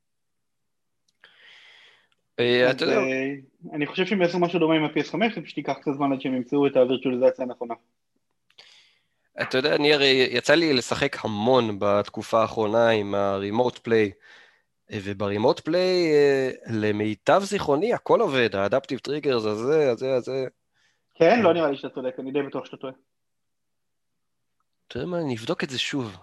אה, 2.41 2.71
אתה 2.71 2.85
יודע... 2.85 2.99
אה, 2.99 3.35
אני 3.73 3.87
חושב 3.87 4.07
שהם 4.07 4.23
יעשו 4.23 4.39
משהו 4.39 4.59
דומה 4.59 4.75
עם 4.75 4.85
ה-PS5, 4.85 5.35
זה 5.35 5.41
פשוט 5.41 5.59
ייקח 5.59 5.73
קצת 5.73 5.93
זמן 5.97 6.13
עד 6.13 6.21
שהם 6.21 6.35
ימצאו 6.35 6.67
את 6.67 6.77
הווירטואליזציה 6.77 7.45
הנכונה. 7.45 7.75
אתה 9.43 9.59
יודע, 9.59 9.75
אני 9.75 9.95
הרי, 9.95 10.29
יצא 10.31 10.55
לי 10.55 10.73
לשחק 10.73 11.25
המון 11.25 11.77
בתקופה 11.79 12.41
האחרונה 12.41 12.89
עם 12.89 13.15
ה-remote 13.15 13.79
play, 13.89 14.11
וב 14.93 15.10
remote 15.10 15.61
play, 15.61 16.13
אה, 16.13 16.51
למיטב 16.71 17.41
זיכרוני, 17.45 17.95
הכל 17.95 18.21
עובד, 18.21 18.57
ה 18.57 18.61
adaptive 18.61 18.99
triggers, 18.99 19.45
הזה, 19.45 19.91
הזה, 19.91 20.15
הזה. 20.15 20.47
כן, 21.15 21.43
לא 21.43 21.53
נראה 21.53 21.71
לי 21.71 21.77
שאתה 21.77 21.95
צודק, 21.95 22.15
אני 22.19 22.33
די 22.33 22.43
בטוח 22.43 22.65
שאתה 22.65 22.77
טועה. 22.77 22.93
אתה 24.89 24.99
יודע 24.99 25.11
מה, 25.11 25.19
נבדוק 25.23 25.65
את 25.65 25.71
זה 25.71 25.79
שוב. 25.79 26.17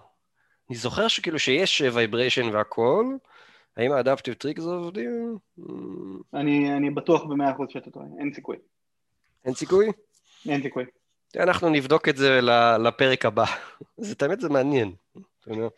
אני 0.70 0.78
זוכר 0.78 1.08
שכאילו 1.08 1.38
שיש 1.38 1.80
vibration 1.80 2.48
והכל, 2.52 3.04
האם 3.76 3.92
ה 3.92 3.97
adaptive 3.97 4.34
triggers 4.34 4.64
עובדים? 4.64 5.38
אני, 6.34 6.76
אני 6.76 6.90
בטוח 6.90 7.24
במאה 7.24 7.52
אחוז 7.52 7.68
שאתה 7.70 7.90
טועה, 7.90 8.06
אין 8.18 8.32
סיכוי. 8.34 8.56
אין 9.44 9.54
סיכוי? 9.54 9.86
אין 10.48 10.62
סיכוי. 10.62 10.84
אנחנו 11.36 11.68
נבדוק 11.68 12.08
את 12.08 12.16
זה 12.16 12.40
לפרק 12.84 13.24
הבא. 13.24 13.44
זה 13.96 14.14
תמיד 14.14 14.40
זה 14.40 14.48
מעניין. 14.48 14.92
אתה 15.40 15.50
יודע. 15.50 15.68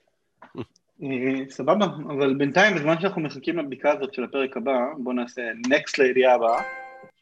אה, 1.03 1.51
סבבה, 1.51 1.87
אבל 2.07 2.35
בינתיים 2.35 2.77
בזמן 2.77 3.01
שאנחנו 3.01 3.23
מחכים 3.23 3.59
לבדיקה 3.59 3.93
הזאת 3.93 4.15
של 4.15 4.25
הפרק 4.25 4.57
הבא, 4.57 4.79
בואו 4.99 5.17
נעשה 5.17 5.43
next 5.69 5.99
לידיעה 5.99 6.35
הבאה. 6.35 6.63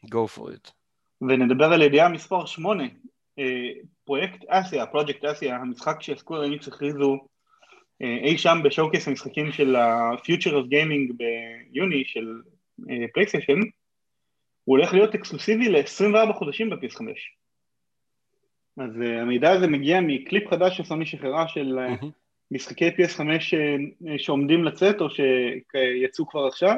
Go 0.05 0.37
for 0.37 0.41
it. 0.41 0.71
ונדבר 1.21 1.73
על 1.73 1.81
ידיעה 1.81 2.09
מספר 2.09 2.45
8, 2.45 2.83
אה, 3.39 3.69
Project 4.03 4.45
Athia, 4.47 4.85
Project 4.85 5.25
Athia, 5.25 5.55
המשחק 5.55 6.01
ש 6.01 6.12
Square 6.12 6.45
Enix 6.45 6.67
הכריזו 6.67 7.17
אה, 8.01 8.17
אי 8.23 8.37
שם 8.37 8.57
ב 8.63 8.68
showcase 8.68 9.07
המשחקים 9.07 9.51
של 9.51 9.75
ה-Future 9.75 10.51
of 10.51 10.65
Gaming 10.71 11.13
ביוני 11.17 12.03
של 12.05 12.41
פלייסטיישן, 13.13 13.59
הוא 14.63 14.77
הולך 14.77 14.93
להיות 14.93 15.15
אקסקלוסיבי 15.15 15.69
ל-24 15.69 16.33
חודשים 16.33 16.69
ב-PS5. 16.69 17.03
אז 18.77 18.91
המידע 19.21 19.51
הזה 19.51 19.67
מגיע 19.67 20.01
מקליפ 20.01 20.49
חדש 20.49 20.77
שסוני 20.77 21.05
שחררה 21.05 21.47
של 21.47 21.79
mm-hmm. 21.79 22.05
משחקי 22.51 22.89
PS5 22.89 23.21
אה, 23.21 24.17
שעומדים 24.17 24.63
לצאת 24.63 25.01
או 25.01 25.07
שיצאו 25.09 26.27
כבר 26.27 26.47
עכשיו, 26.47 26.77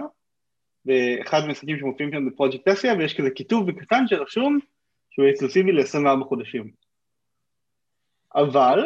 ואחד 0.86 1.40
המשחקים 1.44 1.80
שמופיעים 1.80 2.12
שם 2.14 2.30
ב 2.30 2.35
Project 2.35 2.68
Athia, 2.68 2.94
ויש 2.94 3.18
כזה 3.18 3.30
כיתוב 3.36 3.72
בקטן 3.72 4.08
שרשום 4.08 4.60
שהוא 5.10 5.30
אקסקלוסיבי 5.30 5.72
ל-24 5.72 6.24
חודשים. 6.28 6.72
אבל, 8.36 8.80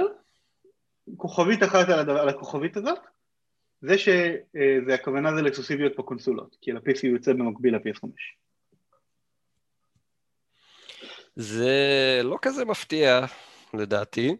כוכבית 1.18 1.64
אחת 1.64 1.90
על, 1.90 2.00
הדבר, 2.00 2.20
על 2.20 2.30
הכוכבית 2.30 2.78
הזאת, 2.78 3.00
זה 3.82 3.98
שזה 3.98 4.94
הכוונה 4.94 5.36
זה 5.36 5.42
לאקסקלוסיביות 5.42 5.98
בקונסולות, 5.98 6.56
כי 6.62 6.72
ל-PC 6.72 7.00
הוא 7.04 7.14
יוצא 7.14 7.34
במקביל 7.34 7.76
ל-PS5. 7.76 8.08
זה 11.36 12.22
לא 12.24 12.38
כזה 12.42 12.66
מפתיע, 12.66 13.26
לדעתי. 13.74 14.36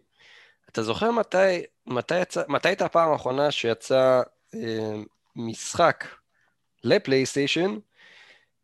אתה 0.72 0.82
זוכר 0.82 1.10
מתי, 1.10 1.62
מתי, 1.86 2.20
יצא, 2.20 2.42
מתי 2.48 2.68
הייתה 2.68 2.84
הפעם 2.84 3.12
האחרונה 3.12 3.50
שיצא 3.50 4.22
אה, 4.54 4.94
משחק 5.36 6.04
לפלייסטיישן 6.84 7.78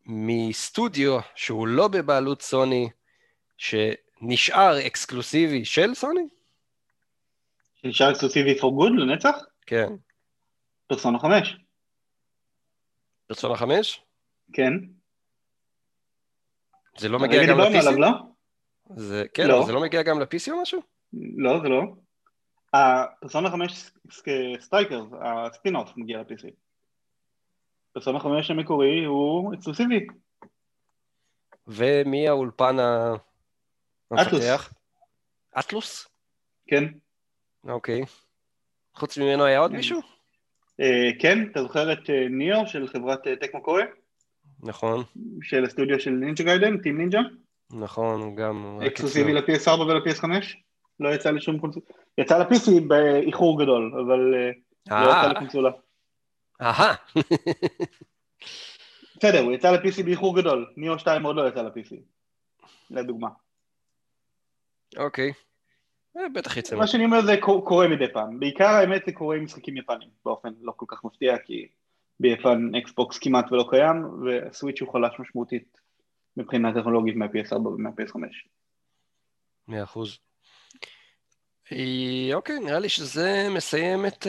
מסטודיו 0.05 1.19
שהוא 1.35 1.67
לא 1.67 1.87
בבעלות 1.87 2.41
סוני, 2.41 2.89
שנשאר 3.57 4.87
אקסקלוסיבי 4.87 5.65
של 5.65 5.93
סוני? 5.93 6.27
שנשאר 7.75 8.11
אקסקלוסיבי 8.11 8.59
for 8.59 8.63
good 8.63 8.99
לנצח? 8.99 9.35
כן. 9.65 9.87
פרסונה 10.87 11.19
5. 11.19 11.57
פרסונה 13.27 13.57
5? 13.57 14.01
כן. 14.53 14.73
זה 16.97 17.09
לא 17.09 17.19
מגיע 17.19 17.47
גם 17.47 17.59
ל-PC? 17.59 17.77
עליו, 17.77 17.99
לא? 17.99 18.09
זה, 18.95 19.25
כן, 19.33 19.47
לא. 19.47 19.65
זה 19.65 19.71
לא 19.71 19.81
מגיע 19.81 20.01
גם 20.01 20.19
ל-PC 20.19 20.51
או 20.51 20.61
משהו? 20.61 20.96
לא, 21.37 21.59
זה 21.61 21.69
לא. 21.69 21.81
הפרסונה 22.73 23.51
5 23.51 23.91
Strikers, 24.59 25.05
ה 25.21 25.29
spin-off 25.29 25.91
מגיע 25.97 26.19
ל-PC. 26.19 26.49
פרסונה 27.93 28.19
5 28.19 28.51
המקורי 28.51 29.05
הוא 29.05 29.53
אקסקלוסיבי. 29.53 30.07
ומי 31.67 32.27
האולפן 32.27 32.75
המפתח? 34.11 34.73
אטלוס. 35.59 36.07
כן. 36.67 36.83
אוקיי. 37.67 38.01
חוץ 38.95 39.17
ממנו 39.17 39.45
היה 39.45 39.59
עוד 39.59 39.71
כן. 39.71 39.77
מישהו? 39.77 40.01
אה, 40.81 41.09
כן, 41.19 41.51
אתה 41.51 41.61
זוכר 41.61 41.93
את 41.93 42.09
אה, 42.09 42.27
ניאו 42.29 42.67
של 42.67 42.87
חברת 42.87 43.19
טקמו 43.41 43.59
אה, 43.59 43.65
קורי? 43.65 43.83
נכון. 44.63 45.03
של 45.41 45.63
הסטודיו 45.63 45.99
של 45.99 46.11
נינג'ה 46.11 46.43
גיידן, 46.43 46.77
טים 46.77 46.97
נינג'ה? 46.97 47.19
נכון, 47.71 48.21
הוא 48.21 48.35
גם... 48.35 48.79
אקסקלוסיבי 48.87 49.33
ל-PS4 49.33 49.69
ול-PS5? 49.69 50.25
לא 50.99 51.09
יצא 51.09 51.31
לשום 51.31 51.59
קונסולה. 51.59 51.85
יצא 52.17 52.37
ל-PC 52.37 52.81
באיחור 52.87 53.63
גדול, 53.63 53.93
אבל 54.05 54.33
אה, 54.91 55.03
לא 55.03 55.09
יצא 55.09 55.27
לקונסולה. 55.27 55.71
אהה. 56.61 56.95
בסדר, 59.17 59.39
הוא 59.39 59.51
יצא 59.51 59.71
ל-PC 59.71 60.03
באיחור 60.03 60.41
גדול. 60.41 60.73
ניאו 60.77 60.99
2 60.99 61.23
עוד 61.23 61.35
לא 61.35 61.47
יצא 61.47 61.61
ל-PC. 61.61 61.95
לדוגמה. 62.89 63.29
אוקיי. 64.97 65.33
אה, 66.17 66.29
בטח 66.29 66.57
יצא. 66.57 66.75
מה 66.75 66.87
שאני 66.87 67.05
אומר 67.05 67.21
זה 67.21 67.35
קורה 67.41 67.87
מדי 67.87 68.13
פעם. 68.13 68.39
בעיקר 68.39 68.67
האמת 68.67 69.01
זה 69.05 69.11
קורה 69.11 69.35
עם 69.35 69.43
משחקים 69.43 69.77
יפנים, 69.77 70.09
באופן 70.25 70.53
לא 70.61 70.73
כל 70.75 70.85
כך 70.87 71.03
מפתיע, 71.03 71.37
כי 71.37 71.67
ביפן 72.19 72.75
אקסבוקס 72.75 73.17
כמעט 73.17 73.51
ולא 73.51 73.65
קיים, 73.69 74.05
והסוויץ' 74.23 74.81
הוא 74.81 74.93
חלש 74.93 75.19
משמעותית 75.19 75.77
מבחינה 76.37 76.73
טכנולוגית 76.73 77.15
מה-PS4 77.15 77.67
ומה-PS5. 77.67 78.19
מאה 79.67 79.83
אחוז. 79.83 80.19
אה, 81.71 82.35
אוקיי, 82.35 82.59
נראה 82.59 82.79
לי 82.79 82.89
שזה 82.89 83.47
מסיים 83.49 84.05
את 84.05 84.27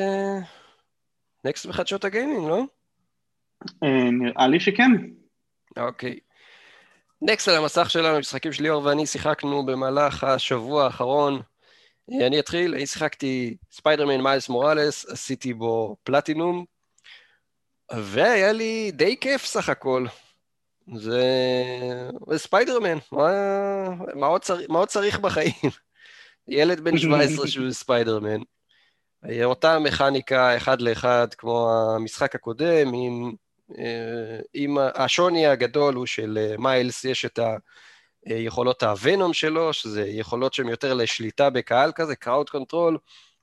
next 1.45 1.67
uh, 1.67 1.69
בחדשות 1.69 2.05
הגיימינג, 2.05 2.49
לא? 2.49 2.63
Uh, 3.65 3.87
נראה 4.13 4.49
לי 4.49 4.61
שכן. 4.61 4.91
אוקיי. 5.79 6.19
next 7.23 7.49
על 7.49 7.57
המסך 7.57 7.91
שלנו, 7.91 8.19
משחקים 8.19 8.53
של 8.53 8.63
ליאור 8.63 8.85
ואני 8.85 9.07
שיחקנו 9.07 9.67
במהלך 9.67 10.25
השבוע 10.25 10.85
האחרון. 10.85 11.43
אני 12.27 12.41
אתחיל, 12.41 12.75
אני 12.75 12.87
שיחקתי 12.87 13.57
Spider-Man 13.71 14.21
Miles 14.21 14.49
Morales, 14.49 15.07
עשיתי 15.07 15.55
בו 15.55 15.97
פלטינום, 16.03 16.65
והיה 17.93 18.53
לי 18.53 18.91
די 18.93 19.17
כיף 19.21 19.45
סך 19.45 19.69
הכל. 19.69 20.07
זה... 20.97 21.23
ספיידרמן, 22.37 22.99
מה, 23.13 23.31
מה, 24.15 24.27
עוד, 24.27 24.43
צר... 24.43 24.59
מה 24.69 24.79
עוד 24.79 24.89
צריך 24.89 25.19
בחיים? 25.19 25.71
ילד 26.49 26.81
בן 26.81 26.99
17 26.99 27.47
שהוא 27.49 27.71
ספיידרמן. 27.71 28.41
אותה 29.45 29.79
מכניקה 29.79 30.57
אחד 30.57 30.81
לאחד 30.81 31.35
כמו 31.35 31.71
המשחק 31.97 32.35
הקודם, 32.35 32.95
עם, 32.95 33.33
אה, 33.79 34.41
עם 34.55 34.77
השוני 34.95 35.47
הגדול 35.47 35.95
הוא 35.95 36.07
של 36.07 36.39
אה, 36.41 36.57
Miles, 36.59 37.05
יש 37.05 37.25
את 37.25 37.39
היכולות 38.27 38.83
ה 38.83 38.91
venom 38.91 39.33
שלו, 39.33 39.73
שזה 39.73 40.07
יכולות 40.07 40.55
שהן 40.55 40.69
יותר 40.69 40.95
לשליטה 40.95 41.51
בקהל 41.51 41.93
כזה, 41.95 42.17
crowd 42.17 42.51
control, 42.51 42.99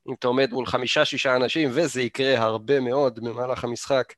אם 0.09 0.13
אתה 0.13 0.27
עומד 0.27 0.51
מול 0.51 0.65
חמישה-שישה 0.65 1.35
אנשים, 1.35 1.69
וזה 1.73 2.01
יקרה 2.01 2.37
הרבה 2.37 2.79
מאוד 2.79 3.19
במהלך 3.19 3.63
המשחק, 3.63 4.13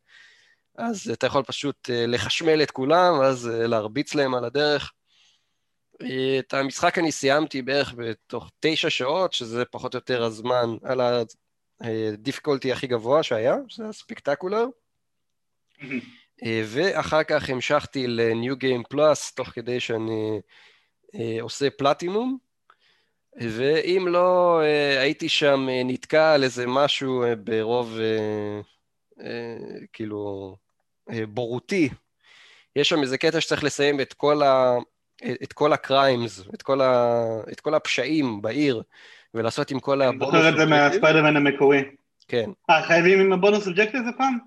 אז 0.77 1.09
אתה 1.13 1.27
יכול 1.27 1.43
פשוט 1.43 1.89
אה, 1.89 2.05
לחשמל 2.07 2.63
את 2.63 2.71
כולם, 2.71 3.19
ואז 3.19 3.47
להרביץ 3.47 4.15
להם 4.15 4.35
על 4.35 4.45
הדרך. 4.45 4.91
את 6.39 6.53
המשחק 6.53 6.97
אני 6.97 7.11
סיימתי 7.11 7.61
בערך 7.61 7.93
בתוך 7.97 8.51
תשע 8.59 8.89
שעות, 8.89 9.33
שזה 9.33 9.65
פחות 9.65 9.93
או 9.93 9.97
יותר 9.97 10.23
הזמן 10.23 10.69
על 10.83 11.01
הדיפיקולטי 11.81 12.71
הכי 12.71 12.87
גבוה 12.87 13.23
שהיה, 13.23 13.55
שזה 13.67 13.85
הספקטקולר. 13.85 14.65
אה, 16.43 16.61
ואחר 16.65 17.23
כך 17.23 17.49
המשכתי 17.49 18.07
ל-New 18.07 18.55
Game 18.63 18.93
Plus, 18.93 19.33
תוך 19.35 19.49
כדי 19.49 19.79
שאני 19.79 20.41
אה, 21.15 21.37
עושה 21.41 21.69
פלטינום, 21.69 22.37
ואם 23.35 24.07
לא, 24.09 24.61
אה, 24.61 24.99
הייתי 24.99 25.29
שם 25.29 25.67
נתקע 25.85 26.33
על 26.33 26.43
איזה 26.43 26.67
משהו 26.67 27.23
ברוב, 27.43 27.97
כאילו, 29.93 30.55
בורותי. 31.27 31.89
יש 32.75 32.89
שם 32.89 33.01
איזה 33.01 33.17
קטע 33.17 33.41
שצריך 33.41 33.63
לסיים 33.63 34.01
את 34.01 34.13
כל, 34.13 34.43
ה, 34.43 34.77
את 35.43 35.53
כל 35.53 35.73
ה 35.73 35.82
crimes, 35.82 36.43
את 36.53 36.61
כל, 36.61 36.81
ה, 36.81 37.25
את 37.51 37.59
כל 37.59 37.73
הפשעים 37.73 38.41
בעיר, 38.41 38.81
ולעשות 39.33 39.71
עם 39.71 39.79
כל 39.79 40.01
הבונוס... 40.01 40.33
אני 40.33 40.41
זוכר 40.41 40.49
את 40.49 40.57
זה 40.57 40.65
מהספיידרמן 40.65 41.35
המקורי. 41.35 41.83
כן. 42.27 42.49
אה, 42.69 42.83
חייבים 42.83 43.19
עם 43.19 43.33
ה 43.33 43.39
bonus 43.39 43.67
objective 43.67 44.01
זה 44.05 44.11
פעם? 44.17 44.37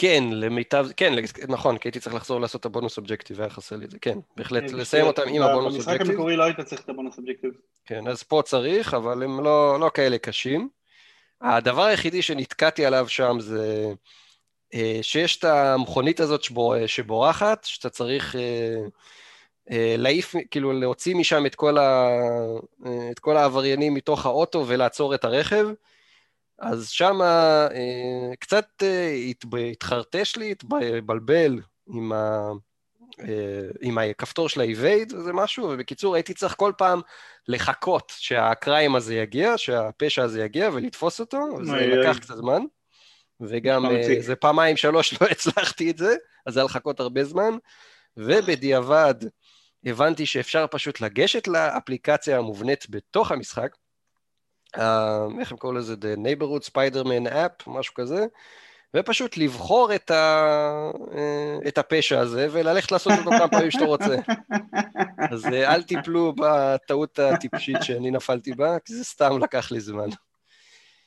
כן, 0.00 0.24
למיטב, 0.32 0.86
כן, 0.96 1.14
נכון, 1.48 1.78
כי 1.78 1.88
הייתי 1.88 2.00
צריך 2.00 2.14
לחזור 2.14 2.40
לעשות 2.40 2.60
את 2.60 2.66
ה 2.66 2.71
bonus 2.71 2.96
objective, 2.96 3.40
היה 3.40 3.50
חסר 3.50 3.76
לי 3.76 3.84
את 3.84 3.90
זה, 3.90 3.98
כן, 3.98 4.18
בהחלט, 4.36 4.70
כן, 4.70 4.76
לסיים 4.76 5.06
אותם 5.06 5.22
עם 5.26 5.42
ה 5.42 5.47
bonus 5.47 5.74
objective. 5.74 5.98
במשחק 5.98 6.10
המקורי 6.10 6.36
לא 6.36 6.44
היית 6.44 6.60
צריך 6.60 6.80
את 6.80 6.88
הבונוס 6.88 7.18
אובג'קטיב. 7.18 7.50
כן, 7.84 8.08
אז 8.08 8.22
פה 8.22 8.42
צריך, 8.44 8.94
אבל 8.94 9.22
הם 9.22 9.44
לא, 9.44 9.80
לא 9.80 9.90
כאלה 9.94 10.18
קשים. 10.18 10.68
הדבר 11.40 11.82
היחידי 11.82 12.22
שנתקעתי 12.22 12.86
עליו 12.86 13.08
שם 13.08 13.36
זה 13.40 13.84
אה, 13.88 13.92
שיש 15.02 15.38
את 15.38 15.44
המכונית 15.44 16.20
הזאת 16.20 16.42
שבור, 16.42 16.86
שבורחת, 16.86 17.64
שאתה 17.64 17.90
צריך 17.90 18.36
אה, 18.36 18.76
אה, 19.70 19.94
להעיף, 19.98 20.34
כאילו 20.50 20.72
להוציא 20.72 21.14
משם 21.14 21.46
את 21.46 21.54
כל, 21.54 21.78
ה, 21.78 22.08
את 23.10 23.18
כל 23.18 23.36
העבריינים 23.36 23.94
מתוך 23.94 24.26
האוטו 24.26 24.64
ולעצור 24.68 25.14
את 25.14 25.24
הרכב. 25.24 25.66
אז 26.58 26.88
שם 26.88 27.22
אה, 27.22 27.68
קצת 28.38 28.66
אה, 28.82 29.14
התחרטש 29.70 30.36
לי, 30.36 30.50
התבלבל 30.52 31.60
עם, 31.88 32.12
ה, 32.12 32.50
אה, 33.20 33.68
עם 33.80 33.98
הכפתור 33.98 34.48
של 34.48 34.60
ה-evade, 34.60 35.16
זה 35.16 35.32
משהו, 35.32 35.68
ובקיצור 35.70 36.14
הייתי 36.14 36.34
צריך 36.34 36.54
כל 36.56 36.72
פעם 36.78 37.00
לחכות 37.48 38.12
שהקריים 38.16 38.96
הזה 38.96 39.14
יגיע, 39.14 39.52
שהפשע 39.56 40.22
הזה 40.22 40.42
יגיע 40.42 40.70
ולתפוס 40.72 41.20
אותו, 41.20 41.38
וזה 41.60 41.76
לקח 41.76 42.18
קצת 42.18 42.36
זמן. 42.36 42.62
וגם 43.40 43.84
זה 44.20 44.36
פעמיים 44.36 44.76
שלוש 44.76 45.22
לא 45.22 45.26
הצלחתי 45.26 45.90
את 45.90 45.98
זה, 45.98 46.14
אז 46.46 46.54
זה 46.54 46.60
היה 46.60 46.64
לחכות 46.64 47.00
הרבה 47.00 47.24
זמן, 47.24 47.54
ובדיעבד 48.16 49.14
הבנתי 49.84 50.26
שאפשר 50.26 50.66
פשוט 50.70 51.00
לגשת 51.00 51.48
לאפליקציה 51.48 52.38
המובנית 52.38 52.86
בתוך 52.90 53.32
המשחק, 53.32 53.76
uh, 54.76 54.80
איך 55.40 55.52
הם 55.52 55.58
קוראים 55.58 55.78
לזה? 55.78 55.94
The 55.94 56.18
Neighborhood 56.18 56.70
Spider-Man 56.70 57.32
App, 57.32 57.70
משהו 57.70 57.94
כזה, 57.94 58.26
ופשוט 58.96 59.36
לבחור 59.36 59.94
את, 59.94 60.10
ה, 60.10 60.90
uh, 60.94 61.68
את 61.68 61.78
הפשע 61.78 62.20
הזה 62.20 62.48
וללכת 62.52 62.92
לעשות 62.92 63.12
אותו 63.18 63.30
כמה 63.30 63.48
פעמים 63.48 63.70
שאתה 63.70 63.84
רוצה. 63.84 64.16
אז 65.30 65.46
אל 65.46 65.82
תיפלו 65.82 66.32
בטעות 66.36 67.18
הטיפשית 67.18 67.76
שאני 67.82 68.10
נפלתי 68.10 68.52
בה, 68.52 68.78
כי 68.84 68.94
זה 68.94 69.04
סתם 69.04 69.38
לקח 69.42 69.70
לי 69.70 69.80
זמן. 69.80 70.08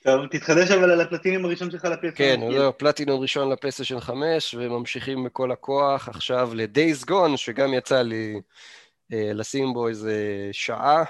טוב, 0.04 0.26
תתחדש 0.28 0.72
אבל 0.72 0.92
על 0.92 1.02
הפלטינום 1.02 1.46
הראשון 1.46 1.72
שלך 1.72 1.86
לפייסטיישן. 1.86 2.42
כן, 2.42 2.52
זהו, 2.58 2.78
פלטינום 2.78 3.22
ראשון 3.22 3.52
לפייסטיישן 3.52 4.00
5, 4.00 4.56
וממשיכים 4.60 5.24
בכל 5.24 5.52
הכוח 5.52 6.10
עכשיו 6.10 6.50
ל-Days 6.54 7.06
Gone, 7.10 7.38
שגם 7.38 7.74
יצא 7.74 8.02
לי 8.02 8.42
אה, 9.14 9.32
לשים 9.34 9.74
בו 9.74 9.88
איזה 9.88 10.50
שעה 10.52 11.04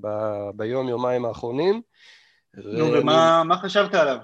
ב- 0.00 0.50
ביום-יומיים 0.54 1.24
האחרונים. 1.24 1.82
נו, 2.54 2.84
ו- 2.84 2.98
ומה 3.00 3.42
מה 3.44 3.58
חשבת 3.58 3.94
עליו? 3.94 4.18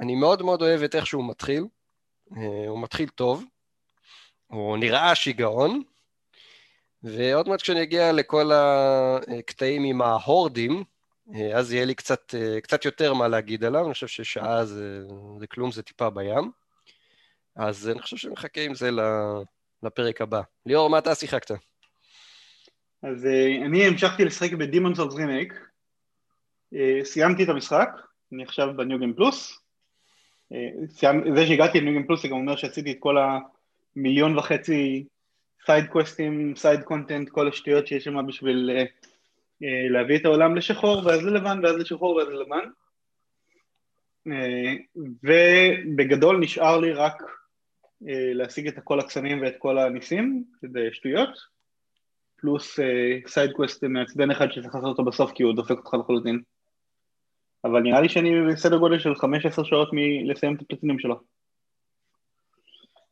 אני 0.00 0.14
מאוד 0.14 0.42
מאוד 0.42 0.62
אוהב 0.62 0.82
את 0.82 0.94
איך 0.94 1.06
שהוא 1.06 1.28
מתחיל. 1.28 1.64
אה, 2.36 2.68
הוא 2.68 2.82
מתחיל 2.82 3.08
טוב, 3.08 3.44
הוא 4.46 4.76
נראה 4.78 5.14
שיגעון, 5.14 5.82
ועוד 7.02 7.48
מעט 7.48 7.62
כשאני 7.62 7.82
אגיע 7.82 8.12
לכל 8.12 8.50
הקטעים 8.52 9.84
עם 9.84 10.02
ההורדים, 10.02 10.84
אז 11.54 11.72
יהיה 11.72 11.84
לי 11.84 11.94
קצת, 11.94 12.34
אה, 12.34 12.60
קצת 12.60 12.84
יותר 12.84 13.14
מה 13.14 13.28
להגיד 13.28 13.64
עליו, 13.64 13.84
אני 13.84 13.94
חושב 13.94 14.06
ששעה 14.06 14.64
זה, 14.64 15.02
זה 15.38 15.46
כלום, 15.46 15.70
זה 15.70 15.82
טיפה 15.82 16.10
בים. 16.10 16.50
אז 17.56 17.88
אני 17.88 18.02
חושב 18.02 18.16
שמחכה 18.16 18.60
עם 18.60 18.74
זה 18.74 18.90
לפרק 19.82 20.20
הבא. 20.20 20.40
ליאור, 20.66 20.90
מה 20.90 20.98
אתה 20.98 21.14
שיחקת? 21.14 21.50
אז 23.02 23.24
uh, 23.24 23.66
אני 23.66 23.86
המשכתי 23.86 24.24
לשחק 24.24 24.52
בדימון 24.52 24.94
סולס 24.94 25.14
רימייק, 25.14 25.54
סיימתי 27.02 27.44
את 27.44 27.48
המשחק, 27.48 27.88
אני 28.32 28.42
עכשיו 28.42 28.68
בניוגן 28.76 29.12
פלוס. 29.12 29.60
זה 31.34 31.46
שהגעתי 31.46 31.80
ל 31.80 31.83
New 31.83 31.93
Game 31.93 32.06
Plus 32.06 32.22
זה 32.22 32.28
גם 32.28 32.34
אומר 32.34 32.56
שעשיתי 32.56 32.92
את 32.92 32.96
כל 33.00 33.16
המיליון 33.96 34.38
וחצי 34.38 35.04
side 35.66 35.86
quest 35.86 36.30
ים, 36.30 36.56
side 36.56 36.82
content, 36.82 37.28
כל 37.28 37.48
השטויות 37.48 37.86
שיש 37.86 38.04
שם 38.04 38.26
בשביל 38.26 38.70
להביא 39.60 40.16
את 40.18 40.24
העולם 40.24 40.56
לשחור 40.56 41.06
ואז 41.06 41.24
ללבן 41.24 41.60
ואז 41.62 41.76
לשחור 41.76 42.14
ואז 42.14 42.28
ללבן 42.28 42.64
uh, 44.28 44.32
ובגדול 45.22 46.38
נשאר 46.40 46.80
לי 46.80 46.92
רק 46.92 47.22
uh, 47.22 48.06
להשיג 48.08 48.68
את 48.68 48.78
כל 48.84 49.00
הקסמים 49.00 49.42
ואת 49.42 49.54
כל 49.58 49.78
הניסים, 49.78 50.44
זה 50.62 50.88
שטויות 50.92 51.58
פלוס 52.40 52.78
side 53.26 53.52
quest 53.52 53.84
מעצבן 53.84 54.30
אחד 54.30 54.52
שצריך 54.52 54.74
לעשות 54.74 54.84
אותו 54.84 55.04
בסוף 55.04 55.32
כי 55.32 55.42
הוא 55.42 55.54
דופק 55.54 55.70
אותך 55.70 55.94
לחלוטין. 55.94 56.42
אבל 57.64 57.80
נראה 57.80 58.00
לי 58.00 58.08
שאני 58.08 58.30
בסדר 58.52 58.76
גודל 58.76 58.98
של 58.98 59.14
15 59.14 59.64
שעות 59.64 59.88
מלסיים 59.92 60.54
את 60.54 60.62
הפלטינום 60.62 60.98
שלו. 60.98 61.20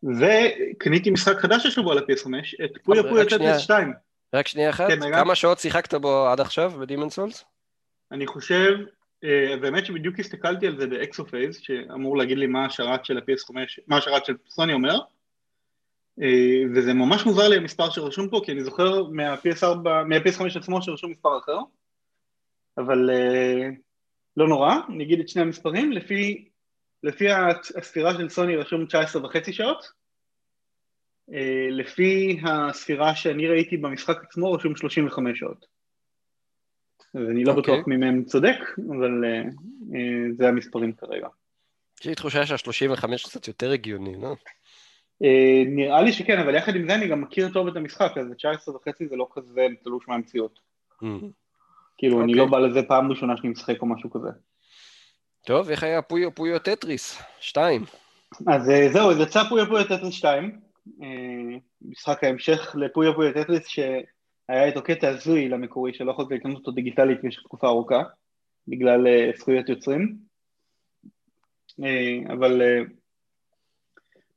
וקניתי 0.03 1.11
משחק 1.11 1.37
חדש 1.39 1.67
השבוע 1.67 1.95
ל-PS5, 1.95 2.31
את 2.65 2.71
Puyo 2.85 3.03
Puyo 3.03 3.25
Tetris 3.25 3.59
2. 3.59 3.93
רק 4.35 4.49
שנייה 4.49 4.71
אחת, 4.71 4.89
כן, 4.89 5.13
כמה 5.13 5.35
שעות 5.35 5.59
שיחקת 5.59 5.95
בו 5.95 6.27
עד 6.27 6.41
עכשיו 6.41 6.71
ב 6.71 6.76
Demon's 6.76 7.11
Souls? 7.11 7.45
אני 8.13 8.27
חושב, 8.27 8.73
באמת 9.61 9.87
שבדיוק 9.87 10.21
הסתכלתי 10.21 10.67
על 10.67 10.81
זה 10.81 10.87
ב 10.87 10.94
Exophase, 10.94 11.59
שאמור 11.59 12.17
להגיד 12.17 12.39
לי 12.39 12.47
מה 12.47 12.65
השרת 12.65 13.05
של 13.05 13.19
ה-PS5, 13.19 13.55
מה 13.87 13.97
השרת 13.97 14.25
של 14.25 14.35
סוני 14.49 14.73
אומר, 14.73 14.99
אה, 16.23 16.63
וזה 16.75 16.95
ממש 16.95 17.27
מוזר 17.27 17.49
לי 17.49 17.57
המספר 17.57 17.91
שרשום 17.91 18.29
פה, 18.29 18.41
כי 18.45 18.53
אני 18.53 18.65
זוכר 18.65 19.05
מה-PS4, 19.05 19.89
מה-PS5 20.07 20.59
עצמו 20.59 20.83
שרשום 20.83 21.11
מספר 21.11 21.39
אחר, 21.39 21.59
אבל 22.79 23.11
uh, 23.11 23.75
לא 24.37 24.49
נורא, 24.49 24.75
אני 24.89 25.05
אגיד 25.05 25.21
את 25.21 25.29
שני 25.29 25.43
המספרים, 25.43 25.93
לפי, 25.93 26.49
לפי 27.03 27.27
הספירה 27.77 28.15
של 28.15 28.29
סוני 28.29 28.57
רשום 28.57 28.87
19 28.87 29.25
וחצי 29.25 29.53
שעות, 29.53 29.91
אה, 31.33 31.69
לפי 31.71 32.41
הספירה 32.45 33.15
שאני 33.15 33.49
ראיתי 33.49 33.77
במשחק 33.77 34.25
עצמו, 34.25 34.53
רשום 34.53 34.77
35 34.77 35.39
שעות. 35.39 35.67
אז 37.15 37.31
אני 37.31 37.45
לא 37.45 37.53
okay. 37.53 37.57
בטוח 37.57 37.87
מי 37.87 37.97
מהם 37.97 38.25
צודק, 38.25 38.57
אבל 38.91 39.25
uh, 39.25 39.97
זה 40.39 40.49
המספרים 40.49 40.93
כרגע. 40.93 41.27
יש 42.01 42.07
לי 42.07 42.15
תחושה 42.15 42.47
שה-35 42.47 43.07
קצת 43.25 43.49
יותר 43.49 43.71
הגיוני, 43.71 44.17
לא? 44.23 44.35
Uh, 45.23 45.27
נראה 45.67 46.03
לי 46.03 46.13
שכן, 46.13 46.39
אבל 46.39 46.55
יחד 46.55 46.77
עם 46.77 46.89
זה 46.89 46.95
אני 46.95 47.09
גם 47.09 47.21
מכיר 47.21 47.49
טוב 47.53 47.69
את 47.69 47.77
המשחק, 47.77 48.13
אז 48.19 48.27
19 48.37 48.77
וחצי 48.77 49.09
זה 49.09 49.17
לא 49.17 49.29
כזה 49.33 49.67
תלוש 49.85 50.09
מהמציאות. 50.09 50.59
Mm. 51.03 51.07
כאילו, 51.99 52.21
okay. 52.21 52.25
אני 52.25 52.35
לא 52.35 52.43
אוקיי. 52.43 52.61
בא 52.61 52.67
לזה 52.67 52.83
פעם 52.83 53.11
ראשונה 53.11 53.37
שאני 53.37 53.49
משחק 53.49 53.83
או 53.83 53.87
משהו 53.87 54.11
כזה. 54.11 54.29
טוב, 55.47 55.71
איך 55.71 55.83
היה 55.83 56.03
Puyo 56.03 56.35
Puyo 56.35 56.59
Tetris? 56.59 57.23
2. 57.41 57.85
אז 58.47 58.71
זהו, 58.93 59.11
אז 59.11 59.21
יצא 59.21 59.43
Puyo 59.49 59.67
Puyo 59.67 59.85
Tetris 59.85 60.15
2. 60.15 60.66
משחק 61.83 62.25
ההמשך 62.25 62.77
ל 62.79 62.86
Puyo 62.86 63.15
Puyo 63.15 63.33
Tetris 63.35 63.67
שהיה 63.67 64.65
איתו 64.65 64.83
קטע 64.83 65.09
הזוי 65.09 65.49
למקורי 65.49 65.95
שלא 65.95 66.11
יכולת 66.11 66.31
לקנות 66.31 66.57
אותו 66.57 66.71
דיגיטלית 66.71 67.19
במשך 67.23 67.43
תקופה 67.43 67.67
ארוכה 67.67 68.03
בגלל 68.69 69.07
זכויות 69.37 69.69
יוצרים. 69.69 70.17
אבל 72.29 72.63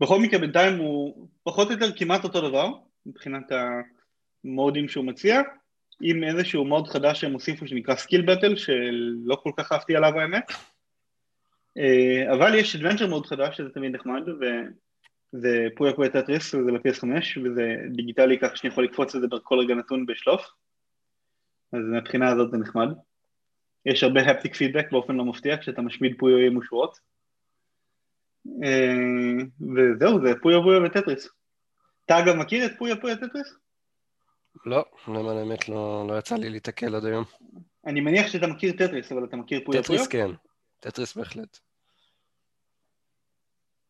בכל 0.01 0.19
מקרה 0.19 0.39
בינתיים 0.39 0.77
הוא 0.77 1.27
פחות 1.43 1.67
או 1.67 1.73
יותר 1.73 1.97
כמעט 1.97 2.23
אותו 2.23 2.49
דבר 2.49 2.71
מבחינת 3.05 3.51
המודים 4.43 4.87
שהוא 4.87 5.05
מציע 5.05 5.41
עם 6.01 6.23
איזשהו 6.23 6.65
מוד 6.65 6.87
חדש 6.87 7.21
שהם 7.21 7.33
הוסיפו 7.33 7.67
שנקרא 7.67 7.95
skill 7.95 8.21
battle 8.21 8.55
שלא 8.55 9.35
כל 9.43 9.51
כך 9.57 9.71
אהבתי 9.71 9.95
עליו 9.95 10.19
האמת 10.19 10.51
אה, 11.77 12.33
אבל 12.33 12.55
יש 12.55 12.75
adventure 12.75 13.07
mode 13.07 13.25
חדש 13.25 13.57
שזה 13.57 13.69
תמיד 13.69 13.95
נחמד 13.95 14.29
וזה 14.29 14.61
Puyo 15.75 15.93
Puyo 15.93 16.09
Tetris 16.09 16.53
וזה 16.53 16.71
ל-PS5 16.71 17.39
וזה 17.43 17.75
דיגיטלי 17.95 18.39
ככה 18.39 18.55
שאני 18.55 18.71
יכול 18.71 18.83
לקפוץ 18.83 19.15
את 19.15 19.21
זה 19.21 19.27
בכל 19.27 19.59
רגע 19.59 19.75
נתון 19.75 20.05
בשלוף 20.05 20.41
אז 21.73 21.79
מהבחינה 21.91 22.29
הזאת 22.29 22.51
זה 22.51 22.57
נחמד 22.57 22.87
יש 23.85 24.03
הרבה 24.03 24.21
haptic 24.21 24.55
feedback 24.55 24.91
באופן 24.91 25.15
לא 25.15 25.25
מפתיע 25.25 25.57
כשאתה 25.57 25.81
משמיד 25.81 26.15
Puyo 26.17 26.51
או 26.51 26.63
שורות 26.63 26.99
אה, 28.63 29.43
וזהו, 29.75 30.21
זה 30.21 30.33
Puyo 30.41 30.57
Puyo 30.63 30.79
וטטריס. 30.85 31.29
אתה 32.05 32.19
אגב 32.19 32.35
מכיר 32.35 32.65
את 32.65 32.71
Puyo 32.77 32.95
Puyo 33.01 33.15
טטריס? 33.15 33.53
לא, 34.65 34.85
למען 35.07 35.37
האמת 35.37 35.69
לא, 35.69 36.05
לא 36.07 36.17
יצא 36.17 36.35
לי 36.35 36.49
להתקל 36.49 36.95
עד 36.95 37.05
היום. 37.05 37.23
אני 37.85 38.01
מניח 38.01 38.27
שאתה 38.27 38.47
מכיר 38.47 38.71
טטריס, 38.71 39.11
אבל 39.11 39.23
אתה 39.23 39.37
מכיר 39.37 39.61
Puyo 39.65 39.83
Puyo? 39.83 39.99
טטריס 39.99 40.07
כן, 40.07 40.31
טטריס 40.79 41.17
בהחלט. 41.17 41.59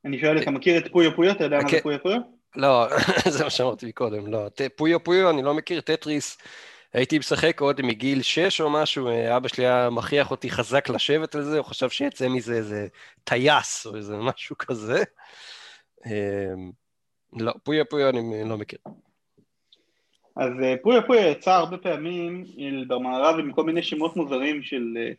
אני 0.05 0.19
שואל, 0.19 0.41
אתה 0.41 0.51
מכיר 0.51 0.77
את 0.77 0.91
Puyo 0.91 1.15
Puyo? 1.15 1.31
אתה 1.31 1.43
יודע 1.43 1.59
מה 1.63 1.69
זה. 1.69 1.81
Puyo 1.81 2.01
Puyo? 2.03 2.19
לא, 2.55 2.87
זה 3.37 3.43
מה 3.43 3.49
שאמרתי 3.49 3.91
קודם, 3.91 4.27
לא. 4.27 4.47
Puyo 4.75 5.03
Puyo, 5.03 5.29
אני 5.29 5.43
לא 5.43 5.53
מכיר, 5.53 5.81
טטריס. 5.81 6.37
הייתי 6.93 7.19
משחק 7.19 7.61
עוד 7.61 7.81
מגיל 7.81 8.21
6 8.21 8.61
או 8.61 8.69
משהו, 8.69 9.07
אה, 9.07 9.37
אבא 9.37 9.47
שלי 9.47 9.65
היה 9.65 9.89
מכריח 9.89 10.31
אותי 10.31 10.49
חזק 10.49 10.89
לשבת 10.89 11.35
על 11.35 11.43
זה, 11.43 11.57
הוא 11.57 11.65
חשב 11.65 11.89
שיצא 11.89 12.27
מזה 12.27 12.53
איזה 12.53 12.87
טייס 13.23 13.85
או 13.85 13.95
איזה 13.95 14.17
משהו 14.17 14.57
כזה. 14.57 15.03
אה, 16.05 16.53
לא, 17.33 17.53
Puyo 17.63 17.89
Puyo 17.89 18.09
אני 18.09 18.49
לא 18.49 18.57
מכיר. 18.57 18.79
אז 20.35 20.51
אה, 20.63 20.75
Puyo 20.81 21.01
Puyo 21.07 21.31
יצא 21.31 21.51
הרבה 21.51 21.77
פעמים 21.77 22.43
אה, 22.59 22.85
במערב 22.87 23.39
עם 23.39 23.53
כל 23.53 23.63
מיני 23.63 23.83
שמות 23.83 24.15
מוזרים 24.15 24.63
של, 24.63 24.97
אה, 24.97 25.11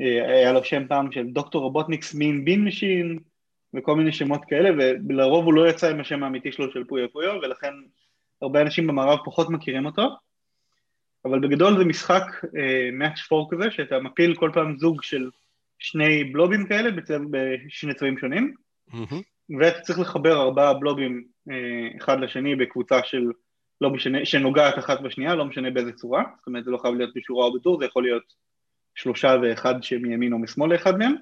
אה, 0.00 0.36
היה 0.36 0.52
לו 0.52 0.64
שם 0.64 0.86
פעם 0.88 1.12
של 1.12 1.26
Doctor 1.26 1.62
Robotnik's 1.62 2.14
Mean 2.14 2.44
Bean 2.44 2.64
Machine 2.64 3.18
וכל 3.74 3.96
מיני 3.96 4.12
שמות 4.12 4.40
כאלה, 4.48 4.70
ולרוב 5.08 5.44
הוא 5.44 5.54
לא 5.54 5.68
יצא 5.68 5.90
עם 5.90 6.00
השם 6.00 6.22
האמיתי 6.22 6.52
שלו 6.52 6.72
של 6.72 6.84
Puyo 6.84 7.12
Puyo, 7.12 7.32
ולכן 7.42 7.72
הרבה 8.42 8.60
אנשים 8.60 8.86
במערב 8.86 9.18
פחות 9.24 9.50
מכירים 9.50 9.86
אותו. 9.86 10.08
אבל 11.24 11.40
בגדול 11.40 11.78
זה 11.78 11.84
משחק 11.84 12.22
מאץ' 12.92 13.20
פור 13.28 13.48
כזה, 13.50 13.70
שאתה 13.70 13.98
מפיל 13.98 14.34
כל 14.34 14.50
פעם 14.54 14.78
זוג 14.78 15.02
של 15.02 15.30
שני 15.78 16.24
בלובים 16.24 16.66
כאלה 16.66 16.90
בצבע, 16.90 17.18
בשני 17.30 17.94
צבעים 17.94 18.18
שונים, 18.18 18.54
מהמם. 18.92 19.20
ואתה 19.58 19.80
צריך 19.80 19.98
לחבר 19.98 20.42
ארבעה 20.42 20.74
בלובים 20.74 21.24
אה, 21.50 21.96
אחד 21.98 22.20
לשני 22.20 22.56
בקבוצה 22.56 23.00
של 23.04 23.30
לא 23.80 23.90
משנה, 23.90 24.24
שנוגעת 24.24 24.78
אחת 24.78 25.00
בשנייה, 25.00 25.34
לא 25.34 25.44
משנה 25.44 25.70
באיזה 25.70 25.92
צורה, 25.92 26.24
זאת 26.38 26.46
אומרת 26.46 26.64
זה 26.64 26.70
לא 26.70 26.78
חייב 26.78 26.94
להיות 26.94 27.10
בשורה 27.14 27.46
או 27.46 27.52
בטור, 27.52 27.78
זה 27.78 27.84
יכול 27.84 28.02
להיות 28.02 28.22
שלושה 28.94 29.36
ואחד 29.42 29.82
שמימין 29.82 30.32
או 30.32 30.38
משמאל 30.38 30.72
לאחד 30.72 30.98
מהם, 30.98 31.14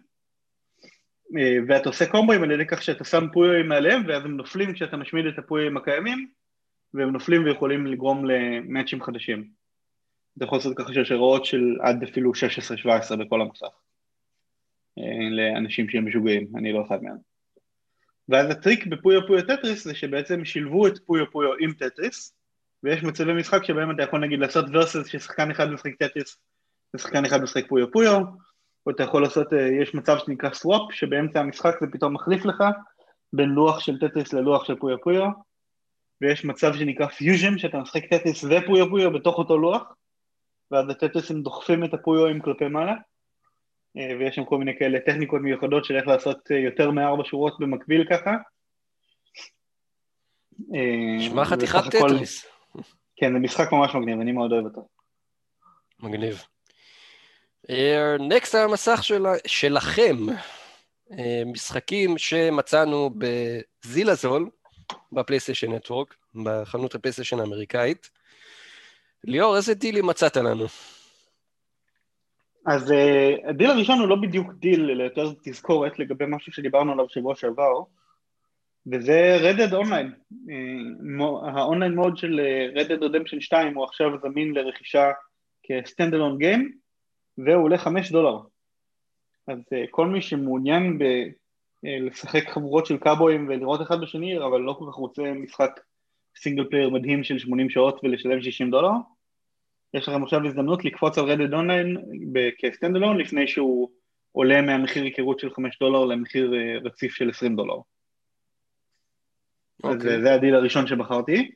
ואתה 1.69 1.89
עושה 1.89 2.07
קומבואים 2.07 2.43
על 2.43 2.51
ידי 2.51 2.67
כך 2.67 2.83
שאתה 2.83 3.05
שם 3.05 3.27
פויואים 3.33 3.69
מעליהם, 3.69 4.03
ואז 4.09 4.25
הם 4.25 4.37
נופלים 4.37 4.73
כשאתה 4.73 4.97
משמיד 4.97 5.27
את 5.27 5.39
הפויואים 5.39 5.77
הקיימים, 5.77 6.29
והם 6.95 7.11
נופלים 7.11 7.45
ויכולים 7.45 7.87
לגרום 7.87 8.25
למאצ'ים 8.25 9.03
חדשים. 9.03 9.49
אתה 10.37 10.45
יכול 10.45 10.59
לעשות 10.59 10.77
ככה 10.77 10.95
שרשראות 10.95 11.45
של 11.45 11.77
עד 11.81 12.03
אפילו 12.03 12.33
16-17 13.13 13.17
בכל 13.17 13.41
המסך. 13.41 13.67
אה, 14.99 15.31
לאנשים 15.31 15.89
שהם 15.89 16.07
משוגעים, 16.07 16.47
אני 16.57 16.73
לא 16.73 16.85
אחד 16.87 17.03
מהם. 17.03 17.17
ואז 18.29 18.51
הטריק 18.51 18.87
ב-Puyo 18.87 19.27
Puyo 19.27 19.43
טטריס 19.43 19.85
זה 19.85 19.95
שבעצם 19.95 20.45
שילבו 20.45 20.87
את 20.87 20.99
Puyo 21.07 21.31
Puyo 21.31 21.51
עם 21.61 21.73
טטריס, 21.73 22.35
ויש 22.83 23.03
מצבי 23.03 23.33
משחק 23.33 23.65
שבהם 23.65 23.91
אתה 23.91 24.03
יכול 24.03 24.21
נגיד 24.21 24.39
לעשות 24.39 24.65
versus 24.73 25.07
ששחקן 25.07 25.51
אחד 25.51 25.71
משחק 25.71 25.95
טטריס 25.99 26.39
ושחקן 26.97 27.25
אחד 27.25 27.43
משחק 27.43 27.69
Puyo 27.69 27.93
Puyo, 27.93 28.21
או 28.87 28.91
אתה 28.91 29.03
יכול 29.03 29.23
לעשות, 29.23 29.53
אה, 29.53 29.69
יש 29.83 29.95
מצב 29.95 30.19
שנקרא 30.19 30.51
swap, 30.53 30.93
שבאמצע 30.93 31.41
המשחק 31.41 31.75
זה 31.81 31.87
פתאום 31.93 32.15
מחליף 32.15 32.45
לך 32.45 32.65
בין 33.33 33.49
לוח 33.49 33.81
של 33.81 33.99
טטריס 33.99 34.33
ללוח 34.33 34.65
של 34.65 34.77
Puyo 34.79 35.01
Puyo, 35.01 35.29
ויש 36.21 36.45
מצב 36.45 36.75
שנקרא 36.75 37.07
פיוז'ן, 37.07 37.59
שאתה 37.59 37.79
משחק 37.79 38.05
טטריס 38.05 38.45
ו-Puyo 38.45 38.89
Puyo 38.91 39.13
בתוך 39.13 39.39
אותו 39.39 39.59
לוח, 39.59 39.83
ואז 40.71 40.89
הטטריסים 40.91 41.43
דוחפים 41.43 41.85
את 41.85 41.95
הפויואים 41.95 42.41
כלפי 42.41 42.69
מעלה, 42.69 42.95
אה, 43.97 44.17
ויש 44.19 44.37
שם 44.37 44.45
כל 44.45 44.59
מיני 44.59 44.79
כאלה 44.79 44.99
טכניקות 45.01 45.41
מיוחדות 45.41 45.85
של 45.85 45.97
איך 45.97 46.07
לעשות 46.07 46.51
אה, 46.51 46.57
יותר 46.57 46.91
מארבע 46.91 47.23
שורות 47.25 47.61
במקביל 47.61 48.05
ככה. 48.11 48.31
נשמע 51.19 51.45
חתיכת 51.45 51.79
טטריס. 51.91 52.47
כן, 53.17 53.33
זה 53.33 53.39
משחק 53.39 53.73
ממש 53.73 53.95
מגניב, 53.95 54.21
אני 54.21 54.33
מאוד 54.33 54.53
אוהב 54.53 54.65
אותו. 54.65 54.89
מגניב. 56.01 56.43
next 58.21 58.55
על 58.55 58.69
המסך 58.69 59.05
של, 59.05 59.23
שלכם, 59.47 60.17
אה, 61.19 61.43
משחקים 61.47 62.19
שמצאנו 62.19 63.11
בזילה 63.19 64.15
זול, 64.15 64.51
ב-PlayStation 65.13 65.73
Network, 65.73 66.15
בחנות 66.45 66.95
הפלייסטיישן 66.95 67.41
האמריקאית. 67.41 68.11
ליאור, 69.25 69.57
איזה 69.57 69.75
דילים 69.75 70.07
מצאת 70.07 70.37
לנו? 70.37 70.67
אז 72.67 72.91
uh, 72.91 73.49
הדיל 73.49 73.71
הראשון 73.71 73.99
הוא 73.99 74.09
לא 74.09 74.17
בדיוק 74.23 74.53
דיל, 74.53 74.91
אלא 74.91 75.03
יותר 75.03 75.33
תזכורת 75.45 75.99
לגבי 75.99 76.25
משהו 76.29 76.53
שדיברנו 76.53 76.93
עליו 76.93 77.09
שבוע 77.09 77.35
שעבר, 77.35 77.83
וזה 78.93 79.39
Red 79.41 79.59
Dead 79.59 79.73
Online. 79.73 80.11
Uh, 80.31 81.23
ה-online 81.55 81.95
mode 81.95 82.17
של 82.17 82.41
Red 82.75 82.87
Dead 82.87 83.03
Redemption 83.03 83.41
2 83.41 83.75
הוא 83.75 83.85
עכשיו 83.85 84.11
זמין 84.23 84.55
לרכישה 84.55 85.11
כ-standalone 85.63 86.39
game, 86.39 86.73
והוא 87.45 87.65
עולה 87.65 87.79
5 87.79 88.13
דולר. 88.13 88.39
אז 89.47 89.59
uh, 89.59 89.91
כל 89.91 90.07
מי 90.07 90.23
שמעוניין 90.23 90.99
ב... 90.99 91.03
uh, 91.03 91.07
לשחק 91.83 92.49
חבורות 92.49 92.87
של 92.87 92.97
קאבויים 92.97 93.49
ולראות 93.49 93.83
אחד 93.83 94.01
בשני, 94.01 94.39
אבל 94.39 94.61
לא 94.61 94.73
כל 94.73 94.85
כך 94.91 94.95
רוצה 94.95 95.23
משחק 95.33 95.81
single 96.37 96.65
player 96.65 96.91
מדהים 96.91 97.25
של 97.25 97.39
80 97.39 97.71
שעות 97.71 98.01
ולשלם 98.05 98.43
60 98.43 98.71
דולר, 98.71 98.91
יש 99.95 100.09
לכם 100.09 100.23
עכשיו 100.23 100.47
הזדמנות 100.47 100.85
לקפוץ 100.85 101.19
על 101.19 101.25
Red 101.25 101.55
Dead 101.55 101.97
Online 102.59 102.97
כ-standalone 102.97 103.19
לפני 103.19 103.49
שהוא 103.49 103.91
עולה 104.33 104.63
מהמחיר 104.63 105.05
היכרות 105.05 105.39
של 105.39 105.51
5 105.55 105.79
דולר 105.79 106.05
למחיר 106.05 106.55
אה, 106.55 106.79
רציף 106.85 107.15
של 107.15 107.31
20 107.31 107.57
דולר. 107.57 107.77
אז 109.85 109.95
אוקיי. 109.95 110.15
אה, 110.15 110.21
זה 110.21 110.35
הדיל 110.35 110.55
הראשון 110.55 110.87
שבחרתי. 110.87 111.51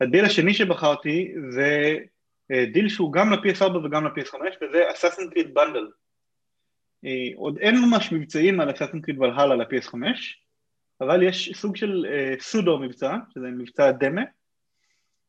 הדיל 0.00 0.24
השני 0.24 0.54
שבחרתי 0.54 1.34
זה 1.50 1.62
אה, 1.62 1.98
דיל 2.72 2.88
שהוא 2.88 3.12
גם 3.12 3.32
ל-PS4 3.32 3.76
וגם 3.76 4.06
ל-PS5 4.06 4.34
וזה 4.34 4.90
Assassin's 4.92 5.30
Creed 5.30 5.54
bundle. 5.54 5.86
עוד 7.36 7.58
אין 7.58 7.78
ממש 7.78 8.12
מבצעים 8.12 8.60
על 8.60 8.70
Assassin's 8.70 9.00
Creed 9.00 9.18
Valhalla 9.18 9.54
ל-PS5 9.54 9.94
אבל 11.00 11.22
יש 11.22 11.52
סוג 11.54 11.76
של 11.76 12.06
אה, 12.08 12.34
סודו 12.40 12.78
מבצע, 12.78 13.16
שזה 13.34 13.46
מבצע 13.46 13.90
דמה 13.90 14.22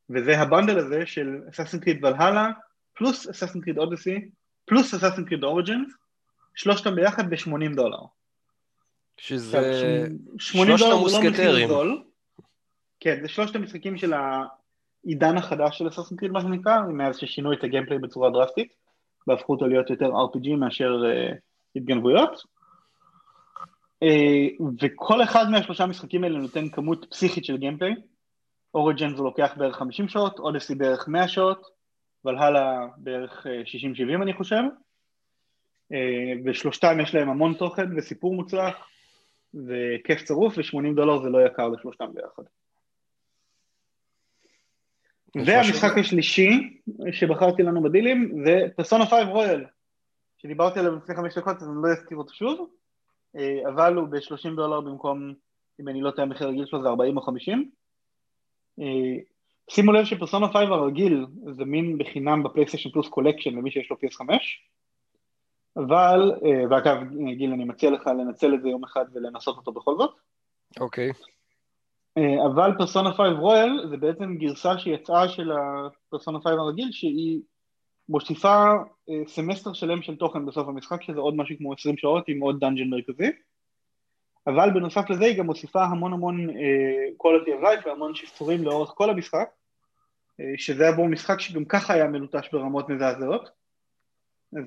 וזה 0.09 0.39
ה-bundle 0.39 0.77
הזה 0.77 1.05
של 1.05 1.41
Assassin's 1.49 1.79
Creed 1.79 2.05
Valhalla, 2.05 2.49
פלוס 2.93 3.27
Assassin's 3.29 3.61
Creed 3.61 3.77
Odyssey, 3.77 4.29
פלוס 4.65 4.93
Assassin's 4.93 5.25
Creed 5.25 5.43
Origins, 5.43 5.93
שלושתם 6.55 6.95
ביחד 6.95 7.29
ב-80 7.29 7.75
דולר. 7.75 7.99
שזה... 9.17 9.57
עכשיו, 9.57 9.79
80 10.39 10.77
שלושת 10.77 10.85
דולר 10.85 10.95
לא 10.95 11.05
מחיר 11.05 11.19
המוסקטרים. 11.21 11.67
זול. 11.67 12.03
כן, 12.99 13.21
זה 13.21 13.27
שלושת 13.27 13.55
המשחקים 13.55 13.97
של 13.97 14.13
העידן 15.05 15.37
החדש 15.37 15.77
של 15.77 15.87
אסאסן 15.87 16.15
קריד, 16.15 16.31
מה 16.31 16.41
שנקרא, 16.41 16.81
מאז 16.81 17.17
ששינו 17.17 17.53
את 17.53 17.63
הגיימפליי 17.63 17.99
בצורה 17.99 18.29
דרסטית, 18.29 18.73
והפכו 19.27 19.53
אותו 19.53 19.67
להיות 19.67 19.89
יותר 19.89 20.09
RPG 20.09 20.55
מאשר 20.57 21.03
uh, 21.03 21.35
התגנבויות. 21.75 22.43
Uh, 24.03 24.63
וכל 24.81 25.23
אחד 25.23 25.49
מהשלושה 25.49 25.83
המשחקים 25.83 26.23
האלה 26.23 26.39
נותן 26.39 26.69
כמות 26.69 27.05
פסיכית 27.09 27.45
של 27.45 27.57
גיימפליי. 27.57 27.93
אוריג'ן 28.73 29.15
זה 29.15 29.23
לוקח 29.23 29.53
בערך 29.57 29.75
50 29.75 30.07
שעות, 30.07 30.39
אודסי 30.39 30.75
בערך 30.75 31.07
100 31.07 31.27
שעות, 31.27 31.67
ולהלה 32.25 32.87
בערך 32.97 33.47
אה, 33.47 33.61
60-70 34.19 34.23
אני 34.23 34.33
חושב, 34.33 34.61
אה, 35.93 36.33
ושלושתם 36.45 36.97
יש 37.03 37.15
להם 37.15 37.29
המון 37.29 37.53
תוכן 37.53 37.97
וסיפור 37.97 38.35
מוצלח, 38.35 38.87
וכיף 39.53 40.23
צרוף, 40.23 40.57
ו-80 40.57 40.95
דולר 40.95 41.21
זה 41.23 41.29
לא 41.29 41.45
יקר 41.45 41.69
לשלושתם 41.69 42.05
ביחד. 42.13 42.43
והמשחק 45.35 45.97
השלישי 45.97 46.79
שבחרתי 47.11 47.63
לנו 47.63 47.83
בדילים 47.83 48.43
זה 48.45 48.67
פרסונה 48.75 49.05
5 49.05 49.25
Royal, 49.27 49.65
שדיברתי 50.37 50.79
עליו 50.79 50.95
לפני 50.95 51.15
חמש 51.15 51.37
דקות 51.37 51.55
אז 51.55 51.69
אני 51.69 51.75
לא 51.83 51.87
אזכיר 51.87 52.17
אותו 52.17 52.33
שוב, 52.33 52.69
אה, 53.35 53.69
אבל 53.69 53.95
הוא 53.95 54.07
ב-30 54.07 54.55
דולר 54.55 54.81
במקום, 54.81 55.33
אם 55.81 55.87
אני 55.87 56.01
לא 56.01 56.11
טועה, 56.11 56.27
המחיר 56.27 56.47
הרגיל 56.47 56.65
שלו 56.65 56.81
זה 56.81 56.87
40 56.87 57.17
או 57.17 57.21
50. 57.21 57.71
אה, 58.79 58.85
שימו 59.69 59.91
לב 59.91 60.05
ש-Persona 60.05 60.47
5 60.47 60.55
הרגיל 60.55 61.25
זמין 61.51 61.97
בחינם 61.97 62.43
ב-PlayStation 62.43 62.89
Plus 62.89 63.09
Collection 63.09 63.55
למי 63.55 63.71
שיש 63.71 63.91
לו 63.91 63.97
PS5, 63.97 64.29
אבל, 65.77 66.31
אה, 66.45 66.63
ואגב 66.69 66.97
גיל 67.37 67.51
אני 67.51 67.63
מציע 67.63 67.91
לך 67.91 68.07
לנצל 68.07 68.53
את 68.53 68.61
זה 68.61 68.69
יום 68.69 68.83
אחד 68.83 69.05
ולנסות 69.13 69.57
אותו 69.57 69.71
בכל 69.71 69.95
זאת, 69.97 70.15
אוקיי. 70.79 71.09
אה, 71.09 71.32
אבל 72.17 72.71
פרסונה 72.77 73.13
5 73.13 73.33
Royal 73.39 73.87
זה 73.89 73.97
בעצם 73.97 74.35
גרסה 74.37 74.77
שיצאה 74.77 75.29
של 75.29 75.51
ה-Persona 75.51 76.39
5 76.39 76.51
הרגיל 76.51 76.89
שהיא 76.91 77.41
מוסיפה 78.09 78.73
אה, 79.09 79.27
סמסטר 79.27 79.73
שלם 79.73 80.01
של 80.01 80.15
תוכן 80.15 80.45
בסוף 80.45 80.67
המשחק 80.67 81.01
שזה 81.01 81.19
עוד 81.19 81.35
משהו 81.35 81.57
כמו 81.57 81.73
20 81.73 81.97
שעות 81.97 82.23
עם 82.27 82.39
עוד 82.39 82.59
dungeon 82.59 82.89
מרכזי. 82.89 83.31
אבל 84.47 84.69
בנוסף 84.73 85.09
לזה 85.09 85.25
היא 85.25 85.37
גם 85.37 85.45
מוסיפה 85.45 85.83
המון 85.83 86.13
המון 86.13 86.49
uh, 86.49 86.53
quality 87.23 87.49
of 87.49 87.63
life 87.63 87.87
והמון 87.87 88.15
שיפורים 88.15 88.63
לאורך 88.63 88.91
כל 88.95 89.09
המשחק 89.09 89.49
שזה 90.57 90.87
עבור 90.87 91.07
משחק 91.07 91.39
שגם 91.39 91.65
ככה 91.65 91.93
היה 91.93 92.07
מלוטש 92.07 92.49
ברמות 92.51 92.89
מזעזעות. 92.89 93.49
uh, 94.55 94.59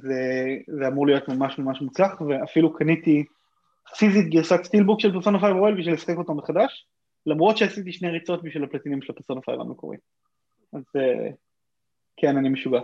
זה 0.81 0.89
אמור 0.89 1.07
להיות 1.07 1.29
ממש 1.29 1.59
ממש 1.59 1.81
מוצלח 1.81 2.21
ואפילו 2.21 2.73
קניתי 2.73 3.25
פיזית 3.99 4.31
גרסת 4.31 4.65
סטילבוק 4.65 5.01
של 5.01 5.13
פרסונה 5.13 5.39
5 5.39 5.51
רויאל 5.51 5.79
בשביל 5.79 5.95
לשחק 5.95 6.17
אותו 6.17 6.35
מחדש 6.35 6.87
למרות 7.27 7.57
שעשיתי 7.57 7.93
שני 7.93 8.11
ריצות 8.11 8.43
בשביל 8.43 8.65
הפלטינים 8.65 9.03
של 9.03 9.13
הפרסונה 9.13 9.41
5 9.47 9.55
המקורי 9.61 9.97
אז 10.73 10.83
uh, 10.97 11.33
כן 12.17 12.37
אני 12.37 12.49
משוגע 12.49 12.81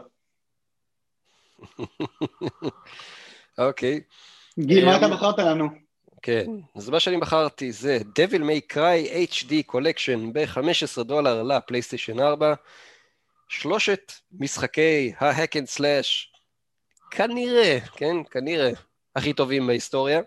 אוקיי. 3.59 4.01
גיל, 4.59 4.85
מה 4.85 4.93
אה, 4.93 4.97
אתה 4.97 5.09
בחרת 5.09 5.39
לנו? 5.39 5.69
כן, 6.23 6.47
אז 6.77 6.89
מה 6.89 7.01
שאני 7.01 7.17
בחרתי 7.17 7.73
זה 7.73 7.99
Devil 7.99 8.41
May 8.41 8.75
Cry 8.75 9.31
HD 9.31 9.73
Collection 9.73 10.33
ב-15 10.33 11.03
דולר 11.03 11.43
לפלייסטיישן 11.43 12.21
4, 12.21 12.55
שלושת 13.49 14.13
משחקי 14.33 15.13
ה-Hack 15.19 15.53
and 15.53 15.79
Slash, 15.79 16.39
כנראה, 17.11 17.81
כן, 17.81 18.17
כנראה, 18.31 18.71
הכי 19.17 19.33
טובים 19.33 19.67
בהיסטוריה. 19.67 20.21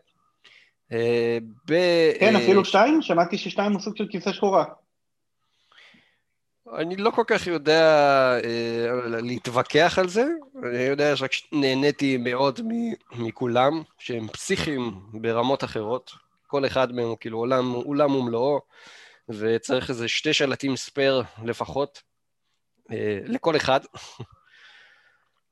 אה, 0.91 1.37
ב... 1.67 1.73
כן, 2.19 2.35
אפילו 2.35 2.65
שתיים? 2.65 3.01
שמעתי 3.01 3.37
ששתיים 3.37 3.71
הוא 3.71 3.81
סוג 3.81 3.97
של 3.97 4.07
כבשה 4.11 4.33
שחורה. 4.33 4.65
אני 6.73 6.95
לא 6.95 7.11
כל 7.11 7.23
כך 7.27 7.47
יודע 7.47 7.83
אה, 8.43 9.19
להתווכח 9.21 9.99
על 9.99 10.07
זה, 10.07 10.25
אני 10.63 10.81
יודע 10.83 11.15
שרק 11.15 11.31
נהניתי 11.51 12.17
מאוד 12.17 12.59
מכולם, 13.11 13.81
שהם 13.99 14.27
פסיכיים 14.27 14.91
ברמות 15.13 15.63
אחרות, 15.63 16.11
כל 16.47 16.65
אחד 16.65 16.91
מהם 16.91 17.07
הוא 17.07 17.17
כאילו 17.19 17.37
עולם, 17.37 17.71
עולם 17.71 18.15
ומלואו, 18.15 18.59
וצריך 19.29 19.89
איזה 19.89 20.07
שתי 20.07 20.33
שלטים 20.33 20.75
spare 20.75 21.23
לפחות, 21.43 22.01
אה, 22.91 23.19
לכל 23.25 23.55
אחד. 23.55 23.79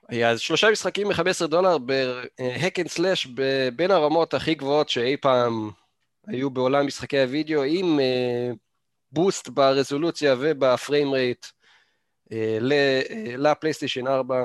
אז 0.10 0.40
שלושה 0.40 0.72
משחקים 0.72 1.10
ב-15 1.10 1.48
דולר 1.48 1.78
ב-hack 1.78 2.84
and 2.84 2.98
slash 2.98 3.30
בין 3.76 3.92
הרמות 3.92 4.34
הכי 4.34 4.56
גבוהות 4.56 4.90
שאי 4.90 5.18
פעם 5.18 5.72
היו 6.28 6.50
בעולם 6.50 6.88
משחקי 6.88 7.22
הוידאו, 7.22 7.64
עם 7.64 8.00
boost 9.12 9.50
ברזולוציה 9.50 10.36
וב-frame 10.40 11.14
rate 11.14 11.46
אה, 12.32 12.58
אה, 12.72 13.36
לפלייסטיישן 13.38 14.08
4. 14.08 14.44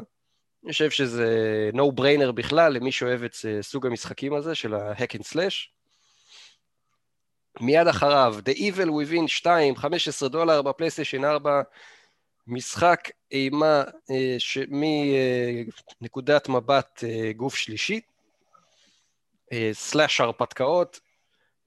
אני 0.65 0.73
חושב 0.73 0.91
שזה 0.91 1.71
no 1.75 2.01
brainer 2.01 2.33
בכלל 2.33 2.73
למי 2.73 2.93
שאוהב 2.93 3.23
את 3.23 3.37
אה, 3.49 3.63
סוג 3.63 3.87
המשחקים 3.87 4.35
הזה 4.35 4.55
של 4.55 4.75
ה-hack 4.75 5.19
and 5.19 5.25
slash. 5.33 5.69
מיד 7.61 7.87
אחריו, 7.87 8.37
The 8.45 8.59
Evil 8.59 8.89
Within 8.89 9.27
2, 9.27 9.77
15 9.77 10.29
דולר 10.29 10.63
בפלייסטיישן 10.63 11.25
4, 11.25 11.63
משחק 12.49 13.11
אימה 13.31 13.83
ש... 14.39 14.59
מנקודת 16.01 16.49
מבט 16.49 17.05
גוף 17.37 17.55
שלישי, 17.55 18.01
סלאש 19.73 20.21
הרפתקאות, 20.21 21.01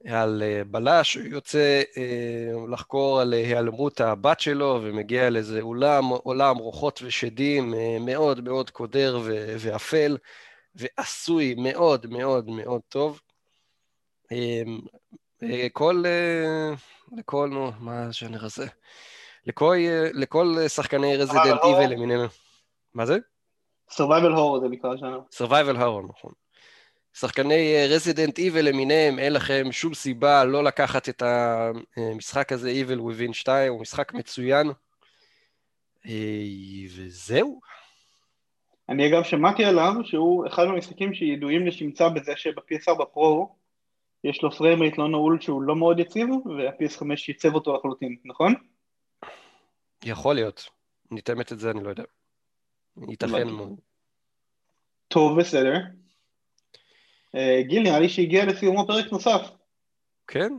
על 0.06 0.42
אה, 0.42 0.64
בלש, 0.64 1.16
יוצא 1.16 1.82
אה, 1.96 2.52
לחקור 2.72 3.20
על 3.20 3.32
היעלמות 3.32 4.00
הבת 4.00 4.40
שלו 4.40 4.80
ומגיע 4.82 5.30
לאיזה 5.30 5.60
אולם, 5.60 6.04
עולם 6.04 6.56
רוחות 6.56 7.00
ושדים 7.02 7.74
אה, 7.74 7.96
מאוד 8.00 8.40
מאוד 8.40 8.70
קודר 8.70 9.20
ואפל 9.58 10.16
ועשוי 10.74 11.54
מאוד 11.58 12.06
מאוד 12.06 12.50
מאוד 12.50 12.80
טוב. 12.88 13.20
כל, 15.72 16.04
לכל, 17.16 17.48
נו, 17.52 17.72
מה 17.80 18.02
הז'אנר 18.02 18.44
הזה? 18.44 18.66
לכל, 19.46 19.76
לכל 20.14 20.68
שחקני 20.68 21.16
Resident 21.16 21.60
Evil 21.64 21.92
למיניהם. 21.92 22.20
מה 22.94 23.06
זה? 23.06 23.18
Survival 23.90 24.34
Horror 24.36 24.60
זה 24.60 24.68
נקרא 24.70 24.96
ז'אנר. 24.96 25.20
Survival 25.34 25.76
Horror, 25.76 26.08
נכון. 26.08 26.32
שחקני 27.14 27.74
Resident 27.88 28.38
אה, 28.38 28.44
Evil 28.44 28.68
למיניהם, 28.68 29.18
אין 29.18 29.32
לכם 29.32 29.72
שום 29.72 29.94
סיבה 29.94 30.44
לא 30.44 30.64
לקחת 30.64 31.08
את 31.08 31.22
המשחק 31.96 32.52
הזה, 32.52 32.72
Evil 32.72 32.98
Within 32.98 33.32
2, 33.32 33.72
הוא 33.72 33.80
משחק 33.80 34.14
מצוין. 34.14 34.70
אה, 36.06 36.12
וזהו. 36.96 37.60
אני 38.88 39.08
אגב 39.08 39.22
שמעתי 39.22 39.64
עליו 39.64 39.92
שהוא 40.04 40.46
אחד 40.46 40.64
מהמשחקים 40.64 41.14
שידועים 41.14 41.66
לשמצה 41.66 42.08
בזה 42.08 42.32
שב-PS4 42.36 43.04
Pro 43.04 43.56
יש 44.24 44.42
לו 44.42 44.50
frame 44.50 44.77
rate 44.77 44.98
לא 44.98 45.08
נעול 45.08 45.40
שהוא 45.40 45.62
לא 45.62 45.76
מאוד 45.76 45.98
יציב, 45.98 46.28
וה-PS5 46.28 47.04
ייצב 47.28 47.54
אותו 47.54 47.76
לחלוטין, 47.76 48.16
נכון? 48.24 48.54
יכול 50.04 50.34
להיות. 50.34 50.68
ניתמת 51.10 51.52
את 51.52 51.58
זה, 51.58 51.70
אני 51.70 51.84
לא 51.84 51.90
יודע. 51.90 52.04
ייתכן 53.08 53.48
מאוד. 53.48 53.80
טוב, 55.08 55.40
בסדר. 55.40 55.74
אה, 57.34 57.62
גיל, 57.62 57.82
נראה 57.82 58.00
לי 58.00 58.08
שהגיע 58.08 58.44
לסיומו 58.46 58.86
פרק 58.86 59.12
נוסף. 59.12 59.50
כן, 60.26 60.52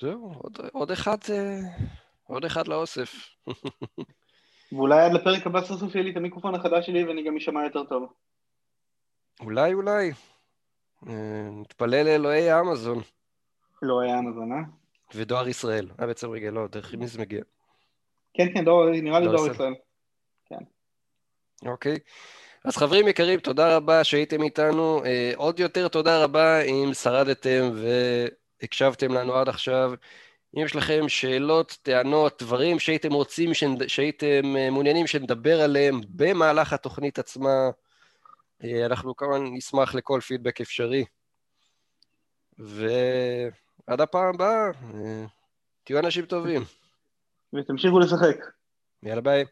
זהו, 0.00 0.32
עוד, 0.42 0.58
עוד 0.72 0.90
אחד, 0.90 1.16
אה, 1.30 1.58
עוד 2.26 2.44
אחד 2.44 2.68
לאוסף. 2.68 3.14
ואולי 4.72 5.04
עד 5.04 5.12
לפרק 5.12 5.46
הבא 5.46 5.62
סוף 5.62 5.80
סוף 5.80 5.94
יהיה 5.94 6.04
לי 6.04 6.10
את 6.10 6.16
המיקרופון 6.16 6.54
החדש 6.54 6.86
שלי 6.86 7.04
ואני 7.04 7.24
גם 7.24 7.36
אשמע 7.36 7.64
יותר 7.64 7.84
טוב. 7.84 8.12
אולי, 9.40 9.74
אולי. 9.74 10.12
אה, 11.08 11.48
נתפלל 11.50 12.02
לאלוהי 12.02 12.50
האמזון. 12.50 12.98
אלוהי 13.84 14.12
האמזון, 14.12 14.52
אה? 14.52 14.58
ודואר 15.14 15.48
ישראל. 15.48 15.88
אה, 16.00 16.06
בעצם 16.06 16.30
רגע, 16.30 16.50
לא, 16.50 16.66
דרך 16.68 16.94
מי 16.94 17.06
זה 17.06 17.18
מגיע? 17.18 17.42
כן, 18.38 18.54
כן, 18.54 18.64
דואר, 18.64 18.90
נראה 18.90 19.20
לי 19.20 19.26
דואר 19.26 19.50
ישראל. 19.50 19.74
כן. 20.46 20.64
אוקיי. 21.66 21.98
אז 22.64 22.76
חברים 22.76 23.08
יקרים, 23.08 23.40
תודה 23.40 23.76
רבה 23.76 24.04
שהייתם 24.04 24.42
איתנו. 24.42 25.04
אה, 25.04 25.32
עוד 25.36 25.60
יותר 25.60 25.88
תודה 25.88 26.24
רבה 26.24 26.60
אם 26.60 26.94
שרדתם 26.94 27.70
והקשבתם 28.62 29.12
לנו 29.12 29.34
עד 29.34 29.48
עכשיו. 29.48 29.92
אם 30.56 30.62
יש 30.64 30.76
לכם 30.76 31.08
שאלות, 31.08 31.78
טענות, 31.82 32.42
דברים 32.42 32.78
שהייתם 32.78 33.12
רוצים, 33.12 33.50
שהייתם 33.86 34.56
אה, 34.56 34.70
מעוניינים 34.70 35.06
שנדבר 35.06 35.60
עליהם 35.60 36.00
במהלך 36.08 36.72
התוכנית 36.72 37.18
עצמה, 37.18 37.70
אה, 38.64 38.86
אנחנו 38.86 39.16
כמובן 39.16 39.44
נשמח 39.52 39.94
לכל 39.94 40.20
פידבק 40.20 40.60
אפשרי. 40.60 41.04
ועד 42.58 44.00
הפעם 44.00 44.34
הבאה, 44.34 44.70
תהיו 45.84 45.98
אנשים 45.98 46.26
טובים. 46.26 46.62
ותמשיכו 47.54 47.98
לשחק. 47.98 48.36
יאללה 49.02 49.20
ביי. 49.20 49.44